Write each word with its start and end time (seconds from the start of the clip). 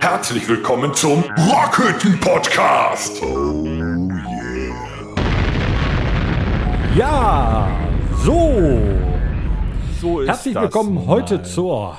Herzlich 0.00 0.48
willkommen 0.48 0.94
zum 0.94 1.24
Rockhütten 1.38 2.18
Podcast. 2.20 3.22
Oh 3.22 3.64
yeah. 3.64 4.74
Ja, 6.94 7.68
so. 8.24 8.78
So 10.00 10.20
ist 10.20 10.28
Herzlich 10.28 10.54
das 10.54 10.62
willkommen 10.64 11.06
heute 11.06 11.36
mal. 11.36 11.44
zur 11.44 11.98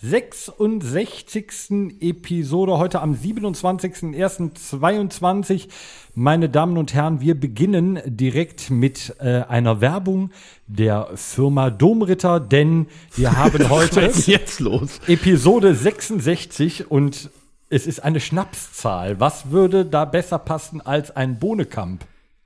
66. 0.00 1.96
Episode, 2.00 2.78
heute 2.78 3.00
am 3.00 3.14
27.01.22. 3.14 5.66
Meine 6.14 6.48
Damen 6.48 6.78
und 6.78 6.94
Herren, 6.94 7.20
wir 7.20 7.34
beginnen 7.38 8.00
direkt 8.06 8.70
mit 8.70 9.16
äh, 9.18 9.42
einer 9.48 9.80
Werbung 9.80 10.30
der 10.68 11.08
Firma 11.16 11.70
Domritter, 11.70 12.38
denn 12.38 12.86
wir 13.16 13.36
haben 13.44 13.68
heute 13.70 14.02
Was 14.02 14.18
ist 14.18 14.28
jetzt 14.28 14.60
los? 14.60 15.00
Episode 15.08 15.74
66 15.74 16.88
und 16.90 17.30
es 17.68 17.86
ist 17.86 18.04
eine 18.04 18.20
Schnapszahl. 18.20 19.18
Was 19.18 19.50
würde 19.50 19.84
da 19.84 20.04
besser 20.04 20.38
passen 20.38 20.80
als 20.80 21.16
ein 21.16 21.40
Bohnekamp? 21.40 22.04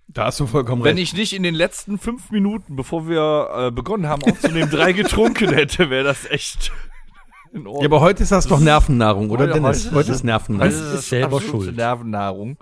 Da 0.09 0.25
hast 0.27 0.41
du 0.41 0.47
vollkommen 0.47 0.85
Wenn 0.85 0.97
recht. 0.97 1.13
ich 1.13 1.19
nicht 1.19 1.35
in 1.35 1.43
den 1.43 1.55
letzten 1.55 1.99
fünf 1.99 2.31
Minuten, 2.31 2.77
bevor 2.77 3.09
wir 3.09 3.49
äh, 3.55 3.71
begonnen 3.71 4.07
haben 4.07 4.23
aufzunehmen, 4.25 4.71
drei 4.71 4.93
getrunken 4.93 5.49
hätte, 5.55 5.91
wäre 5.91 6.05
das 6.05 6.25
echt 6.31 6.73
in 7.53 7.67
Ordnung. 7.67 7.83
Ja, 7.83 7.89
aber 7.89 8.01
heute 8.01 8.23
ist 8.23 8.33
das 8.33 8.47
doch 8.47 8.61
Nervennahrung, 8.61 9.31
oder 9.31 9.45
Heute- 9.45 9.55
Dennis? 9.61 9.85
heute- 9.87 9.95
Heute 9.97 10.13
ist 10.13 10.25
Nervennahrung. 10.25 10.73
Also, 10.75 10.95
ist 10.99 11.09
selber 11.09 11.41
schuld. 11.41 11.77
Nervennahrung. 11.77 12.57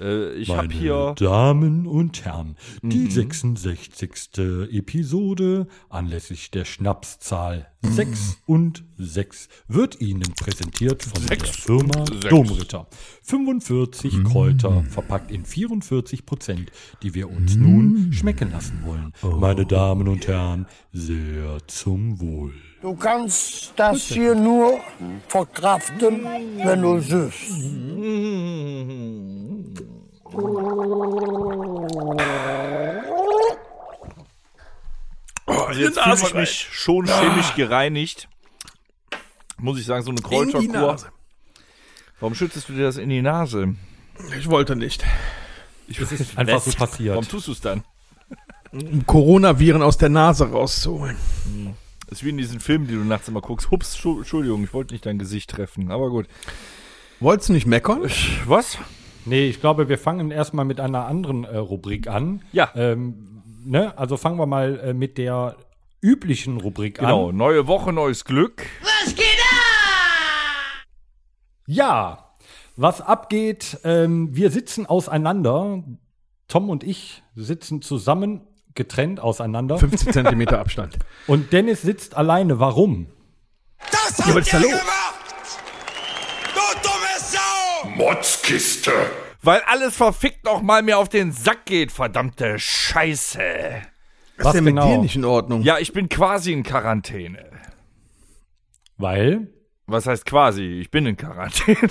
Äh, 0.00 0.32
ich 0.34 0.48
habe 0.50 0.66
Meine 0.66 0.74
hier 0.74 1.14
Damen 1.16 1.86
und 1.86 2.24
Herren, 2.24 2.56
die 2.82 2.98
Mhm. 3.04 3.10
66. 3.10 4.68
Episode 4.72 5.66
anlässlich 5.88 6.50
der 6.50 6.64
Schnapszahl 6.64 7.68
6 7.92 8.38
und 8.46 8.84
6 8.98 9.48
wird 9.68 10.00
Ihnen 10.00 10.22
präsentiert 10.34 11.02
von 11.02 11.26
der 11.26 11.38
Firma 11.38 12.06
sechs. 12.06 12.28
Domritter. 12.28 12.86
45 13.22 14.24
Kräuter 14.24 14.84
verpackt 14.90 15.30
in 15.30 15.44
44 15.44 16.26
Prozent, 16.26 16.70
die 17.02 17.14
wir 17.14 17.28
uns 17.30 17.56
nun 17.56 18.12
schmecken 18.12 18.50
lassen 18.50 18.82
wollen. 18.84 19.12
Meine 19.38 19.66
Damen 19.66 20.08
und 20.08 20.26
Herren, 20.26 20.66
sehr 20.92 21.58
zum 21.66 22.20
Wohl. 22.20 22.52
Du 22.82 22.94
kannst 22.94 23.72
das 23.76 24.02
hier 24.02 24.34
nur 24.34 24.80
verkraften, 25.28 26.24
wenn 26.62 26.82
du 26.82 27.00
süßt. 27.00 27.34
also 35.46 35.80
jetzt 35.80 35.98
fühle 35.98 36.16
ich 36.16 36.34
mich 36.34 36.68
schon 36.72 37.06
chemisch 37.06 37.54
gereinigt. 37.54 38.28
Muss 39.58 39.78
ich 39.78 39.86
sagen, 39.86 40.02
so 40.04 40.10
eine 40.10 40.20
Kräuterkur. 40.20 40.96
Warum 42.20 42.34
schüttest 42.34 42.68
du 42.68 42.72
dir 42.74 42.84
das 42.84 42.96
in 42.96 43.08
die 43.08 43.22
Nase? 43.22 43.74
Ich 44.38 44.48
wollte 44.48 44.76
nicht. 44.76 45.04
Es 45.88 46.10
ist 46.12 46.38
einfach 46.38 46.60
so 46.60 46.72
passiert. 46.72 47.14
Warum 47.14 47.28
tust 47.28 47.48
du 47.48 47.52
es 47.52 47.60
dann? 47.60 47.84
Um 48.72 49.06
Coronaviren 49.06 49.82
aus 49.82 49.98
der 49.98 50.08
Nase 50.08 50.50
rauszuholen. 50.50 51.16
Das 52.08 52.18
ist 52.18 52.24
wie 52.24 52.30
in 52.30 52.36
diesen 52.38 52.60
Filmen, 52.60 52.86
die 52.86 52.94
du 52.94 53.00
nachts 53.04 53.28
immer 53.28 53.40
guckst. 53.40 53.70
Hups, 53.70 53.96
Schu- 53.96 54.18
Entschuldigung, 54.18 54.64
ich 54.64 54.72
wollte 54.74 54.94
nicht 54.94 55.06
dein 55.06 55.18
Gesicht 55.18 55.50
treffen. 55.50 55.90
Aber 55.90 56.10
gut. 56.10 56.26
Wolltest 57.20 57.48
du 57.48 57.52
nicht 57.52 57.66
meckern? 57.66 58.02
Was? 58.46 58.78
Nee, 59.24 59.46
ich 59.48 59.60
glaube, 59.60 59.88
wir 59.88 59.98
fangen 59.98 60.30
erstmal 60.30 60.64
mit 60.64 60.80
einer 60.80 61.06
anderen 61.06 61.44
äh, 61.44 61.56
Rubrik 61.56 62.08
an. 62.08 62.42
Ja. 62.52 62.70
Ähm, 62.74 63.33
ne? 63.64 63.96
Also 63.98 64.16
fangen 64.16 64.38
wir 64.38 64.46
mal 64.46 64.78
äh, 64.80 64.92
mit 64.94 65.18
der 65.18 65.56
üblichen 66.00 66.58
Rubrik 66.60 66.98
Genau, 66.98 67.30
an. 67.30 67.36
neue 67.36 67.66
Woche, 67.66 67.92
neues 67.92 68.24
Glück. 68.24 68.66
Ja, 71.66 72.30
was 72.76 73.00
abgeht, 73.00 73.78
ähm, 73.84 74.34
wir 74.36 74.50
sitzen 74.50 74.86
auseinander. 74.86 75.82
Tom 76.48 76.68
und 76.68 76.84
ich 76.84 77.22
sitzen 77.34 77.80
zusammen, 77.80 78.42
getrennt 78.74 79.18
auseinander. 79.20 79.78
50 79.78 80.12
Zentimeter 80.12 80.58
Abstand. 80.58 80.98
Und 81.26 81.52
Dennis 81.52 81.82
sitzt 81.82 82.16
alleine. 82.16 82.58
Warum? 82.60 83.06
Das 83.90 84.18
Ja, 84.18 84.34
was 84.34 84.44
ist 84.46 84.52
da 84.52 84.58
los? 84.58 84.70
Du 86.54 86.60
dumme 86.82 87.18
Sau! 87.18 87.88
Motzkiste. 87.96 88.92
Weil 89.44 89.62
alles 89.66 89.96
verfickt 89.96 90.44
noch 90.44 90.62
mal 90.62 90.82
mir 90.82 90.98
auf 90.98 91.10
den 91.10 91.30
Sack 91.30 91.66
geht, 91.66 91.92
verdammte 91.92 92.58
Scheiße. 92.58 93.38
Was 94.38 94.46
ist 94.46 94.54
denn 94.54 94.64
mit 94.64 94.74
genau? 94.74 94.88
dir 94.88 94.98
nicht 94.98 95.16
in 95.16 95.24
Ordnung? 95.26 95.62
Ja, 95.62 95.78
ich 95.78 95.92
bin 95.92 96.08
quasi 96.08 96.52
in 96.52 96.62
Quarantäne. 96.62 97.50
Weil 98.96 99.48
Was 99.86 100.06
heißt 100.06 100.24
quasi? 100.24 100.80
Ich 100.80 100.90
bin 100.90 101.04
in 101.04 101.18
Quarantäne. 101.18 101.76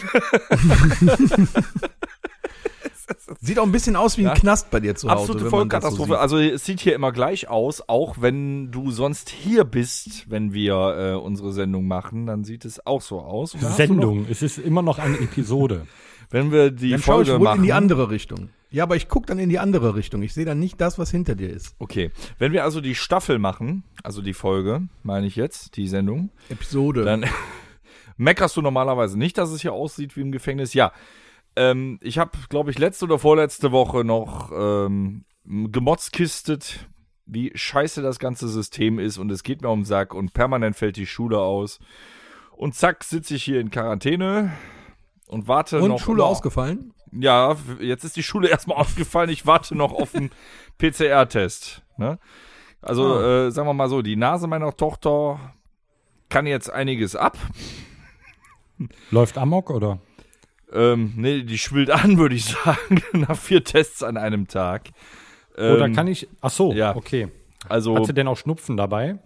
Sieht 3.39 3.59
auch 3.59 3.65
ein 3.65 3.71
bisschen 3.71 3.95
aus 3.95 4.17
wie 4.17 4.27
ein 4.27 4.35
Knast 4.35 4.71
bei 4.71 4.79
dir 4.79 4.95
zu 4.95 5.09
Hause. 5.09 5.21
Absolute 5.21 5.43
so 5.43 5.49
Vollkatastrophe. 5.51 6.13
sieht. 6.13 6.19
also 6.19 6.39
es 6.39 6.65
sieht 6.65 6.79
hier 6.79 6.95
immer 6.95 7.11
gleich 7.11 7.49
aus, 7.49 7.87
auch 7.87 8.15
wenn 8.19 8.71
du 8.71 8.89
sonst 8.89 9.29
hier 9.29 9.63
bist, 9.65 10.29
wenn 10.31 10.53
wir 10.53 10.73
äh, 10.75 11.13
unsere 11.15 11.51
Sendung 11.53 11.85
machen, 11.87 12.25
dann 12.25 12.43
sieht 12.43 12.65
es 12.65 12.83
auch 12.85 13.01
so 13.01 13.19
aus. 13.19 13.51
Sendung, 13.51 14.25
es 14.29 14.41
ist 14.41 14.57
immer 14.57 14.81
noch 14.81 14.97
eine 14.97 15.19
Episode. 15.19 15.85
Wenn 16.33 16.51
wir 16.51 16.71
die 16.71 16.89
dann 16.89 16.99
schaue 16.99 17.21
ich 17.21 17.27
Folge 17.29 17.39
wohl 17.39 17.45
machen. 17.45 17.59
in 17.59 17.65
die 17.65 17.73
andere 17.73 18.09
Richtung. 18.09 18.49
Ja, 18.71 18.85
aber 18.85 18.95
ich 18.95 19.07
gucke 19.07 19.27
dann 19.27 19.37
in 19.37 19.49
die 19.49 19.59
andere 19.59 19.93
Richtung. 19.93 20.23
Ich 20.23 20.33
sehe 20.33 20.45
dann 20.45 20.57
nicht 20.57 20.81
das, 20.81 20.97
was 20.97 21.11
hinter 21.11 21.35
dir 21.35 21.51
ist. 21.51 21.75
Okay, 21.77 22.09
wenn 22.39 22.51
wir 22.51 22.63
also 22.63 22.81
die 22.81 22.95
Staffel 22.95 23.37
machen, 23.37 23.83
also 24.01 24.23
die 24.23 24.33
Folge, 24.33 24.87
meine 25.03 25.27
ich 25.27 25.35
jetzt, 25.35 25.77
die 25.77 25.87
Sendung, 25.87 26.31
Episode. 26.49 27.05
dann 27.05 27.23
meckerst 28.17 28.57
du 28.57 28.63
normalerweise 28.63 29.15
nicht, 29.15 29.37
dass 29.37 29.51
es 29.51 29.61
hier 29.61 29.73
aussieht 29.73 30.17
wie 30.17 30.21
im 30.21 30.31
Gefängnis. 30.31 30.73
Ja, 30.73 30.91
ähm, 31.55 31.99
ich 32.01 32.17
habe, 32.17 32.31
glaube 32.49 32.71
ich, 32.71 32.79
letzte 32.79 33.05
oder 33.05 33.19
vorletzte 33.19 33.71
Woche 33.71 34.03
noch 34.03 34.51
ähm, 34.51 35.25
gemotzkistet, 35.45 36.89
wie 37.27 37.51
scheiße 37.53 38.01
das 38.01 38.17
ganze 38.17 38.47
System 38.47 38.97
ist 38.97 39.19
und 39.19 39.31
es 39.31 39.43
geht 39.43 39.61
mir 39.61 39.69
um 39.69 39.81
den 39.81 39.85
Sack 39.85 40.15
und 40.15 40.33
permanent 40.33 40.75
fällt 40.75 40.97
die 40.97 41.05
Schule 41.05 41.37
aus. 41.37 41.79
Und 42.57 42.73
zack, 42.73 43.03
sitze 43.03 43.35
ich 43.35 43.43
hier 43.43 43.59
in 43.59 43.69
Quarantäne 43.69 44.51
und 45.33 45.47
warte 45.47 45.81
Und 45.81 45.89
noch. 45.89 45.99
Schule 45.99 46.21
immer- 46.21 46.29
ausgefallen? 46.29 46.93
Ja, 47.11 47.55
jetzt 47.79 48.03
ist 48.05 48.15
die 48.15 48.23
Schule 48.23 48.47
erstmal 48.49 48.77
ausgefallen. 48.77 49.29
Ich 49.29 49.45
warte 49.45 49.75
noch 49.75 49.91
auf 49.93 50.11
den 50.13 50.31
PCR-Test. 50.79 51.81
Ne? 51.97 52.17
Also, 52.81 53.19
äh, 53.21 53.51
sagen 53.51 53.67
wir 53.67 53.73
mal 53.73 53.89
so, 53.89 54.01
die 54.01 54.15
Nase 54.15 54.47
meiner 54.47 54.75
Tochter 54.75 55.39
kann 56.29 56.45
jetzt 56.47 56.69
einiges 56.71 57.15
ab. 57.15 57.37
Läuft 59.11 59.37
Amok 59.37 59.69
oder? 59.69 59.99
Ähm, 60.71 61.13
nee, 61.15 61.43
die 61.43 61.57
schwillt 61.59 61.91
an, 61.91 62.17
würde 62.17 62.35
ich 62.35 62.45
sagen, 62.45 63.01
nach 63.13 63.37
vier 63.37 63.63
Tests 63.63 64.01
an 64.03 64.17
einem 64.17 64.47
Tag. 64.47 64.89
Oder 65.55 65.85
Ähm, 65.85 65.93
kann 65.95 66.07
ich. 66.07 66.27
Ach 66.41 66.49
so, 66.49 66.73
ja. 66.73 66.95
okay. 66.95 67.27
Also, 67.69 67.95
Hat 67.95 68.07
sie 68.07 68.13
denn 68.13 68.27
auch 68.27 68.37
Schnupfen 68.37 68.75
dabei? 68.75 69.19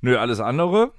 nö, 0.00 0.16
alles 0.16 0.40
andere. 0.40 0.92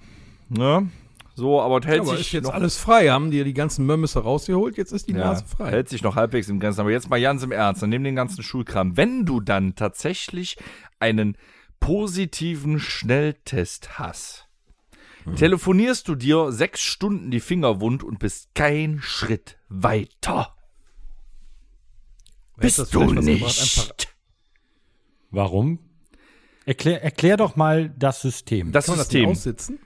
Ne? 0.50 0.89
So, 1.34 1.62
aber 1.62 1.80
es 1.80 1.86
hält 1.88 2.02
Aber 2.02 2.12
sich 2.12 2.19
ist 2.28 2.31
jetzt 2.34 2.44
noch, 2.46 2.53
alles 2.53 2.78
frei. 2.78 3.09
Haben 3.09 3.31
dir 3.31 3.44
die 3.46 3.53
ganzen 3.53 3.86
Mömmisse 3.86 4.19
rausgeholt? 4.19 4.78
Jetzt 4.78 4.92
ist 4.92 5.08
die 5.08 5.14
ja, 5.14 5.19
Nase 5.19 5.46
frei. 5.46 5.72
hält 5.72 5.90
sich 5.90 6.03
noch 6.03 6.16
halbwegs 6.16 6.50
im 6.50 6.59
Grenzen. 6.59 6.81
Aber 6.81 6.92
jetzt 6.92 7.09
mal 7.09 7.22
ganz 7.22 7.42
im 7.44 7.52
Ernst, 7.52 7.81
dann 7.81 7.90
nimm 7.90 8.03
den 8.03 8.16
ganzen 8.16 8.44
Schulkram. 8.44 8.97
Wenn 8.97 9.25
du 9.25 9.40
dann 9.40 9.75
tatsächlich 9.75 10.58
einen 11.00 11.38
positiven 11.80 12.80
Schnelltest 12.80 13.97
hast, 13.97 14.47
Mhm. 15.25 15.36
telefonierst 15.36 16.08
du 16.08 16.16
dir 16.16 16.52
sechs 16.52 16.81
Stunden 16.81 17.30
die 17.31 17.40
Finger 17.40 17.80
wund 17.80 18.03
und 18.03 18.18
bist 18.19 18.53
kein 18.56 19.00
Schritt 19.02 19.58
weiter. 19.69 20.56
Das 22.58 22.78
Bist 22.78 22.94
du 22.94 23.03
nicht. 23.13 24.16
Warum? 25.31 25.80
Erklär, 26.66 27.03
erklär 27.03 27.38
doch 27.38 27.56
mal 27.56 27.90
das 27.98 28.22
System. 28.22 28.72
Das 28.72 28.86
Kann 28.86 28.94
man 28.94 28.98
das 29.00 29.08
System. 29.08 29.30
aussitzen? 29.30 29.80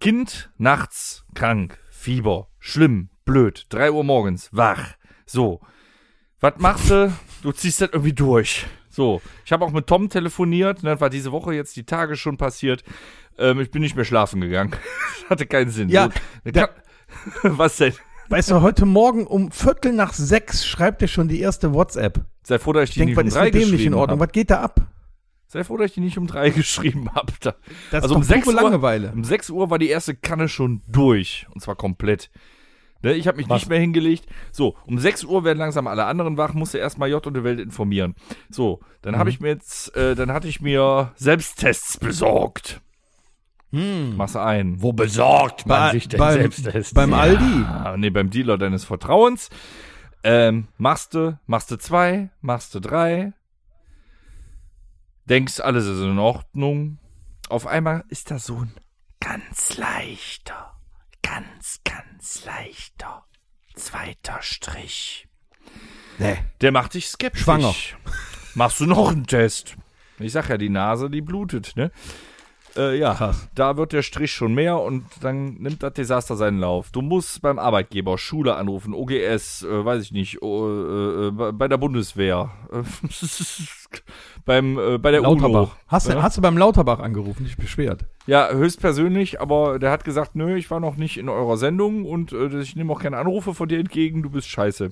Kind 0.00 0.50
nachts 0.58 1.24
krank, 1.34 1.78
Fieber, 1.90 2.48
schlimm, 2.58 3.08
blöd, 3.24 3.66
drei 3.70 3.90
Uhr 3.90 4.04
morgens, 4.04 4.50
wach. 4.52 4.94
So. 5.24 5.60
Was 6.40 6.54
machst 6.58 6.90
du? 6.90 7.12
Du 7.42 7.52
ziehst 7.52 7.80
das 7.80 7.90
irgendwie 7.92 8.12
durch. 8.12 8.66
So. 8.90 9.22
Ich 9.44 9.52
habe 9.52 9.64
auch 9.64 9.72
mit 9.72 9.86
Tom 9.86 10.08
telefoniert, 10.10 10.82
ne, 10.82 11.00
war 11.00 11.10
diese 11.10 11.32
Woche 11.32 11.54
jetzt 11.54 11.76
die 11.76 11.84
Tage 11.84 12.16
schon 12.16 12.36
passiert. 12.36 12.84
Ähm, 13.38 13.60
ich 13.60 13.70
bin 13.70 13.82
nicht 13.82 13.96
mehr 13.96 14.04
schlafen 14.04 14.40
gegangen. 14.40 14.74
Hatte 15.30 15.46
keinen 15.46 15.70
Sinn. 15.70 15.88
Ja, 15.88 16.10
so, 16.44 16.52
kann, 16.52 16.68
was 17.42 17.76
denn? 17.76 17.94
Weißt 18.28 18.50
du, 18.50 18.60
heute 18.60 18.86
Morgen 18.86 19.26
um 19.26 19.50
Viertel 19.50 19.92
nach 19.92 20.12
sechs 20.12 20.66
schreibt 20.66 21.00
er 21.02 21.08
schon 21.08 21.28
die 21.28 21.40
erste 21.40 21.72
WhatsApp. 21.72 22.20
Sei 22.42 22.58
froh, 22.58 22.72
dass 22.72 22.84
ich 22.84 22.90
Ich 22.90 22.94
die 22.94 23.00
denke, 23.06 23.24
nicht 23.24 23.34
was 23.34 23.40
um 23.42 23.46
ist 23.48 23.54
mit 23.54 23.62
dem 23.62 23.70
nicht 23.70 23.86
in 23.86 23.94
Ordnung? 23.94 24.18
habe. 24.18 24.28
Was 24.28 24.32
geht 24.32 24.50
da 24.50 24.60
ab? 24.60 24.80
Sei 25.56 25.64
froh, 25.64 25.76
dass 25.78 25.86
ich 25.86 25.94
die 25.94 26.00
nicht 26.00 26.18
um 26.18 26.26
drei 26.26 26.50
geschrieben 26.62 27.08
habe. 27.14 27.32
Da. 27.40 27.54
Das 27.90 28.02
also 28.02 28.14
ist 28.14 28.16
um 28.16 28.22
doch 28.22 28.28
6 28.28 28.44
pure 28.44 28.56
Uhr, 28.56 28.62
Langeweile. 28.62 29.12
um 29.12 29.24
6 29.24 29.48
Uhr 29.50 29.70
war 29.70 29.78
die 29.78 29.88
erste 29.88 30.14
Kanne 30.14 30.48
schon 30.48 30.82
durch. 30.86 31.46
Und 31.54 31.60
zwar 31.62 31.76
komplett. 31.76 32.30
Ne, 33.02 33.12
ich 33.14 33.26
habe 33.28 33.36
mich 33.38 33.48
Was? 33.48 33.62
nicht 33.62 33.68
mehr 33.70 33.78
hingelegt. 33.80 34.26
So, 34.52 34.76
um 34.86 34.98
6 34.98 35.24
Uhr 35.24 35.44
werden 35.44 35.58
langsam 35.58 35.86
alle 35.86 36.04
anderen 36.04 36.36
wach, 36.36 36.52
musste 36.54 36.78
erstmal 36.78 37.08
J 37.10 37.26
und 37.26 37.34
die 37.34 37.44
Welt 37.44 37.60
informieren. 37.60 38.14
So, 38.50 38.80
dann 39.02 39.14
Mhm. 39.14 39.18
habe 39.18 39.30
ich 39.30 39.40
mir 39.40 39.48
jetzt, 39.48 39.94
äh, 39.96 40.14
dann 40.14 40.30
hatte 40.32 40.48
ich 40.48 40.60
mir 40.60 41.12
Selbsttests 41.16 41.98
besorgt. 41.98 42.80
Machst 43.70 44.34
du 44.34 44.38
ein. 44.42 44.80
Wo 44.80 44.92
besorgt 44.92 45.66
man 45.66 45.92
sich 45.92 46.08
denn 46.08 46.18
beim, 46.18 46.34
selbst 46.34 46.66
ist? 46.66 46.94
beim 46.94 47.12
Aldi. 47.12 47.64
Ah, 47.66 47.94
nee, 47.98 48.10
beim 48.10 48.30
Dealer 48.30 48.56
deines 48.58 48.84
Vertrauens. 48.84 49.50
Ähm, 50.22 50.68
machst 50.78 51.14
du, 51.14 51.38
machst 51.46 51.70
du 51.70 51.76
zwei, 51.76 52.30
machst 52.40 52.74
du 52.74 52.80
drei. 52.80 53.32
Denkst, 55.26 55.60
alles 55.60 55.86
ist 55.86 56.00
in 56.00 56.18
Ordnung. 56.18 56.98
Auf 57.48 57.66
einmal 57.66 58.04
ist 58.08 58.30
da 58.30 58.38
so 58.38 58.58
ein 58.58 58.72
ganz 59.20 59.76
leichter, 59.76 60.72
ganz, 61.22 61.80
ganz 61.84 62.44
leichter 62.44 63.24
zweiter 63.74 64.38
Strich. 64.40 65.28
Nee. 66.18 66.38
Der 66.60 66.72
macht 66.72 66.94
dich 66.94 67.08
skeptisch. 67.08 67.42
Schwanger. 67.42 67.74
Machst 68.54 68.80
du 68.80 68.86
noch 68.86 69.10
einen 69.10 69.26
Test? 69.26 69.76
Ich 70.18 70.32
sag 70.32 70.48
ja, 70.48 70.56
die 70.56 70.70
Nase, 70.70 71.10
die 71.10 71.20
blutet, 71.20 71.76
ne? 71.76 71.90
Äh, 72.76 72.98
ja, 72.98 73.34
da 73.54 73.76
wird 73.76 73.92
der 73.92 74.02
Strich 74.02 74.32
schon 74.32 74.54
mehr 74.54 74.80
und 74.80 75.04
dann 75.20 75.54
nimmt 75.54 75.82
das 75.82 75.94
Desaster 75.94 76.36
seinen 76.36 76.58
Lauf. 76.58 76.90
Du 76.90 77.02
musst 77.02 77.42
beim 77.42 77.58
Arbeitgeber, 77.58 78.18
Schule 78.18 78.54
anrufen, 78.56 78.94
OGS, 78.94 79.62
äh, 79.62 79.84
weiß 79.84 80.02
ich 80.02 80.12
nicht, 80.12 80.42
oh, 80.42 81.28
äh, 81.28 81.30
bei 81.52 81.68
der 81.68 81.78
Bundeswehr, 81.78 82.50
beim, 84.44 84.74
bei 85.00 85.10
der 85.10 85.22
UNO. 85.22 85.34
Lauterbach. 85.34 85.76
Hast, 85.88 86.08
du, 86.08 86.22
hast 86.22 86.36
du 86.36 86.42
beim 86.42 86.58
Lauterbach 86.58 87.00
angerufen, 87.00 87.44
dich 87.44 87.56
beschwert? 87.56 88.04
Ja, 88.26 88.50
höchstpersönlich, 88.50 89.40
aber 89.40 89.78
der 89.78 89.90
hat 89.90 90.04
gesagt, 90.04 90.34
nö, 90.34 90.56
ich 90.56 90.70
war 90.70 90.80
noch 90.80 90.96
nicht 90.96 91.16
in 91.16 91.28
eurer 91.28 91.56
Sendung 91.56 92.04
und 92.04 92.32
äh, 92.32 92.60
ich 92.60 92.76
nehme 92.76 92.92
auch 92.92 93.00
keine 93.00 93.18
Anrufe 93.18 93.54
von 93.54 93.68
dir 93.68 93.78
entgegen, 93.78 94.22
du 94.22 94.30
bist 94.30 94.48
scheiße. 94.48 94.90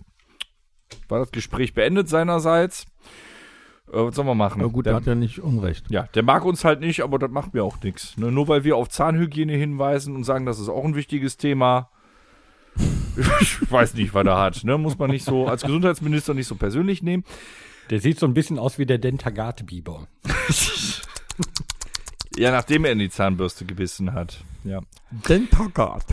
War 1.09 1.19
das 1.19 1.33
Gespräch 1.33 1.75
beendet 1.75 2.09
seinerseits? 2.09 2.87
Äh, 3.89 3.97
was 3.97 4.15
sollen 4.15 4.29
wir 4.29 4.35
machen? 4.35 4.61
Ja 4.61 4.69
gut, 4.69 4.87
der, 4.87 4.93
der 4.93 5.01
hat 5.01 5.07
ja 5.07 5.15
nicht 5.15 5.39
Unrecht. 5.41 5.91
ja, 5.91 6.05
der 6.15 6.23
mag 6.23 6.45
uns 6.45 6.65
halt 6.65 6.81
nicht, 6.81 7.03
aber 7.03 7.19
das 7.19 7.31
macht 7.31 7.55
mir 7.55 7.65
auch 7.65 7.81
nichts. 7.83 8.17
Ne? 8.17 8.33
Nur 8.33 8.49
weil 8.49 8.65
wir 8.65 8.77
auf 8.77 8.89
Zahnhygiene 8.89 9.55
hinweisen 9.55 10.15
und 10.17 10.25
sagen, 10.25 10.47
das 10.47 10.59
ist 10.59 10.69
auch 10.69 10.85
ein 10.85 10.95
wichtiges 10.95 11.37
Thema. 11.37 11.91
ich 13.41 13.71
weiß 13.71 13.95
nicht, 13.95 14.15
was 14.15 14.27
er 14.27 14.39
hat. 14.39 14.65
Ne? 14.65 14.79
Muss 14.79 14.99
man 14.99 15.11
nicht 15.11 15.25
so 15.25 15.47
als 15.47 15.63
Gesundheitsminister 15.63 16.35
nicht 16.35 16.49
so 16.49 16.57
persönlich 16.57 17.03
nehmen. 17.03 17.25
Der 17.91 18.01
sieht 18.01 18.19
so 18.19 18.27
ein 18.27 18.35
bisschen 18.35 18.59
aus 18.59 18.79
wie 18.79 18.87
der 18.87 18.99
Dentagate-Biber. 18.99 20.07
Ja, 22.37 22.51
nachdem 22.51 22.85
er 22.85 22.93
in 22.93 22.99
die 22.99 23.11
Zahnbürste 23.11 23.65
gebissen 23.65 24.13
hat. 24.13 24.43
Ja. 24.65 24.81
Den 25.29 25.49
Taggart. 25.49 26.05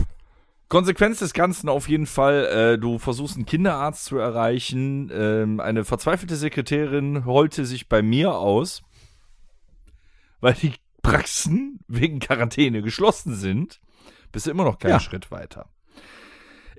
Konsequenz 0.72 1.18
des 1.18 1.34
Ganzen 1.34 1.68
auf 1.68 1.86
jeden 1.86 2.06
Fall, 2.06 2.46
äh, 2.46 2.78
du 2.78 2.98
versuchst 2.98 3.36
einen 3.36 3.44
Kinderarzt 3.44 4.06
zu 4.06 4.16
erreichen. 4.16 5.10
Ähm, 5.12 5.60
eine 5.60 5.84
verzweifelte 5.84 6.34
Sekretärin 6.34 7.26
holte 7.26 7.66
sich 7.66 7.90
bei 7.90 8.00
mir 8.00 8.34
aus, 8.38 8.82
weil 10.40 10.54
die 10.54 10.72
Praxen 11.02 11.80
wegen 11.88 12.20
Quarantäne 12.20 12.80
geschlossen 12.80 13.34
sind. 13.34 13.82
Bist 14.32 14.46
du 14.46 14.50
immer 14.50 14.64
noch 14.64 14.78
keinen 14.78 14.92
Ja. 14.92 15.00
Schritt 15.00 15.30
weiter. 15.30 15.68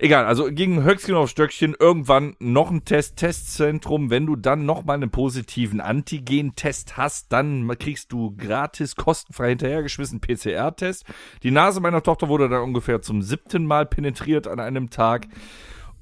Egal, 0.04 0.26
also 0.26 0.52
gegen 0.52 0.82
Höchstgen 0.82 1.14
auf 1.14 1.30
Stöckchen 1.30 1.74
irgendwann 1.80 2.36
noch 2.38 2.70
ein 2.70 2.84
Test, 2.84 3.16
Testzentrum. 3.16 4.10
Wenn 4.10 4.26
du 4.26 4.36
dann 4.36 4.66
noch 4.66 4.84
mal 4.84 4.92
einen 4.92 5.08
positiven 5.08 5.80
Antigen-Test 5.80 6.98
hast, 6.98 7.32
dann 7.32 7.66
kriegst 7.78 8.12
du 8.12 8.36
gratis, 8.36 8.96
kostenfrei 8.96 9.48
hinterhergeschmissen 9.48 10.20
PCR-Test. 10.20 11.06
Die 11.42 11.50
Nase 11.50 11.80
meiner 11.80 12.02
Tochter 12.02 12.28
wurde 12.28 12.50
dann 12.50 12.60
ungefähr 12.60 13.00
zum 13.00 13.22
siebten 13.22 13.64
Mal 13.64 13.86
penetriert 13.86 14.46
an 14.46 14.60
einem 14.60 14.90
Tag. 14.90 15.26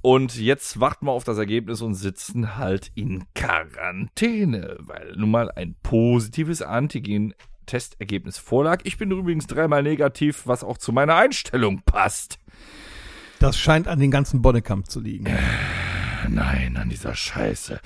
Und 0.01 0.37
jetzt 0.37 0.81
warten 0.81 1.07
wir 1.07 1.13
auf 1.13 1.23
das 1.23 1.39
Ergebnis 1.39 1.81
und 1.81 1.95
sitzen 1.95 2.57
halt 2.57 2.91
in 2.97 3.23
Quarantäne, 3.37 4.79
weil 4.81 5.13
nun 5.17 5.31
mal 5.31 5.49
ein 5.53 5.77
positives 5.85 6.61
Antigen-Testergebnis 6.61 8.39
vorlag. 8.39 8.81
Ich 8.83 8.99
bin 8.99 9.13
übrigens 9.13 9.47
dreimal 9.47 9.85
negativ, 9.85 10.49
was 10.49 10.65
auch 10.65 10.79
zu 10.79 10.91
meiner 10.91 11.15
Einstellung 11.15 11.83
passt. 11.87 12.41
Das 13.43 13.59
scheint 13.59 13.89
an 13.89 13.99
den 13.99 14.13
ganzen 14.13 14.41
Bonnekamp 14.41 14.89
zu 14.89 15.01
liegen. 15.01 15.27
Nein, 16.29 16.77
an 16.77 16.89
dieser 16.89 17.17
Scheiße. 17.17 17.81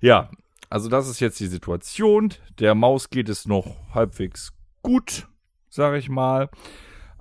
Ja, 0.00 0.30
also 0.70 0.88
das 0.88 1.06
ist 1.06 1.20
jetzt 1.20 1.38
die 1.38 1.48
Situation. 1.48 2.32
Der 2.58 2.74
Maus 2.74 3.10
geht 3.10 3.28
es 3.28 3.46
noch 3.46 3.76
halbwegs 3.94 4.54
gut, 4.80 5.28
sage 5.68 5.98
ich 5.98 6.08
mal. 6.08 6.48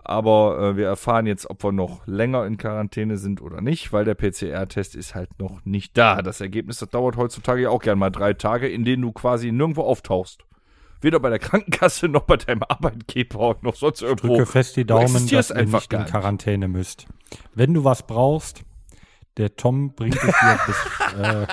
Aber 0.06 0.58
äh, 0.58 0.78
wir 0.78 0.88
erfahren 0.88 1.28
jetzt, 1.28 1.50
ob 1.50 1.66
wir 1.66 1.74
noch 1.74 2.08
länger 2.08 2.46
in 2.46 2.56
Quarantäne 2.56 3.18
sind 3.18 3.42
oder 3.42 3.60
nicht, 3.60 3.92
weil 3.92 4.06
der 4.06 4.16
PCR-Test 4.16 4.96
ist 4.96 5.14
halt 5.14 5.38
noch 5.38 5.66
nicht 5.66 5.98
da. 5.98 6.22
Das 6.22 6.40
Ergebnis, 6.40 6.78
das 6.78 6.92
dauert 6.92 7.18
heutzutage 7.18 7.64
ja 7.64 7.72
auch 7.72 7.82
gern 7.82 8.00
mal 8.00 8.10
drei 8.10 8.32
Tage, 8.32 8.70
in 8.70 8.86
denen 8.86 9.02
du 9.02 9.12
quasi 9.12 9.52
nirgendwo 9.52 9.82
auftauchst. 9.82 10.46
Weder 11.02 11.20
bei 11.20 11.30
der 11.30 11.40
Krankenkasse 11.40 12.08
noch 12.08 12.24
bei 12.24 12.38
deinem 12.38 12.62
Arbeitgeber 12.68 13.58
noch 13.62 13.76
sonst 13.76 14.02
irgendwo. 14.02 14.36
Drücke 14.36 14.46
fest 14.46 14.78
die 14.78 14.86
Daumen, 14.86 15.28
dass 15.28 15.50
ihr 15.50 15.56
einfach 15.56 15.82
nicht 15.82 15.94
in. 15.94 16.06
Quarantäne 16.06 16.68
müsst. 16.68 17.08
Wenn 17.56 17.74
du 17.74 17.84
was 17.84 18.06
brauchst, 18.06 18.64
der 19.38 19.56
Tom 19.56 19.94
bringt 19.94 20.16
es 20.16 20.22
dir 20.22 20.60
bis, 20.66 20.76
äh, 21.24 21.48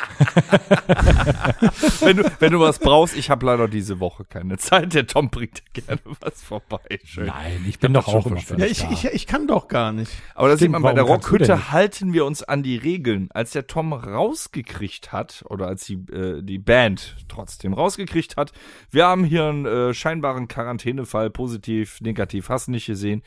wenn, 2.00 2.16
du, 2.16 2.30
wenn 2.40 2.52
du 2.52 2.58
was 2.60 2.80
brauchst, 2.80 3.16
ich 3.16 3.30
habe 3.30 3.46
leider 3.46 3.68
diese 3.68 4.00
Woche 4.00 4.24
keine 4.24 4.58
Zeit. 4.58 4.94
Der 4.94 5.06
Tom 5.06 5.30
bringt 5.30 5.58
dir 5.58 5.82
gerne 5.82 6.00
was 6.20 6.42
vorbei. 6.42 6.98
Schön. 7.04 7.26
Nein, 7.26 7.64
ich 7.68 7.78
bin 7.78 7.92
doch 7.94 8.08
auch 8.08 8.24
schon 8.24 8.36
immer. 8.36 8.58
Ja, 8.58 8.66
dich 8.66 8.84
ich, 8.90 9.04
ich, 9.04 9.14
ich 9.14 9.26
kann 9.28 9.46
doch 9.46 9.68
gar 9.68 9.92
nicht. 9.92 10.10
Aber 10.34 10.48
da 10.48 10.56
sieht 10.56 10.70
man, 10.70 10.82
bei 10.82 10.92
der 10.92 11.04
Rockhütte 11.04 11.70
halten 11.70 12.12
wir 12.12 12.24
uns 12.24 12.42
an 12.42 12.64
die 12.64 12.76
Regeln. 12.76 13.28
Als 13.32 13.52
der 13.52 13.68
Tom 13.68 13.92
rausgekriegt 13.92 15.12
hat, 15.12 15.44
oder 15.48 15.68
als 15.68 15.84
die, 15.84 15.94
äh, 16.12 16.42
die 16.42 16.58
Band 16.58 17.16
trotzdem 17.28 17.74
rausgekriegt 17.74 18.36
hat, 18.36 18.52
wir 18.90 19.06
haben 19.06 19.22
hier 19.22 19.44
einen 19.44 19.66
äh, 19.66 19.94
scheinbaren 19.94 20.48
Quarantänefall, 20.48 21.30
positiv, 21.30 22.00
negativ, 22.00 22.48
hast 22.48 22.68
nicht 22.68 22.86
gesehen. 22.86 23.22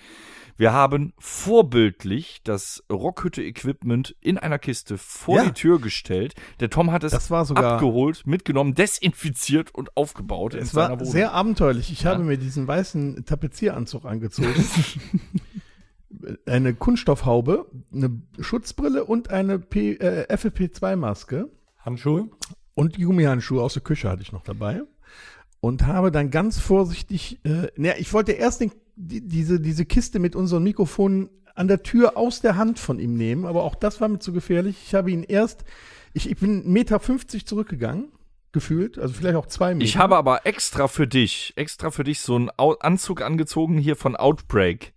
Wir 0.61 0.73
haben 0.73 1.13
vorbildlich 1.17 2.41
das 2.43 2.83
Rockhütte-Equipment 2.91 4.15
in 4.21 4.37
einer 4.37 4.59
Kiste 4.59 4.99
vor 4.99 5.37
Ja. 5.37 5.45
die 5.45 5.53
Tür 5.53 5.81
gestellt. 5.81 6.35
Der 6.59 6.69
Tom 6.69 6.91
hat 6.91 7.03
es 7.03 7.11
Das 7.13 7.31
war 7.31 7.45
sogar- 7.45 7.73
abgeholt, 7.73 8.27
mitgenommen, 8.27 8.75
desinfiziert 8.75 9.73
und 9.73 9.97
aufgebaut 9.97 10.53
in 10.53 10.59
Es 10.61 10.69
seiner 10.71 10.89
war 10.91 10.99
Wohnung. 10.99 11.11
sehr 11.11 11.33
abenteuerlich. 11.33 11.91
Ich 11.91 12.05
habe 12.05 12.23
mir 12.23 12.37
diesen 12.37 12.67
weißen 12.67 13.25
Tapezieranzug 13.25 14.05
angezogen. 14.05 14.53
eine 16.45 16.75
Kunststoffhaube, 16.75 17.65
eine 17.91 18.21
Schutzbrille 18.39 19.03
und 19.05 19.31
eine 19.31 19.57
P, 19.57 19.93
äh, 19.93 20.27
FFP2-Maske. 20.31 21.49
Handschuhe? 21.79 22.29
Und 22.75 22.97
die 22.97 23.01
Gummihandschuhe 23.05 23.63
aus 23.63 23.73
der 23.73 23.81
Küche 23.81 24.09
hatte 24.11 24.21
ich 24.21 24.31
noch 24.31 24.43
dabei. 24.43 24.83
Und 25.59 25.87
habe 25.87 26.11
dann 26.11 26.29
ganz 26.29 26.59
vorsichtig, 26.59 27.39
äh, 27.45 27.67
ne, 27.77 27.97
ich 27.97 28.13
wollte 28.13 28.31
erst 28.33 28.61
den, 28.61 28.71
die, 28.95 29.27
diese, 29.27 29.59
diese 29.59 29.85
Kiste 29.85 30.19
mit 30.19 30.35
unseren 30.35 30.63
Mikrofonen 30.63 31.29
an 31.55 31.67
der 31.67 31.83
Tür 31.83 32.17
aus 32.17 32.41
der 32.41 32.55
Hand 32.55 32.79
von 32.79 32.99
ihm 32.99 33.15
nehmen, 33.15 33.45
aber 33.45 33.63
auch 33.63 33.75
das 33.75 34.01
war 34.01 34.07
mir 34.07 34.19
zu 34.19 34.33
gefährlich. 34.33 34.77
Ich 34.85 34.95
habe 34.95 35.11
ihn 35.11 35.23
erst, 35.23 35.63
ich, 36.13 36.29
ich 36.29 36.37
bin 36.37 36.63
1,50 36.63 36.67
Meter 36.67 37.45
zurückgegangen, 37.45 38.11
gefühlt, 38.51 38.97
also 38.97 39.13
vielleicht 39.13 39.35
auch 39.35 39.47
zwei 39.47 39.73
Meter. 39.73 39.85
Ich 39.85 39.97
habe 39.97 40.17
aber 40.17 40.45
extra 40.45 40.87
für 40.87 41.07
dich, 41.07 41.53
extra 41.55 41.91
für 41.91 42.03
dich 42.03 42.21
so 42.21 42.35
einen 42.35 42.49
Anzug 42.49 43.21
angezogen 43.21 43.77
hier 43.77 43.95
von 43.95 44.15
Outbreak. 44.15 44.93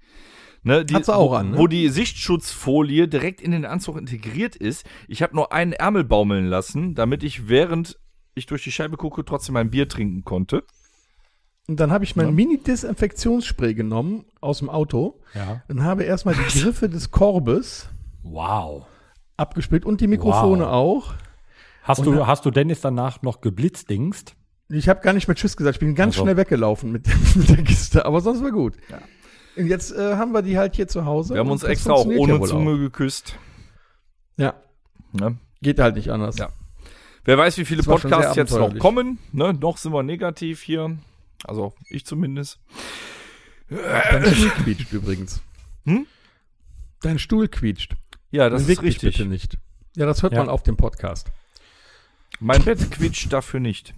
Ne, 0.66 0.84
die, 0.84 0.94
Hat 0.94 1.04
sie 1.04 1.14
auch 1.14 1.34
an, 1.34 1.50
ne? 1.50 1.58
Wo 1.58 1.66
die 1.66 1.90
Sichtschutzfolie 1.90 3.06
direkt 3.06 3.42
in 3.42 3.50
den 3.50 3.66
Anzug 3.66 3.98
integriert 3.98 4.56
ist. 4.56 4.86
Ich 5.08 5.22
habe 5.22 5.36
nur 5.36 5.52
einen 5.52 5.74
Ärmel 5.74 6.04
baumeln 6.04 6.46
lassen, 6.46 6.94
damit 6.94 7.22
ich 7.22 7.48
während 7.48 7.98
ich 8.34 8.46
durch 8.46 8.64
die 8.64 8.72
Scheibe 8.72 8.96
gucke 8.96 9.24
trotzdem 9.24 9.52
mein 9.52 9.70
Bier 9.70 9.88
trinken 9.88 10.24
konnte. 10.24 10.64
Und 11.66 11.80
dann 11.80 11.90
habe 11.90 12.04
ich 12.04 12.14
mein 12.14 12.34
Mini-Desinfektionsspray 12.34 13.74
genommen 13.74 14.24
aus 14.40 14.58
dem 14.58 14.68
Auto 14.68 15.20
Ja. 15.34 15.62
und 15.68 15.82
habe 15.82 16.04
erstmal 16.04 16.34
die 16.34 16.60
Griffe 16.60 16.88
des 16.88 17.10
Korbes 17.10 17.88
Wow. 18.22 18.86
abgespielt 19.36 19.84
und 19.86 20.00
die 20.00 20.06
Mikrofone 20.06 20.64
Wow. 20.64 20.70
auch. 20.72 21.14
Hast 21.82 22.00
Und 22.00 22.06
du, 22.16 22.26
hast 22.26 22.44
du 22.44 22.50
Dennis 22.50 22.80
danach 22.80 23.22
noch 23.22 23.40
geblitzdingst? 23.40 24.34
Ich 24.70 24.88
habe 24.88 25.00
gar 25.00 25.12
nicht 25.12 25.28
mehr 25.28 25.34
Tschüss 25.34 25.56
gesagt. 25.56 25.76
Ich 25.76 25.80
bin 25.80 25.94
ganz 25.94 26.14
Also. 26.14 26.24
schnell 26.24 26.36
weggelaufen 26.36 26.90
mit, 26.92 27.06
mit 27.36 27.48
der 27.48 27.62
Kiste, 27.62 28.04
aber 28.06 28.20
sonst 28.20 28.42
war 28.42 28.50
gut. 28.50 28.74
Und 29.56 29.66
jetzt 29.66 29.92
äh, 29.92 30.16
haben 30.16 30.32
wir 30.32 30.42
die 30.42 30.58
halt 30.58 30.74
hier 30.76 30.88
zu 30.88 31.04
Hause. 31.06 31.34
Wir 31.34 31.40
haben 31.40 31.50
uns 31.50 31.62
extra 31.62 31.92
auch 31.92 32.06
ohne 32.06 32.34
ja 32.34 32.42
Zunge 32.42 32.78
geküsst. 32.78 33.38
Ja, 34.36 34.54
Ne? 35.12 35.36
geht 35.62 35.78
halt 35.78 35.94
nicht 35.96 36.10
anders. 36.10 36.36
Ja. 36.38 36.48
Wer 37.24 37.38
weiß, 37.38 37.56
wie 37.58 37.64
viele 37.64 37.82
Podcasts 37.82 38.36
jetzt 38.36 38.50
noch 38.52 38.76
kommen. 38.78 39.18
Ne? 39.32 39.54
Noch 39.54 39.76
sind 39.78 39.92
wir 39.92 40.02
negativ 40.02 40.60
hier. 40.60 40.98
Also 41.44 41.74
ich 41.88 42.04
zumindest. 42.06 42.58
Dein 43.68 44.24
Stuhl 44.34 44.50
quietscht 44.50 44.92
übrigens. 44.92 45.40
Hm? 45.84 46.06
Dein 47.02 47.18
Stuhl 47.18 47.48
quietscht. 47.48 47.94
Ja, 48.30 48.48
das 48.50 48.62
Beweg 48.64 48.76
ist 48.78 48.82
dich 48.82 48.86
richtig. 48.88 49.16
bitte 49.18 49.28
nicht. 49.28 49.58
Ja, 49.96 50.06
das 50.06 50.22
hört 50.22 50.32
Ja. 50.32 50.40
man 50.40 50.48
auf 50.48 50.62
dem 50.62 50.76
Podcast. 50.76 51.30
Mein 52.40 52.64
Bett 52.64 52.90
quietscht 52.90 53.32
dafür 53.32 53.60
nicht. 53.60 53.94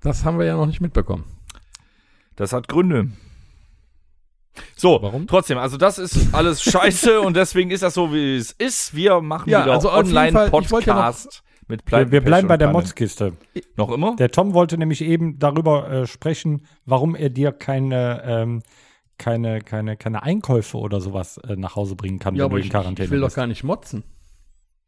Das 0.00 0.24
haben 0.24 0.38
wir 0.38 0.44
ja 0.44 0.56
noch 0.56 0.66
nicht 0.66 0.80
mitbekommen. 0.80 1.24
Das 2.36 2.52
hat 2.52 2.68
Gründe. 2.68 3.10
So, 4.76 5.00
Warum? 5.02 5.26
trotzdem, 5.26 5.56
also 5.58 5.76
das 5.76 5.98
ist 5.98 6.34
alles 6.34 6.62
scheiße 6.62 7.20
und 7.20 7.34
deswegen 7.36 7.70
ist 7.70 7.82
das 7.82 7.94
so, 7.94 8.12
wie 8.12 8.36
es 8.36 8.52
ist. 8.52 8.94
Wir 8.94 9.20
machen 9.20 9.48
Ja, 9.50 9.62
wieder 9.64 9.72
also 9.74 9.90
Online-Podcast 9.92 11.42
mit 11.68 11.80
Wir, 11.82 11.84
Pleiten, 11.84 12.12
wir 12.12 12.20
Pech 12.20 12.26
bleiben 12.26 12.48
bei 12.48 12.56
der. 12.56 12.70
Motzkiste. 12.72 13.32
Noch 13.76 13.90
immer? 13.90 14.16
Der 14.16 14.30
Tom 14.30 14.54
wollte 14.54 14.78
nämlich 14.78 15.00
eben 15.02 15.38
darüber 15.38 15.90
äh, 15.90 16.06
sprechen, 16.06 16.66
warum 16.84 17.14
er 17.14 17.30
dir 17.30 17.52
keine, 17.52 18.22
ähm, 18.26 18.62
keine, 19.18 19.60
keine, 19.60 19.96
keine 19.96 20.22
Einkäufe 20.22 20.76
oder 20.78 21.00
sowas 21.00 21.38
äh, 21.38 21.56
nach 21.56 21.76
Hause 21.76 21.96
bringen 21.96 22.18
kann, 22.18 22.34
Ja, 22.34 22.40
wenn 22.40 22.44
aber 22.46 22.54
du 22.56 22.60
ich, 22.60 22.66
in 22.66 22.72
Quarantäne 22.72 23.06
ich 23.06 23.10
will 23.10 23.20
doch 23.20 23.28
bist. 23.28 23.36
gar 23.36 23.46
nicht 23.46 23.64
motzen. 23.64 24.04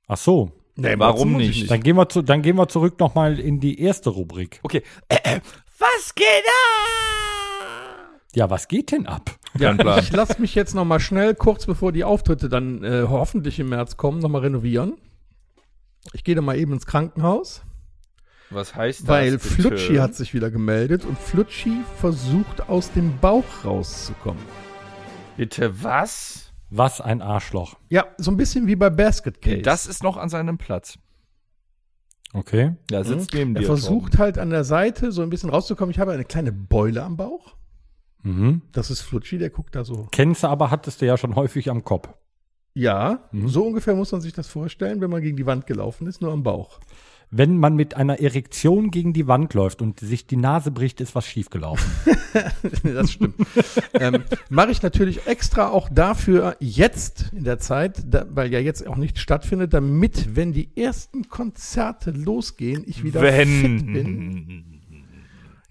Ach 0.08 0.16
so. 0.16 0.50
Nee, 0.78 0.94
Warum 0.98 1.36
nicht? 1.36 1.62
ich 1.62 1.68
Dann 1.68 1.80
gehen 1.82 1.96
wir 1.96 2.08
zu, 2.08 2.20
dann 2.20 2.42
gehen 2.42 2.56
wir 2.56 2.68
zurück 2.68 3.00
nochmal 3.00 3.38
in 3.40 3.60
die 3.60 3.80
erste 3.80 4.10
Rubrik. 4.10 4.60
Okay. 4.62 4.82
Äh, 5.08 5.16
äh, 5.24 5.40
was 5.78 6.14
geht 6.14 6.26
ab? 6.26 8.10
Ja, 8.34 8.50
was 8.50 8.68
geht 8.68 8.92
denn 8.92 9.06
ab? 9.06 9.30
Ja, 9.58 9.74
ich 9.98 10.12
lasse 10.12 10.38
mich 10.40 10.54
jetzt 10.54 10.74
noch 10.74 10.84
mal 10.84 11.00
schnell, 11.00 11.34
kurz 11.34 11.64
bevor 11.64 11.92
die 11.92 12.04
Auftritte 12.04 12.50
dann 12.50 12.84
äh, 12.84 13.06
hoffentlich 13.08 13.58
im 13.58 13.70
März 13.70 13.96
kommen, 13.96 14.18
noch 14.18 14.28
mal 14.28 14.42
renovieren. 14.42 14.98
Ich 16.12 16.24
gehe 16.24 16.34
dann 16.34 16.44
mal 16.44 16.56
eben 16.56 16.72
ins 16.72 16.86
Krankenhaus, 16.86 17.62
Was 18.50 18.74
heißt 18.74 19.00
das? 19.02 19.08
weil 19.08 19.32
bitte? 19.32 19.44
Flutschi 19.48 19.96
hat 19.96 20.14
sich 20.14 20.34
wieder 20.34 20.50
gemeldet 20.50 21.04
und 21.04 21.18
Flutschi 21.18 21.82
versucht 21.98 22.68
aus 22.68 22.92
dem 22.92 23.18
Bauch 23.18 23.44
rauszukommen. 23.64 24.42
Bitte 25.36 25.82
was? 25.82 26.52
Was 26.70 27.00
ein 27.00 27.22
Arschloch. 27.22 27.76
Ja, 27.90 28.06
so 28.18 28.30
ein 28.30 28.36
bisschen 28.36 28.66
wie 28.66 28.76
bei 28.76 28.90
Basket 28.90 29.40
Case. 29.40 29.62
Das 29.62 29.86
ist 29.86 30.02
noch 30.02 30.16
an 30.16 30.28
seinem 30.28 30.58
Platz. 30.58 30.98
Okay. 32.32 32.74
Ja, 32.90 33.04
sitzt 33.04 33.32
neben 33.34 33.54
er 33.54 33.60
dir. 33.60 33.66
versucht 33.66 34.18
halt 34.18 34.36
an 34.38 34.50
der 34.50 34.64
Seite 34.64 35.12
so 35.12 35.22
ein 35.22 35.30
bisschen 35.30 35.48
rauszukommen. 35.50 35.90
Ich 35.92 35.98
habe 35.98 36.12
eine 36.12 36.24
kleine 36.24 36.52
Beule 36.52 37.02
am 37.02 37.16
Bauch. 37.16 37.54
Mhm. 38.22 38.62
Das 38.72 38.90
ist 38.90 39.02
Flutschi, 39.02 39.38
der 39.38 39.50
guckt 39.50 39.74
da 39.76 39.84
so. 39.84 40.08
Kennst 40.10 40.42
du 40.42 40.48
aber, 40.48 40.70
hattest 40.70 41.00
du 41.00 41.06
ja 41.06 41.16
schon 41.16 41.36
häufig 41.36 41.70
am 41.70 41.84
Kopf. 41.84 42.08
Ja, 42.76 43.20
Mhm. 43.32 43.48
so 43.48 43.64
ungefähr 43.66 43.94
muss 43.94 44.12
man 44.12 44.20
sich 44.20 44.34
das 44.34 44.48
vorstellen, 44.48 45.00
wenn 45.00 45.08
man 45.08 45.22
gegen 45.22 45.38
die 45.38 45.46
Wand 45.46 45.66
gelaufen 45.66 46.06
ist, 46.06 46.20
nur 46.20 46.30
am 46.30 46.42
Bauch. 46.42 46.78
Wenn 47.30 47.56
man 47.58 47.74
mit 47.74 47.96
einer 47.96 48.20
Erektion 48.20 48.90
gegen 48.90 49.14
die 49.14 49.26
Wand 49.26 49.54
läuft 49.54 49.80
und 49.80 49.98
sich 49.98 50.26
die 50.26 50.36
Nase 50.36 50.70
bricht, 50.70 51.00
ist 51.00 51.14
was 51.14 51.26
schiefgelaufen. 51.26 51.90
das 52.84 53.12
stimmt. 53.12 53.34
ähm, 53.94 54.22
Mache 54.50 54.70
ich 54.72 54.82
natürlich 54.82 55.26
extra 55.26 55.70
auch 55.70 55.88
dafür 55.88 56.54
jetzt 56.60 57.30
in 57.32 57.44
der 57.44 57.58
Zeit, 57.58 58.04
da, 58.06 58.26
weil 58.30 58.52
ja 58.52 58.60
jetzt 58.60 58.86
auch 58.86 58.96
nichts 58.96 59.20
stattfindet, 59.20 59.72
damit, 59.72 60.36
wenn 60.36 60.52
die 60.52 60.68
ersten 60.76 61.28
Konzerte 61.30 62.10
losgehen, 62.10 62.84
ich 62.86 63.02
wieder 63.02 63.20
fit 63.22 63.46
bin. 63.48 63.94
Wenn. 63.94 64.80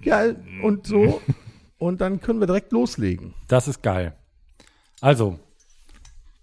Ja, 0.01 0.24
und 0.63 0.88
so. 0.88 1.21
Und 1.77 2.00
dann 2.01 2.19
können 2.21 2.39
wir 2.39 2.47
direkt 2.47 2.71
loslegen. 2.71 3.33
Das 3.47 3.67
ist 3.67 3.83
geil. 3.83 4.15
Also, 5.01 5.39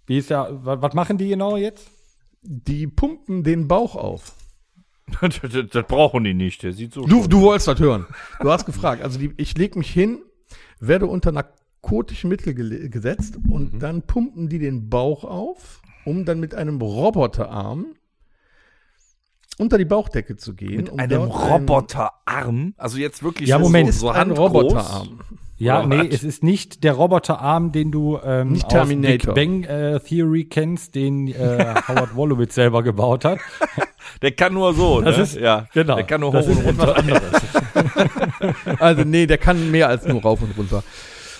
wie 0.06 0.18
ist 0.18 0.30
ja, 0.30 0.48
wa- 0.64 0.80
was 0.82 0.94
machen 0.94 1.18
die 1.18 1.28
genau 1.28 1.56
jetzt? 1.56 1.88
Die 2.42 2.86
pumpen 2.86 3.44
den 3.44 3.68
Bauch 3.68 3.94
auf. 3.96 4.32
das, 5.20 5.40
das, 5.40 5.66
das 5.70 5.86
brauchen 5.86 6.24
die 6.24 6.34
nicht. 6.34 6.62
Der 6.62 6.72
sieht 6.72 6.92
so. 6.94 7.04
Du, 7.06 7.26
du 7.26 7.40
wolltest 7.42 7.68
das 7.68 7.78
hören. 7.80 8.06
Du 8.40 8.50
hast 8.50 8.66
gefragt. 8.66 9.02
Also 9.02 9.18
die, 9.18 9.32
ich 9.36 9.56
lege 9.56 9.78
mich 9.78 9.90
hin, 9.90 10.20
werde 10.80 11.06
unter 11.06 11.30
narkotische 11.32 12.26
Mittel 12.26 12.52
gele- 12.54 12.88
gesetzt 12.88 13.38
und 13.50 13.80
dann 13.80 14.02
pumpen 14.02 14.48
die 14.48 14.58
den 14.58 14.88
Bauch 14.90 15.24
auf, 15.24 15.82
um 16.04 16.24
dann 16.24 16.40
mit 16.40 16.54
einem 16.54 16.80
Roboterarm 16.80 17.94
unter 19.58 19.78
die 19.78 19.84
Bauchdecke 19.84 20.36
zu 20.36 20.54
gehen. 20.54 20.76
mit 20.76 20.88
um 20.90 20.98
einem 20.98 21.22
Roboterarm. 21.22 22.74
Also 22.76 22.98
jetzt 22.98 23.22
wirklich 23.22 23.48
Ja, 23.50 23.58
so, 23.58 23.64
Moment. 23.64 23.92
So 23.94 24.08
ein 24.08 24.16
handgroß. 24.16 24.38
Roboterarm. 24.50 25.20
Ja, 25.62 25.78
Oder 25.80 25.88
nee, 25.88 25.98
was? 26.10 26.14
es 26.16 26.24
ist 26.24 26.42
nicht 26.42 26.82
der 26.82 26.94
Roboterarm, 26.94 27.70
den 27.70 27.92
du 27.92 28.18
ähm, 28.24 28.52
Nicht 28.52 28.64
aus 28.66 28.72
Terminator. 28.72 29.34
Big 29.34 29.62
Bang 29.62 29.64
äh, 29.64 30.00
Theory 30.00 30.44
kennst, 30.44 30.94
den 30.96 31.28
äh, 31.28 31.74
Howard 31.88 32.16
Wolowitz 32.16 32.54
selber 32.56 32.82
gebaut 32.82 33.24
hat. 33.24 33.38
Der 34.22 34.32
kann 34.32 34.54
nur 34.54 34.74
so, 34.74 35.00
Das 35.00 35.16
ne? 35.16 35.22
ist- 35.22 35.36
ja, 35.36 35.66
genau. 35.72 35.94
Der 35.94 36.04
kann 36.04 36.20
nur 36.20 36.32
Das 36.32 36.48
hoch 36.48 36.56
und 36.56 36.80
runter. 36.80 36.96
Also 38.78 39.04
nee, 39.04 39.26
der 39.26 39.38
kann 39.38 39.70
mehr 39.70 39.88
als 39.88 40.06
nur 40.06 40.20
rauf 40.22 40.42
und 40.42 40.56
runter. 40.56 40.82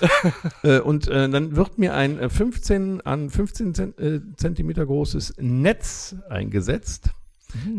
äh, 0.62 0.79
und 0.81 1.09
äh, 1.09 1.29
dann 1.29 1.57
wird 1.57 1.79
mir 1.79 1.95
ein 1.95 2.19
äh, 2.19 2.29
15 2.29 3.00
an 3.02 3.31
15 3.31 3.75
Zent, 3.75 3.99
äh, 4.00 4.21
Zentimeter 4.37 4.85
großes 4.87 5.35
Netz 5.41 6.17
eingesetzt, 6.29 7.11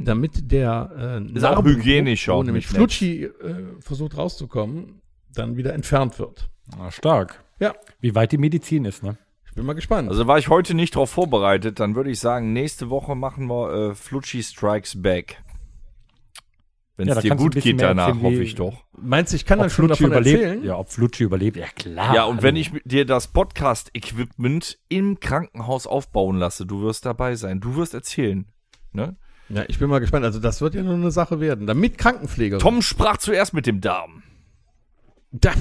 damit 0.03 0.51
der 0.51 1.19
äh. 1.21 1.33
Ist 1.37 1.43
auch 1.45 1.63
hygienischer 1.63 2.35
wo 2.35 2.43
nämlich 2.43 2.67
Flutschi 2.67 3.23
äh, 3.25 3.31
versucht 3.79 4.17
rauszukommen, 4.17 5.01
dann 5.33 5.57
wieder 5.57 5.73
entfernt 5.73 6.19
wird. 6.19 6.49
Ah, 6.79 6.91
stark. 6.91 7.43
Ja, 7.59 7.73
Wie 7.99 8.15
weit 8.15 8.31
die 8.31 8.37
Medizin 8.37 8.85
ist, 8.85 9.03
ne? 9.03 9.17
ich 9.47 9.53
bin 9.55 9.65
mal 9.65 9.73
gespannt. 9.73 10.09
Also 10.09 10.25
war 10.25 10.39
ich 10.39 10.49
heute 10.49 10.73
nicht 10.73 10.95
drauf 10.95 11.11
vorbereitet, 11.11 11.79
dann 11.79 11.95
würde 11.95 12.09
ich 12.09 12.19
sagen, 12.19 12.53
nächste 12.53 12.89
Woche 12.89 13.15
machen 13.15 13.47
wir 13.47 13.91
äh, 13.91 13.95
Flutschi 13.95 14.41
Strikes 14.41 14.99
Back. 15.01 15.43
Wenn 16.95 17.07
Ja, 17.07 17.13
es 17.13 17.17
da 17.17 17.21
dir 17.21 17.35
gut 17.35 17.55
geht 17.55 17.81
danach, 17.81 18.09
erzählen, 18.09 18.23
hoffe 18.23 18.43
ich 18.43 18.55
doch. 18.55 18.83
Meinst 18.99 19.31
du, 19.31 19.35
ich 19.35 19.45
kann 19.45 19.57
dann 19.59 19.67
Ob 19.67 19.71
schon 19.73 19.85
Flutschi 19.87 20.03
davon 20.03 20.17
überlebt? 20.17 20.43
erzählen? 20.43 20.63
Ja, 20.63 20.77
ob 20.77 20.89
Flutschi 20.89 21.23
überlebt? 21.23 21.57
Ja, 21.57 21.67
klar. 21.75 22.15
ja, 22.15 22.23
und 22.25 22.41
wenn 22.43 22.55
also, 22.55 22.61
ich 22.61 22.73
mit 22.73 22.91
dir 22.91 23.05
das 23.05 23.27
Podcast-Equipment 23.27 24.77
im 24.89 25.19
Krankenhaus 25.19 25.87
aufbauen 25.87 26.37
lasse, 26.37 26.65
du 26.65 26.81
wirst 26.81 27.05
dabei 27.05 27.35
sein, 27.35 27.59
du 27.59 27.75
wirst 27.75 27.93
erzählen. 27.93 28.45
Ne? 28.91 29.15
Ja, 29.49 29.63
ich 29.67 29.79
bin 29.79 29.89
mal 29.89 29.99
gespannt. 29.99 30.23
Also 30.25 30.39
das 30.39 30.61
wird 30.61 30.75
ja 30.75 30.83
nur 30.83 30.93
eine 30.93 31.11
Sache 31.11 31.39
werden. 31.39 31.67
Damit 31.67 31.97
Krankenpfleger. 31.97 32.59
Tom 32.59 32.81
sprach 32.81 33.17
zuerst 33.17 33.53
mit 33.53 33.65
dem 33.65 33.81
Darm. 33.81 34.23
Da. 35.33 35.51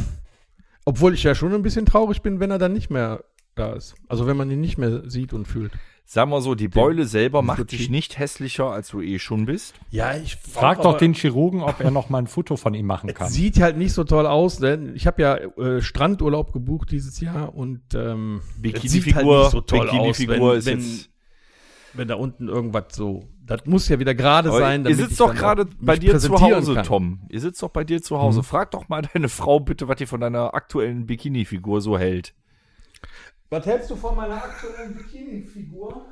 Obwohl 0.84 1.14
ich 1.14 1.22
ja 1.22 1.34
schon 1.34 1.52
ein 1.54 1.62
bisschen 1.62 1.86
traurig 1.86 2.22
bin, 2.22 2.38
wenn 2.38 2.50
er 2.50 2.58
dann 2.58 2.72
nicht 2.72 2.90
mehr 2.90 3.24
da 3.54 3.72
ist. 3.72 3.94
Also 4.08 4.26
wenn 4.26 4.36
man 4.36 4.50
ihn 4.50 4.60
nicht 4.60 4.78
mehr 4.78 5.08
sieht 5.08 5.32
und 5.32 5.46
fühlt. 5.46 5.72
Sag 6.04 6.28
mal 6.28 6.42
so, 6.42 6.54
die 6.54 6.68
Beule 6.68 7.06
selber 7.06 7.42
macht 7.42 7.72
dich 7.72 7.88
nicht 7.88 8.18
hässlicher, 8.18 8.70
als 8.70 8.88
du 8.88 9.00
eh 9.00 9.18
schon 9.18 9.46
bist. 9.46 9.74
Ja, 9.90 10.14
ich 10.14 10.36
Frag 10.36 10.82
doch 10.82 10.98
den 10.98 11.14
Chirurgen, 11.14 11.62
ob 11.62 11.80
er 11.80 11.90
noch 11.90 12.10
mal 12.10 12.18
ein 12.18 12.26
Foto 12.26 12.56
von 12.56 12.74
ihm 12.74 12.86
machen 12.86 13.14
kann. 13.14 13.30
Sieht 13.30 13.60
halt 13.60 13.78
nicht 13.78 13.94
so 13.94 14.04
toll 14.04 14.26
aus, 14.26 14.58
denn 14.58 14.94
ich 14.94 15.06
habe 15.06 15.22
ja 15.22 15.36
äh, 15.36 15.80
Strandurlaub 15.80 16.52
gebucht 16.52 16.90
dieses 16.90 17.20
Jahr 17.20 17.54
und 17.54 17.80
ähm, 17.94 18.42
halt 18.42 18.62
Bikini-Figur 18.62 19.38
nicht 19.38 19.50
so 19.52 19.60
toll 19.62 19.86
Bikini-Figur 19.86 20.50
aus, 20.50 20.58
ist 20.58 20.66
wenn, 20.66 20.80
jetzt. 20.80 21.11
Wenn, 21.94 22.08
da 22.08 22.14
unten 22.16 22.48
irgendwas 22.48 22.94
so. 22.94 23.28
Das 23.44 23.66
muss 23.66 23.88
ja 23.88 23.98
wieder 23.98 24.14
gerade 24.14 24.50
sein. 24.50 24.84
ihr 24.86 24.94
sitzt 24.94 25.12
ich 25.12 25.18
doch 25.18 25.34
gerade 25.34 25.66
bei 25.80 25.96
dir 25.96 26.18
zu 26.18 26.40
Hause, 26.40 26.74
kann. 26.74 26.84
Tom. 26.84 27.20
Ihr 27.28 27.40
sitzt 27.40 27.62
doch 27.62 27.70
bei 27.70 27.84
dir 27.84 28.02
zu 28.02 28.18
Hause. 28.18 28.42
Frag 28.42 28.70
doch 28.70 28.88
mal 28.88 29.02
deine 29.02 29.28
Frau 29.28 29.60
bitte, 29.60 29.88
was 29.88 29.96
die 29.96 30.06
von 30.06 30.20
deiner 30.20 30.54
aktuellen 30.54 31.06
Bikini-Figur 31.06 31.80
so 31.80 31.98
hält. 31.98 32.34
Was 33.50 33.66
hältst 33.66 33.90
du 33.90 33.96
von 33.96 34.16
meiner 34.16 34.36
aktuellen 34.36 34.96
Bikini-Figur? 34.96 36.06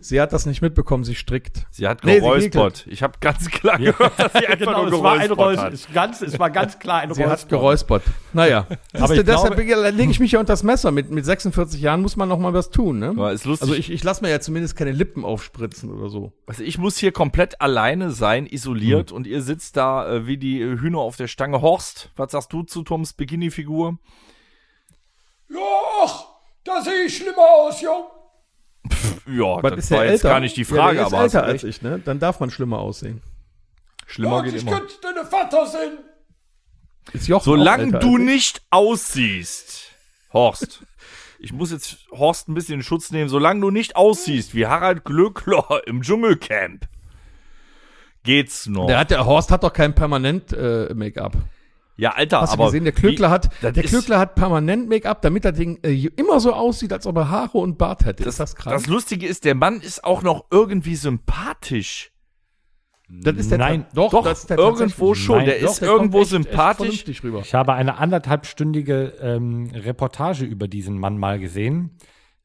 Sie 0.00 0.22
hat 0.22 0.32
das 0.32 0.46
nicht 0.46 0.62
mitbekommen, 0.62 1.04
sie 1.04 1.14
strickt. 1.14 1.66
Sie 1.70 1.86
hat 1.86 2.02
Nee, 2.02 2.20
geräuspert. 2.20 2.86
ich 2.88 3.02
habe 3.02 3.18
ganz 3.20 3.50
klar 3.50 3.76
gehört, 3.78 4.18
dass 4.18 4.32
sie 4.32 4.46
einfach 4.46 4.74
nur 4.74 4.90
geräuspert 4.90 5.58
hat. 5.58 5.72
es, 5.74 5.86
ganz, 5.92 6.22
es 6.22 6.38
war 6.38 6.48
ganz 6.48 6.78
klar 6.78 7.00
ein 7.00 7.12
Sie 7.12 7.26
hat 7.26 7.46
geräuspert. 7.50 8.02
Naja, 8.32 8.66
Aber 8.94 9.14
ich 9.14 9.22
deshalb 9.22 9.58
lege 9.58 10.10
ich 10.10 10.18
mich 10.18 10.32
ja 10.32 10.40
unter 10.40 10.54
das 10.54 10.62
Messer. 10.62 10.92
Mit, 10.92 11.10
mit 11.10 11.26
46 11.26 11.78
Jahren 11.82 12.00
muss 12.00 12.16
man 12.16 12.26
noch 12.26 12.38
mal 12.38 12.54
was 12.54 12.70
tun. 12.70 12.98
Ne? 13.00 13.08
Aber 13.08 13.32
ist 13.32 13.44
lustig. 13.44 13.68
Also 13.68 13.78
ich, 13.78 13.90
ich 13.90 14.02
lasse 14.02 14.22
mir 14.24 14.30
ja 14.30 14.40
zumindest 14.40 14.76
keine 14.76 14.92
Lippen 14.92 15.26
aufspritzen 15.26 15.92
oder 15.92 16.08
so. 16.08 16.32
Also 16.46 16.62
ich 16.62 16.78
muss 16.78 16.96
hier 16.96 17.12
komplett 17.12 17.60
alleine 17.60 18.12
sein, 18.12 18.46
isoliert, 18.46 19.12
und 19.12 19.26
ihr 19.26 19.42
sitzt 19.42 19.76
da 19.76 20.10
äh, 20.10 20.26
wie 20.26 20.38
die 20.38 20.58
äh, 20.62 20.78
Hühner 20.78 21.00
auf 21.00 21.16
der 21.16 21.28
Stange. 21.28 21.60
Horst, 21.60 22.10
was 22.16 22.32
sagst 22.32 22.50
du 22.54 22.62
zu 22.62 22.82
Toms 22.82 23.12
Bikini-Figur? 23.12 23.98
Ja, 25.50 25.58
da 26.64 26.80
sehe 26.80 27.04
ich 27.04 27.16
schlimmer 27.18 27.44
aus, 27.60 27.82
Jung. 27.82 28.04
Ja, 29.26 29.62
Was 29.62 29.70
das 29.74 29.84
ist 29.84 29.90
war 29.90 29.98
der 30.02 30.06
jetzt 30.12 30.24
älter? 30.24 30.28
gar 30.28 30.40
nicht 30.40 30.56
die 30.56 30.64
Frage, 30.64 30.98
ja, 30.98 31.02
der 31.02 31.06
ist 31.08 31.12
aber 31.14 31.22
älter 31.24 31.42
als 31.44 31.64
ich, 31.64 31.82
ne? 31.82 32.00
Dann 32.04 32.18
darf 32.18 32.40
man 32.40 32.50
schlimmer 32.50 32.78
aussehen. 32.78 33.22
schlimmer 34.06 34.36
Ja, 34.38 34.42
geht 34.42 34.54
ich 34.54 34.62
immer. 34.62 34.72
könnte 34.78 34.94
deine 35.02 35.24
Vater 35.26 35.66
sein. 35.66 35.90
Ist 37.12 37.28
Jochen 37.28 37.44
Solange 37.44 37.98
du 37.98 38.18
nicht 38.18 38.62
aussiehst, 38.70 39.92
Horst, 40.32 40.82
ich 41.38 41.52
muss 41.52 41.70
jetzt 41.70 41.98
Horst 42.10 42.48
ein 42.48 42.54
bisschen 42.54 42.74
in 42.76 42.82
Schutz 42.82 43.10
nehmen, 43.12 43.28
solange 43.28 43.60
du 43.60 43.70
nicht 43.70 43.94
aussiehst 43.96 44.54
wie 44.54 44.66
Harald 44.66 45.04
Glöckler 45.04 45.82
im 45.86 46.02
Dschungelcamp, 46.02 46.86
geht's 48.24 48.66
noch. 48.66 48.86
Der 48.88 48.98
hat 48.98 49.10
der 49.10 49.24
Horst 49.26 49.50
hat 49.50 49.62
doch 49.62 49.72
kein 49.72 49.94
permanent 49.94 50.52
äh, 50.52 50.92
Make-up. 50.94 51.36
Ja, 51.96 52.10
Alter, 52.10 52.42
Hast 52.42 52.52
aber 52.52 52.64
du 52.64 52.68
gesehen, 52.70 52.84
der 52.84 52.92
Klöckler 52.92 53.28
wie- 53.28 53.32
hat 53.32 53.50
der 53.62 53.72
Klöckler 53.72 54.18
hat 54.18 54.34
permanent 54.34 54.88
Make-up, 54.88 55.22
damit 55.22 55.44
das 55.44 55.56
Ding 55.56 55.78
äh, 55.82 56.06
immer 56.16 56.40
so 56.40 56.52
aussieht, 56.52 56.92
als 56.92 57.06
ob 57.06 57.16
er 57.16 57.30
Haare 57.30 57.58
und 57.58 57.78
Bart 57.78 58.04
hätte. 58.04 58.22
Das, 58.24 58.34
ist 58.34 58.40
das 58.40 58.56
krass? 58.56 58.72
das 58.82 58.86
Lustige 58.86 59.26
ist, 59.26 59.44
der 59.44 59.54
Mann 59.54 59.80
ist 59.80 60.04
auch 60.04 60.22
noch 60.22 60.44
irgendwie 60.50 60.96
sympathisch. 60.96 62.12
Das 63.08 63.36
ist 63.36 63.52
der 63.52 63.58
Nein, 63.58 63.86
doch, 63.94 64.10
Doch, 64.10 64.24
das 64.24 64.40
ist 64.40 64.50
der 64.50 64.58
irgendwo 64.58 65.14
schon. 65.14 65.36
Nein, 65.36 65.46
der 65.46 65.60
Doch, 65.60 65.70
ist 65.70 65.80
der 65.80 65.88
irgendwo 65.90 66.18
echt- 66.22 66.32
echt 66.32 66.44
sympathisch. 66.44 67.22
rüber. 67.22 67.38
Ich 67.40 67.54
habe 67.54 67.72
eine 67.74 67.98
anderthalbstündige 67.98 69.14
ähm, 69.20 69.70
Reportage 69.72 70.44
über 70.44 70.66
diesen 70.66 70.98
Mann 70.98 71.16
mal 71.16 71.38
gesehen. 71.38 71.96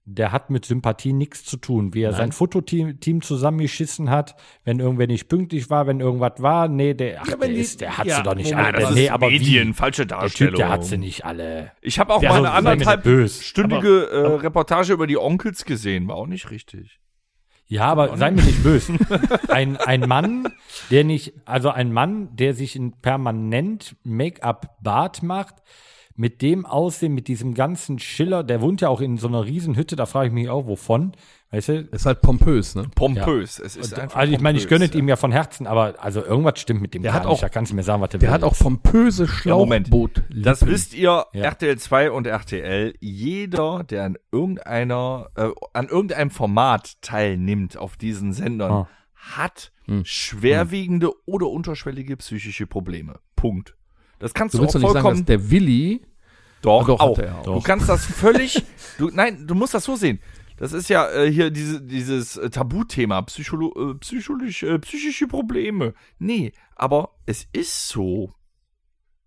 Der 0.06 0.32
hat 0.32 0.50
mit 0.50 0.66
Sympathie 0.66 1.14
nichts 1.14 1.46
zu 1.46 1.58
tun. 1.58 1.94
Wie 1.94 2.02
er 2.02 2.14
sein 2.14 2.32
Fototeam 2.32 3.00
Team 3.00 3.22
zusammengeschissen 3.22 4.10
hat, 4.10 4.36
wenn 4.66 4.80
irgendwer 4.80 5.06
nicht 5.08 5.28
pünktlich 5.30 5.70
war, 5.70 5.86
wenn 5.86 6.00
irgendwas 6.00 6.42
war. 6.42 6.68
Nee, 6.68 6.96
der, 6.96 7.22
ach, 7.22 7.28
Ja, 7.28 7.36
der, 7.36 7.50
ist, 7.52 7.82
der 7.82 7.98
hat 8.00 8.08
ja, 8.08 8.18
sie 8.18 8.24
doch 8.24 8.34
nicht 8.36 8.50
Moment, 8.52 8.76
alle. 8.76 8.80
das 8.86 8.96
nee, 8.96 9.10
aber 9.10 9.30
Medien, 9.30 9.70
wie? 9.70 9.74
falsche 9.74 10.08
Der 10.08 10.18
Darstellung. 10.18 10.54
Typ, 10.54 10.58
der 10.58 10.70
hat 10.70 10.84
sie 10.86 10.98
nicht 10.98 11.24
alle. 11.24 11.72
Ich 11.82 12.00
habe 12.00 12.14
auch 12.14 12.22
Ja, 12.24 12.30
mal 12.30 12.38
eine 12.38 12.48
sei 12.48 12.52
mir 12.52 12.62
nicht 12.62 12.88
anderthalb 12.88 13.04
böse. 13.04 13.44
stündige 13.44 14.06
äh, 14.10 14.18
Reportage 14.38 14.92
über 14.94 15.06
die 15.06 15.18
Onkels 15.18 15.66
gesehen. 15.66 16.08
War 16.08 16.16
auch 16.16 16.28
nicht 16.28 16.50
richtig. 16.50 17.00
Ja, 17.68 17.86
aber 17.86 18.18
sei 18.18 18.32
mir 18.32 18.42
nicht 18.42 18.64
böse. 18.64 18.94
Ein, 19.48 19.78
ein 19.78 20.02
Mann, 20.02 20.50
der 20.90 21.06
nicht, 21.06 21.34
also 21.46 21.70
ein 21.70 21.94
Mann, 21.94 22.36
der 22.36 22.54
sich 22.54 22.76
ein 22.76 22.92
permanent 23.02 23.96
Make-up-Bart 24.04 25.24
macht, 25.24 25.56
mit 26.22 26.44
dem 26.44 26.68
Aussehen, 26.68 27.16
mit 27.16 27.28
diesem 27.28 27.56
ganzen 27.56 27.98
Schiller, 27.98 28.44
der 28.44 28.62
wohnt 28.62 28.80
ja 28.82 28.90
auch 28.90 29.02
in 29.02 29.18
so 29.18 29.28
einer 29.28 29.44
Riesenhütte, 29.44 29.96
da 29.96 30.06
frage 30.06 30.28
ich 30.28 30.34
mich 30.34 30.50
auch, 30.50 30.68
wovon. 30.68 31.14
Weißt 31.50 31.70
du? 31.70 31.80
Ist 31.92 32.06
halt 32.06 32.22
pompös, 32.22 32.76
ne? 32.76 32.86
Pompös. 32.94 33.58
Es 33.60 33.76
ist 33.76 33.98
einfach 34.00 34.18
Also 34.20 34.32
ich 34.32 34.40
meine, 34.40 34.60
ich 34.60 34.68
gönne 34.68 34.86
es 34.86 34.94
ja. 34.94 35.00
ihm 35.00 35.10
ja 35.10 35.16
von 35.16 35.32
Herzen, 35.32 35.66
aber 35.66 35.96
also 35.98 36.24
irgendwas 36.24 36.60
stimmt 36.60 36.80
mit 36.82 36.94
dem 36.94 37.02
Der 37.02 37.12
gar 37.12 37.22
hat 37.22 37.28
nicht. 37.28 37.34
auch- 37.38 37.42
Da 37.42 37.50
kannst 37.50 37.72
du 37.72 37.76
mir 37.76 37.82
sagen, 37.82 38.02
was 38.04 38.12
der, 38.12 38.20
Der 38.20 38.30
will 38.30 38.34
hat 38.36 38.44
auch 38.44 38.56
pompöse 38.56 39.24
Ja. 39.24 39.30
Schlauchboot. 39.30 40.22
Das 40.30 40.64
wisst 40.68 40.94
ihr, 40.94 41.26
Ja. 41.34 41.42
RTL 41.42 41.78
2 41.80 42.12
und 42.12 42.28
RTL, 42.28 42.94
jeder, 43.00 43.84
der 43.84 44.04
an 44.04 44.18
irgendeiner, 44.32 45.30
äh, 45.36 45.50
an 45.74 45.88
irgendeinem 45.88 46.30
Format 46.30 47.02
teilnimmt 47.02 47.78
auf 47.78 47.98
diesen 47.98 48.32
Sendern, 48.32 48.72
Ah. 48.72 48.88
hat 49.16 49.72
Hm. 49.88 50.04
schwerwiegende 50.06 51.10
oder 51.26 51.48
unterschwellige 51.48 52.16
psychische 52.18 52.68
Probleme. 52.68 53.20
Punkt. 53.36 53.76
Das 54.20 54.34
kannst 54.36 54.54
Du 54.54 54.60
du, 54.60 54.64
willst 54.66 54.76
auch 54.76 54.82
doch 54.82 54.88
nicht 54.88 54.94
sagen, 54.94 55.04
dass 55.04 55.18
vollkommen. 55.18 55.26
der 55.26 55.50
Willi 55.52 56.02
doch, 56.62 56.86
Doch, 56.86 57.00
hat 57.00 57.08
auch. 57.08 57.20
er 57.20 57.40
auch. 57.40 57.44
Du 57.44 57.62
kannst 57.62 57.90
das 57.90 58.06
völlig. 58.06 58.64
du, 58.98 59.10
nein, 59.14 59.46
du 59.48 59.56
musst 59.56 59.74
das 59.74 59.84
so 59.84 59.96
sehen. 59.96 60.20
Das 60.58 60.74
ist 60.74 60.90
ja 60.90 61.10
äh, 61.10 61.32
hier 61.32 61.50
diese, 61.50 61.82
dieses 61.82 62.38
äh, 62.38 62.50
Tabuthema, 62.52 63.24
Psycholo 63.24 63.92
äh, 63.92 63.96
psychologisch, 63.96 64.62
äh, 64.62 64.78
psychische 64.80 65.28
Probleme. 65.28 65.94
Nee, 66.20 66.52
aber 66.76 67.16
es 67.26 67.48
ist 67.52 67.88
so. 67.88 68.32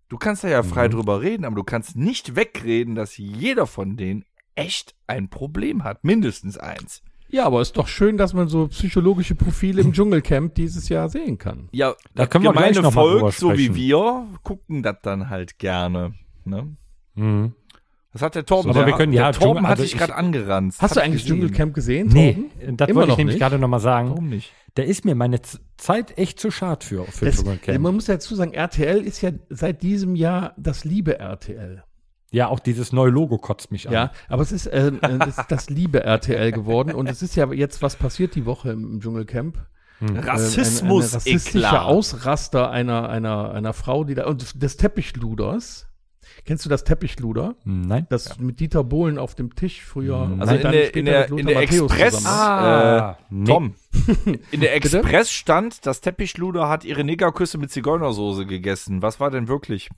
Du 0.07 0.17
kannst 0.17 0.43
da 0.43 0.47
ja 0.47 0.63
frei 0.63 0.87
drüber 0.87 1.21
reden, 1.21 1.43
aber 1.45 1.55
du 1.55 1.63
kannst 1.63 1.97
nicht 1.97 2.35
wegreden, 2.37 2.95
dass 2.95 3.17
jeder 3.17 3.67
von 3.67 3.97
denen 3.97 4.23
echt 4.53 4.95
ein 5.07 5.29
Problem 5.29 5.83
hat. 5.83 6.03
Mindestens 6.05 6.57
eins. 6.57 7.01
Ja, 7.27 7.45
aber 7.45 7.61
ist 7.61 7.75
doch 7.75 7.87
schön, 7.87 8.15
dass 8.17 8.33
man 8.33 8.47
so 8.47 8.67
psychologische 8.67 9.35
Profile 9.35 9.81
im 9.81 9.91
Dschungelcamp 9.91 10.55
dieses 10.55 10.87
Jahr 10.89 11.09
sehen 11.09 11.37
kann. 11.37 11.67
Ja, 11.73 11.91
Da 12.13 12.23
das 12.23 12.29
können 12.29 12.45
wir 12.45 12.53
gleich 12.53 12.73
gemeine 12.73 12.81
noch 12.83 12.93
Volk, 12.93 13.33
so 13.33 13.57
wie 13.57 13.75
wir, 13.75 14.27
gucken 14.43 14.83
das 14.83 14.97
dann 15.01 15.29
halt 15.29 15.57
gerne. 15.57 16.13
Ne? 16.45 16.77
Mhm. 17.15 17.53
Das 18.13 18.21
hat 18.21 18.35
der 18.35 18.45
Torben. 18.45 18.69
Aber 18.69 18.79
der, 18.79 18.87
wir 18.87 18.93
können- 18.95 19.11
der 19.11 19.21
ja, 19.23 19.31
Torben 19.33 19.57
Dschungel- 19.59 19.63
hat 19.63 19.71
also 19.71 19.83
dich 19.83 19.91
ich- 19.93 19.97
gerade 19.99 20.15
angeranzt. 20.15 20.81
Hast 20.81 20.95
du 20.95 20.99
ich 21.01 21.05
eigentlich 21.05 21.23
gesehen. 21.23 21.41
Dschungelcamp 21.41 21.73
gesehen, 21.73 22.07
Nee, 22.07 22.33
Torben? 22.33 22.77
das 22.77 22.87
Immer 22.89 22.95
wollte 22.99 23.07
ich 23.07 23.09
noch 23.11 23.17
nämlich 23.17 23.39
gerade 23.39 23.59
nochmal 23.59 23.79
sagen. 23.81 24.09
Warum 24.09 24.29
nicht? 24.29 24.53
Der 24.77 24.85
ist 24.85 25.03
mir 25.03 25.15
meine 25.15 25.41
Z- 25.41 25.59
Zeit 25.77 26.17
echt 26.17 26.39
zu 26.39 26.49
schad 26.51 26.83
für, 26.85 27.03
für 27.05 27.25
Das, 27.25 27.35
Dschungelcamp. 27.37 27.79
man 27.79 27.93
muss 27.95 28.05
dazu 28.05 28.35
sagen, 28.35 28.53
RTL 28.53 29.01
ist 29.03 29.21
ja 29.21 29.31
seit 29.49 29.83
diesem 29.83 30.15
Jahr 30.15 30.53
das 30.57 30.85
liebe 30.85 31.19
RTL. 31.19 31.83
Ja, 32.31 32.47
auch 32.47 32.59
dieses 32.59 32.91
neue 32.93 33.09
Logo 33.11 33.37
kotzt 33.37 33.71
mich 33.71 33.87
an. 33.87 33.93
Ja, 33.93 34.11
aber 34.29 34.41
es 34.43 34.51
ist, 34.53 34.67
äh, 34.67 34.87
äh, 34.89 35.19
es 35.27 35.37
ist 35.37 35.51
das 35.51 35.69
liebe 35.69 36.03
RTL 36.03 36.51
geworden 36.53 36.93
und 36.93 37.07
es 37.07 37.21
ist 37.21 37.35
ja 37.35 37.51
jetzt 37.51 37.81
was 37.81 37.95
passiert 37.97 38.35
die 38.35 38.45
Woche 38.45 38.71
im, 38.71 38.93
im 38.93 38.99
Dschungelcamp. 39.01 39.57
Äh, 40.01 40.05
ein, 40.05 40.17
ein 40.17 40.23
Rassismus, 40.23 41.13
rassistischer 41.15 41.67
Eklat. 41.67 41.83
Ausraster 41.85 42.69
einer, 42.71 43.07
einer, 43.09 43.51
einer 43.51 43.71
Frau, 43.73 44.03
die 44.05 44.15
da, 44.15 44.25
und 44.25 44.61
des 44.61 44.75
Teppichluders. 44.77 45.87
Kennst 46.45 46.63
du 46.63 46.69
das 46.69 46.83
Teppichluder? 46.83 47.55
Hm, 47.63 47.81
Nein. 47.81 48.05
Das 48.09 48.37
mit 48.37 48.59
Dieter 48.59 48.83
Bohlen 48.83 49.17
auf 49.17 49.33
dem 49.33 49.55
Tisch 49.55 49.81
früher. 49.83 50.19
und 50.19 50.41
Also 50.41 50.53
in 50.55 50.61
dann 50.61 50.71
der, 50.73 50.85
später 50.85 50.99
in 50.99 51.05
der, 51.05 51.29
in 51.31 51.45
der 51.47 51.55
Matthäus 51.61 51.91
Express, 51.91 52.13
zusammen. 52.17 52.35
Ah, 52.37 53.11
äh, 53.11 53.23
nee. 53.31 53.45
Tom, 53.51 53.73
in 54.51 54.61
der 54.61 54.75
Express 54.75 55.31
stand, 55.31 55.85
das 55.87 56.01
Teppichluder 56.01 56.69
hat 56.69 56.85
ihre 56.85 57.03
Negerküsse 57.03 57.57
mit 57.57 57.71
Zigeunersoße 57.71 58.45
gegessen. 58.45 59.01
Was 59.01 59.19
war 59.19 59.31
denn 59.31 59.47
wirklich? 59.47 59.89